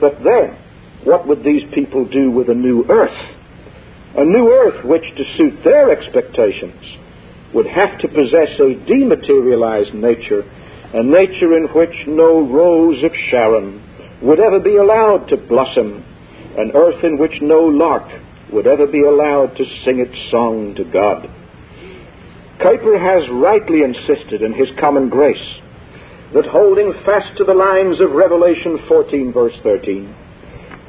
But 0.00 0.24
then, 0.24 0.56
what 1.04 1.26
would 1.28 1.44
these 1.44 1.64
people 1.74 2.06
do 2.06 2.30
with 2.30 2.48
a 2.48 2.54
new 2.54 2.84
earth? 2.88 3.36
A 4.16 4.24
new 4.24 4.52
earth 4.52 4.84
which, 4.84 5.04
to 5.16 5.24
suit 5.36 5.64
their 5.64 5.90
expectations, 5.90 6.80
would 7.52 7.66
have 7.66 7.98
to 8.00 8.08
possess 8.08 8.56
a 8.60 8.74
dematerialized 8.88 9.94
nature, 9.94 10.42
a 10.92 11.02
nature 11.02 11.56
in 11.56 11.68
which 11.74 11.94
no 12.06 12.40
rose 12.40 13.04
of 13.04 13.12
Sharon 13.30 13.87
would 14.22 14.40
ever 14.40 14.60
be 14.60 14.76
allowed 14.76 15.28
to 15.28 15.36
blossom, 15.36 16.04
an 16.56 16.72
earth 16.74 17.04
in 17.04 17.18
which 17.18 17.40
no 17.40 17.60
lark 17.60 18.08
would 18.52 18.66
ever 18.66 18.86
be 18.86 19.02
allowed 19.02 19.56
to 19.56 19.64
sing 19.84 20.00
its 20.00 20.16
song 20.30 20.74
to 20.74 20.84
God. 20.84 21.28
Kuyper 22.58 22.98
has 22.98 23.28
rightly 23.30 23.82
insisted 23.82 24.42
in 24.42 24.52
his 24.52 24.68
common 24.80 25.08
grace 25.08 25.36
that 26.34 26.46
holding 26.46 26.92
fast 27.04 27.36
to 27.38 27.44
the 27.44 27.54
lines 27.54 28.00
of 28.00 28.10
Revelation 28.10 28.78
14, 28.88 29.32
verse 29.32 29.54
13, 29.62 30.14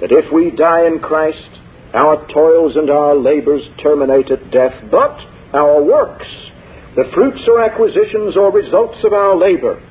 that 0.01 0.11
if 0.11 0.33
we 0.33 0.51
die 0.51 0.87
in 0.87 0.99
Christ, 0.99 1.49
our 1.93 2.25
toils 2.33 2.75
and 2.75 2.89
our 2.89 3.15
labors 3.15 3.61
terminate 3.81 4.31
at 4.31 4.51
death, 4.51 4.73
but 4.91 5.15
our 5.53 5.81
works, 5.81 6.27
the 6.95 7.09
fruits 7.13 7.41
or 7.47 7.61
acquisitions 7.61 8.35
or 8.35 8.51
results 8.51 8.97
of 9.03 9.13
our 9.13 9.37
labor, 9.37 9.81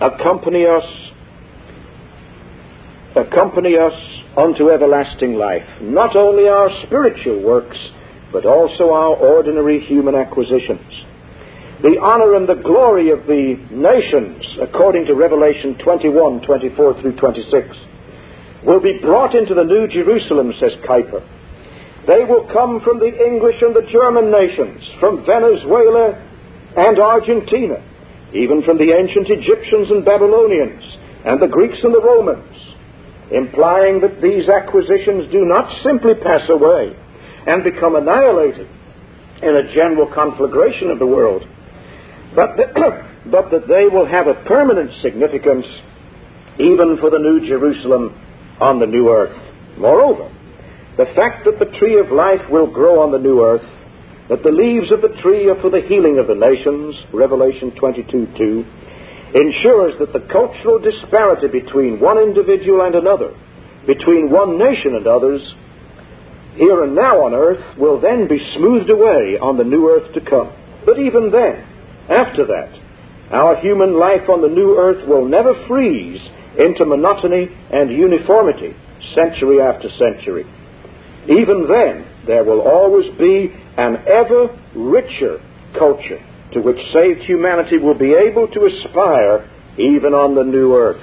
accompany 0.00 0.66
us, 0.66 1.07
accompany 3.18 3.76
us 3.76 3.94
unto 4.36 4.70
everlasting 4.70 5.34
life. 5.34 5.66
Not 5.80 6.16
only 6.16 6.48
our 6.48 6.70
spiritual 6.86 7.42
works, 7.42 7.76
but 8.32 8.46
also 8.46 8.92
our 8.92 9.16
ordinary 9.16 9.80
human 9.84 10.14
acquisitions 10.14 10.98
the 11.82 11.94
honor 12.02 12.34
and 12.34 12.48
the 12.48 12.58
glory 12.58 13.14
of 13.14 13.22
the 13.30 13.54
nations, 13.70 14.42
according 14.58 15.06
to 15.06 15.14
Revelation 15.14 15.78
21, 15.78 16.42
24 16.42 17.00
through 17.00 17.14
26, 17.14 18.66
will 18.66 18.82
be 18.82 18.98
brought 18.98 19.34
into 19.38 19.54
the 19.54 19.62
New 19.62 19.86
Jerusalem, 19.86 20.50
says 20.58 20.74
Kuyper. 20.82 21.22
They 22.10 22.26
will 22.26 22.50
come 22.50 22.82
from 22.82 22.98
the 22.98 23.14
English 23.14 23.62
and 23.62 23.76
the 23.76 23.86
German 23.94 24.26
nations, 24.26 24.82
from 24.98 25.22
Venezuela 25.22 26.18
and 26.74 26.98
Argentina, 26.98 27.78
even 28.34 28.66
from 28.66 28.78
the 28.78 28.90
ancient 28.90 29.30
Egyptians 29.30 29.86
and 29.94 30.04
Babylonians, 30.04 30.82
and 31.24 31.38
the 31.38 31.46
Greeks 31.46 31.78
and 31.84 31.94
the 31.94 32.02
Romans, 32.02 32.58
implying 33.30 34.00
that 34.00 34.20
these 34.20 34.48
acquisitions 34.48 35.30
do 35.32 35.44
not 35.44 35.68
simply 35.82 36.14
pass 36.14 36.48
away 36.48 36.96
and 37.46 37.64
become 37.64 37.96
annihilated, 37.96 38.68
in 39.42 39.54
a 39.54 39.74
general 39.74 40.10
conflagration 40.12 40.90
of 40.90 40.98
the 40.98 41.06
world, 41.06 41.44
but 42.34 42.56
that, 42.56 42.74
but 43.30 43.50
that 43.50 43.68
they 43.68 43.86
will 43.86 44.06
have 44.06 44.26
a 44.26 44.34
permanent 44.44 44.90
significance 45.02 45.66
even 46.58 46.98
for 47.00 47.10
the 47.10 47.18
New 47.18 47.46
Jerusalem 47.46 48.14
on 48.60 48.80
the 48.80 48.86
new 48.86 49.08
earth. 49.10 49.36
Moreover, 49.78 50.26
the 50.96 51.06
fact 51.14 51.46
that 51.46 51.58
the 51.60 51.78
tree 51.78 52.00
of 52.00 52.10
life 52.10 52.42
will 52.50 52.66
grow 52.66 53.00
on 53.00 53.12
the 53.12 53.18
new 53.18 53.44
earth, 53.44 53.62
that 54.28 54.42
the 54.42 54.50
leaves 54.50 54.90
of 54.90 55.00
the 55.00 55.14
tree 55.22 55.48
are 55.48 55.60
for 55.62 55.70
the 55.70 55.86
healing 55.86 56.18
of 56.18 56.26
the 56.26 56.34
nations, 56.34 56.96
Revelation 57.14 57.70
22 57.78 58.26
2, 58.36 58.64
ensures 59.34 59.98
that 59.98 60.12
the 60.12 60.26
cultural 60.32 60.78
disparity 60.78 61.48
between 61.48 62.00
one 62.00 62.18
individual 62.18 62.82
and 62.82 62.94
another, 62.94 63.34
between 63.86 64.30
one 64.30 64.58
nation 64.58 64.94
and 64.94 65.06
others, 65.06 65.42
here 66.56 66.82
and 66.82 66.94
now 66.94 67.24
on 67.24 67.34
earth, 67.34 67.78
will 67.78 68.00
then 68.00 68.26
be 68.26 68.40
smoothed 68.56 68.90
away 68.90 69.38
on 69.40 69.56
the 69.56 69.64
new 69.64 69.88
earth 69.88 70.12
to 70.14 70.20
come. 70.20 70.52
But 70.84 70.98
even 70.98 71.30
then, 71.30 71.62
after 72.08 72.46
that, 72.46 72.72
our 73.30 73.56
human 73.60 73.98
life 73.98 74.28
on 74.28 74.40
the 74.40 74.48
new 74.48 74.76
earth 74.78 75.06
will 75.06 75.28
never 75.28 75.54
freeze 75.66 76.20
into 76.58 76.84
monotony 76.84 77.48
and 77.70 77.90
uniformity 77.90 78.74
century 79.14 79.60
after 79.60 79.88
century. 79.98 80.44
Even 81.28 81.68
then, 81.68 82.08
there 82.26 82.44
will 82.44 82.62
always 82.62 83.06
be 83.18 83.52
an 83.76 83.96
ever 84.08 84.48
richer 84.74 85.40
culture 85.78 86.24
to 86.52 86.60
which 86.60 86.78
saved 86.92 87.22
humanity 87.26 87.78
will 87.78 87.98
be 87.98 88.14
able 88.14 88.46
to 88.48 88.66
aspire 88.66 89.48
even 89.78 90.14
on 90.14 90.34
the 90.34 90.44
new 90.44 90.74
earth. 90.74 91.02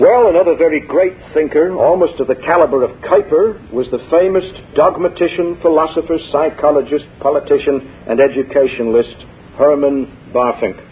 Well, 0.00 0.28
another 0.28 0.56
very 0.56 0.80
great 0.80 1.14
thinker, 1.32 1.76
almost 1.76 2.18
of 2.18 2.26
the 2.26 2.34
caliber 2.34 2.82
of 2.82 2.90
Kuyper, 3.02 3.70
was 3.70 3.86
the 3.92 4.04
famous 4.10 4.42
dogmatician, 4.74 5.60
philosopher, 5.62 6.18
psychologist, 6.32 7.04
politician, 7.20 7.80
and 8.08 8.18
educationalist 8.18 9.14
Herman 9.56 10.10
Bavinck, 10.34 10.82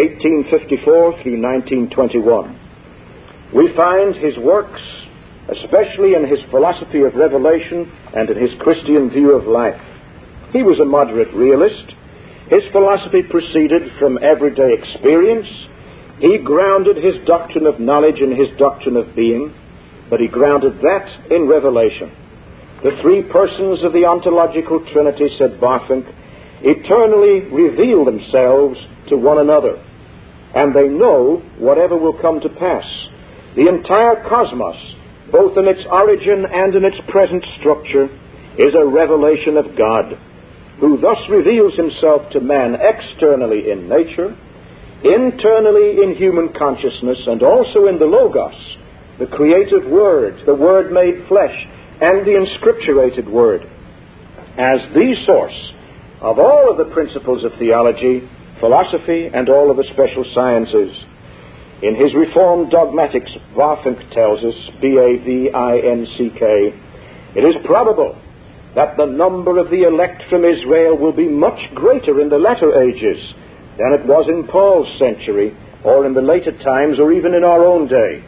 1854 0.00 1.22
through 1.22 1.36
1921. 1.36 3.52
We 3.52 3.68
find 3.76 4.16
his 4.16 4.38
works 4.38 4.80
especially 5.50 6.14
in 6.14 6.28
his 6.28 6.38
philosophy 6.50 7.02
of 7.02 7.14
revelation 7.14 7.90
and 8.14 8.30
in 8.30 8.38
his 8.38 8.50
Christian 8.60 9.10
view 9.10 9.34
of 9.34 9.46
life. 9.46 9.80
He 10.52 10.62
was 10.62 10.80
a 10.80 10.84
moderate 10.84 11.32
realist. 11.34 11.94
His 12.50 12.64
philosophy 12.72 13.22
proceeded 13.30 13.92
from 13.98 14.18
everyday 14.22 14.74
experience. 14.74 15.46
He 16.18 16.38
grounded 16.42 16.96
his 16.96 17.24
doctrine 17.26 17.66
of 17.66 17.80
knowledge 17.80 18.18
in 18.18 18.34
his 18.34 18.50
doctrine 18.58 18.96
of 18.96 19.14
being, 19.14 19.54
but 20.10 20.20
he 20.20 20.26
grounded 20.26 20.78
that 20.82 21.06
in 21.30 21.48
revelation. 21.48 22.10
The 22.82 22.98
three 23.00 23.22
persons 23.22 23.84
of 23.84 23.92
the 23.92 24.04
ontological 24.04 24.84
Trinity, 24.92 25.28
said 25.38 25.60
Bavinck, 25.60 26.08
eternally 26.62 27.48
reveal 27.52 28.04
themselves 28.04 28.78
to 29.08 29.16
one 29.16 29.38
another, 29.38 29.78
and 30.54 30.74
they 30.74 30.88
know 30.88 31.42
whatever 31.58 31.96
will 31.96 32.18
come 32.20 32.40
to 32.40 32.48
pass. 32.48 32.84
The 33.54 33.68
entire 33.68 34.28
cosmos 34.28 34.76
both 35.30 35.56
in 35.56 35.66
its 35.66 35.80
origin 35.90 36.44
and 36.46 36.74
in 36.74 36.84
its 36.84 36.98
present 37.08 37.44
structure, 37.58 38.10
is 38.58 38.74
a 38.74 38.86
revelation 38.86 39.56
of 39.56 39.76
God, 39.78 40.18
who 40.80 40.96
thus 40.96 41.18
reveals 41.28 41.76
himself 41.76 42.30
to 42.32 42.40
man 42.40 42.74
externally 42.74 43.70
in 43.70 43.88
nature, 43.88 44.34
internally 45.04 46.02
in 46.02 46.16
human 46.16 46.52
consciousness, 46.56 47.18
and 47.26 47.42
also 47.42 47.86
in 47.86 47.98
the 47.98 48.08
Logos, 48.08 48.56
the 49.18 49.26
creative 49.26 49.84
Word, 49.90 50.42
the 50.46 50.54
Word 50.54 50.90
made 50.90 51.28
flesh, 51.28 51.54
and 52.00 52.24
the 52.24 52.32
inscripturated 52.32 53.28
Word, 53.30 53.62
as 54.56 54.80
the 54.96 55.14
source 55.26 55.72
of 56.22 56.38
all 56.38 56.70
of 56.70 56.78
the 56.78 56.92
principles 56.94 57.44
of 57.44 57.52
theology, 57.58 58.26
philosophy, 58.58 59.28
and 59.32 59.48
all 59.48 59.70
of 59.70 59.76
the 59.76 59.84
special 59.92 60.24
sciences. 60.34 60.96
In 61.82 61.94
his 61.96 62.14
Reformed 62.14 62.70
Dogmatics, 62.70 63.30
Bavinck 63.56 64.12
tells 64.12 64.44
us, 64.44 64.54
B-A-V-I-N-C-K, 64.80 66.44
it 67.36 67.44
is 67.44 67.56
probable 67.64 68.16
that 68.74 68.96
the 68.96 69.06
number 69.06 69.58
of 69.58 69.70
the 69.70 69.82
elect 69.82 70.22
from 70.30 70.44
Israel 70.44 70.96
will 70.96 71.12
be 71.12 71.28
much 71.28 71.58
greater 71.74 72.20
in 72.20 72.28
the 72.28 72.38
latter 72.38 72.82
ages 72.82 73.18
than 73.78 73.92
it 73.92 74.06
was 74.06 74.26
in 74.28 74.46
Paul's 74.46 74.88
century, 74.98 75.56
or 75.84 76.06
in 76.06 76.14
the 76.14 76.22
later 76.22 76.52
times, 76.62 76.98
or 76.98 77.12
even 77.12 77.34
in 77.34 77.44
our 77.44 77.64
own 77.64 77.88
day. 77.88 78.22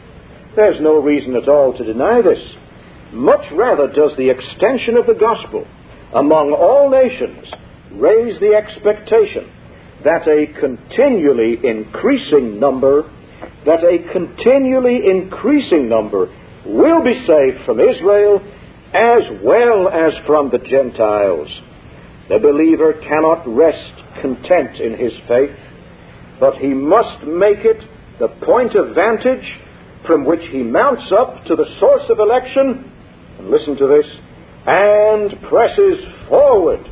There's 0.55 0.81
no 0.81 1.01
reason 1.01 1.35
at 1.35 1.47
all 1.47 1.77
to 1.77 1.83
deny 1.83 2.21
this. 2.21 2.41
Much 3.11 3.45
rather 3.53 3.87
does 3.87 4.11
the 4.17 4.29
extension 4.29 4.97
of 4.97 5.05
the 5.05 5.13
gospel 5.19 5.67
among 6.13 6.51
all 6.51 6.89
nations 6.89 7.45
raise 7.93 8.39
the 8.39 8.55
expectation 8.55 9.49
that 10.03 10.27
a 10.27 10.47
continually 10.59 11.59
increasing 11.63 12.59
number 12.59 13.09
that 13.65 13.83
a 13.83 14.11
continually 14.11 15.07
increasing 15.09 15.87
number 15.87 16.27
will 16.65 17.03
be 17.03 17.25
saved 17.27 17.65
from 17.65 17.79
Israel 17.79 18.41
as 18.93 19.23
well 19.43 19.89
as 19.89 20.13
from 20.25 20.49
the 20.51 20.59
Gentiles. 20.59 21.47
The 22.29 22.39
believer 22.39 22.93
cannot 22.93 23.47
rest 23.47 23.93
content 24.21 24.79
in 24.79 24.97
his 24.97 25.13
faith, 25.27 25.57
but 26.39 26.55
he 26.57 26.69
must 26.69 27.23
make 27.25 27.65
it 27.65 27.81
the 28.19 28.29
point 28.45 28.75
of 28.75 28.95
vantage 28.95 29.45
from 30.05 30.25
which 30.25 30.41
he 30.51 30.63
mounts 30.63 31.11
up 31.17 31.45
to 31.45 31.55
the 31.55 31.65
source 31.79 32.03
of 32.09 32.19
election, 32.19 32.91
and 33.39 33.49
listen 33.49 33.75
to 33.77 33.87
this, 33.87 34.05
and 34.65 35.41
presses 35.49 35.99
forward 36.29 36.83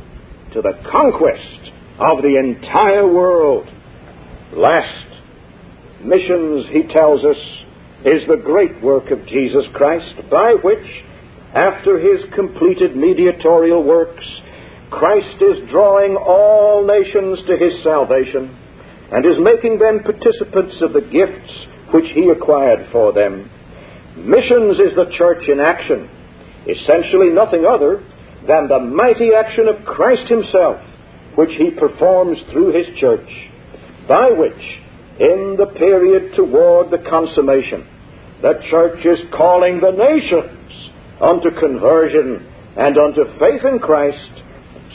to 0.52 0.60
the 0.60 0.78
conquest 0.90 1.70
of 1.98 2.22
the 2.22 2.36
entire 2.36 3.06
world. 3.06 3.68
Last 4.54 5.12
Missions, 6.04 6.66
he 6.72 6.82
tells 6.92 7.24
us, 7.24 7.36
is 8.04 8.26
the 8.26 8.42
great 8.42 8.82
work 8.82 9.10
of 9.12 9.24
Jesus 9.26 9.64
Christ, 9.72 10.28
by 10.28 10.54
which, 10.62 11.04
after 11.54 11.98
his 11.98 12.24
completed 12.34 12.96
mediatorial 12.96 13.84
works, 13.84 14.24
Christ 14.90 15.36
is 15.40 15.68
drawing 15.70 16.16
all 16.16 16.86
nations 16.86 17.40
to 17.46 17.56
his 17.56 17.82
salvation 17.82 18.56
and 19.12 19.26
is 19.26 19.36
making 19.40 19.78
them 19.78 20.00
participants 20.04 20.76
of 20.80 20.92
the 20.92 21.04
gifts 21.12 21.52
which 21.92 22.08
he 22.14 22.28
acquired 22.28 22.88
for 22.90 23.12
them. 23.12 23.50
Missions 24.16 24.80
is 24.80 24.96
the 24.96 25.12
church 25.16 25.44
in 25.48 25.60
action, 25.60 26.08
essentially 26.64 27.28
nothing 27.30 27.64
other 27.64 28.04
than 28.46 28.68
the 28.68 28.80
mighty 28.80 29.30
action 29.36 29.68
of 29.68 29.84
Christ 29.84 30.28
himself, 30.28 30.80
which 31.36 31.52
he 31.58 31.70
performs 31.70 32.38
through 32.50 32.72
his 32.72 32.96
church, 32.98 33.28
by 34.08 34.30
which 34.32 34.62
in 35.20 35.56
the 35.58 35.72
period 35.76 36.34
toward 36.34 36.90
the 36.90 37.04
consummation. 37.08 37.86
The 38.40 38.60
church 38.70 39.04
is 39.04 39.20
calling 39.32 39.80
the 39.80 39.92
nations 39.92 40.91
unto 41.22 41.50
conversion 41.58 42.46
and 42.76 42.98
unto 42.98 43.24
faith 43.38 43.64
in 43.64 43.78
Christ 43.78 44.42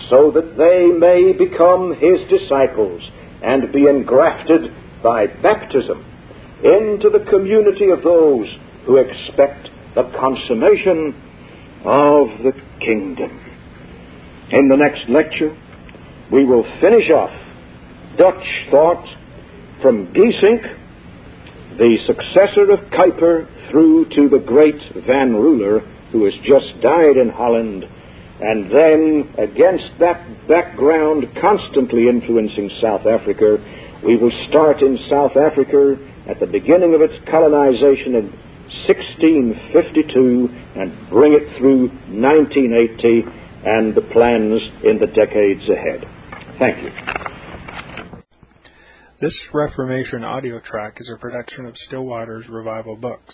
so 0.10 0.32
that 0.32 0.58
they 0.58 0.92
may 0.92 1.34
become 1.34 1.96
his 1.96 2.20
disciples 2.30 3.02
and 3.42 3.72
be 3.72 3.88
engrafted 3.88 4.72
by 5.02 5.28
baptism 5.42 6.04
into 6.64 7.10
the 7.10 7.26
community 7.30 7.90
of 7.90 8.04
those 8.04 8.48
who 8.86 8.98
expect 8.98 9.70
the 9.96 10.04
consummation 10.20 11.16
of 11.86 12.28
the 12.44 12.54
kingdom. 12.80 13.32
In 14.52 14.70
the 14.70 14.78
next 14.78 15.10
lecture, 15.10 15.56
we 16.32 16.46
will 16.46 16.64
finish 16.82 17.10
off 17.12 17.32
Dutch 18.18 18.46
thought 18.72 19.06
from 19.82 20.08
Geesink, 20.14 20.62
the 21.78 21.98
successor 22.08 22.72
of 22.72 22.80
Kuyper, 22.92 23.48
through 23.70 24.10
to 24.10 24.30
the 24.30 24.40
great 24.40 24.80
Van 25.06 25.36
Ruler, 25.36 25.82
who 26.12 26.26
has 26.26 26.34
just 26.44 26.82
died 26.82 27.18
in 27.18 27.30
Holland, 27.30 27.84
and 28.40 28.72
then 28.72 29.34
against 29.38 29.98
that 30.00 30.48
background 30.48 31.26
constantly 31.42 32.08
influencing 32.08 32.70
South 32.82 33.06
Africa, 33.06 33.58
we 34.06 34.16
will 34.16 34.32
start 34.50 34.82
in 34.82 34.98
South 35.10 35.36
Africa 35.36 35.98
at 36.30 36.40
the 36.40 36.46
beginning 36.46 36.94
of 36.94 37.02
its 37.02 37.16
colonization 37.30 38.16
in 38.16 38.30
1652 38.86 40.50
and 40.76 41.10
bring 41.10 41.34
it 41.34 41.58
through 41.58 41.90
1980 42.14 43.26
and 43.66 43.96
the 43.96 44.02
plans 44.14 44.62
in 44.84 45.00
the 45.00 45.08
decades 45.08 45.68
ahead. 45.68 46.06
Thank 46.60 46.84
you. 46.84 46.92
This 49.20 49.34
Reformation 49.52 50.24
audio 50.24 50.60
track 50.60 50.98
is 51.00 51.10
a 51.14 51.20
production 51.20 51.66
of 51.66 51.76
Still 51.88 52.06
Waters 52.06 52.46
Revival 52.48 52.96
Books. 52.96 53.34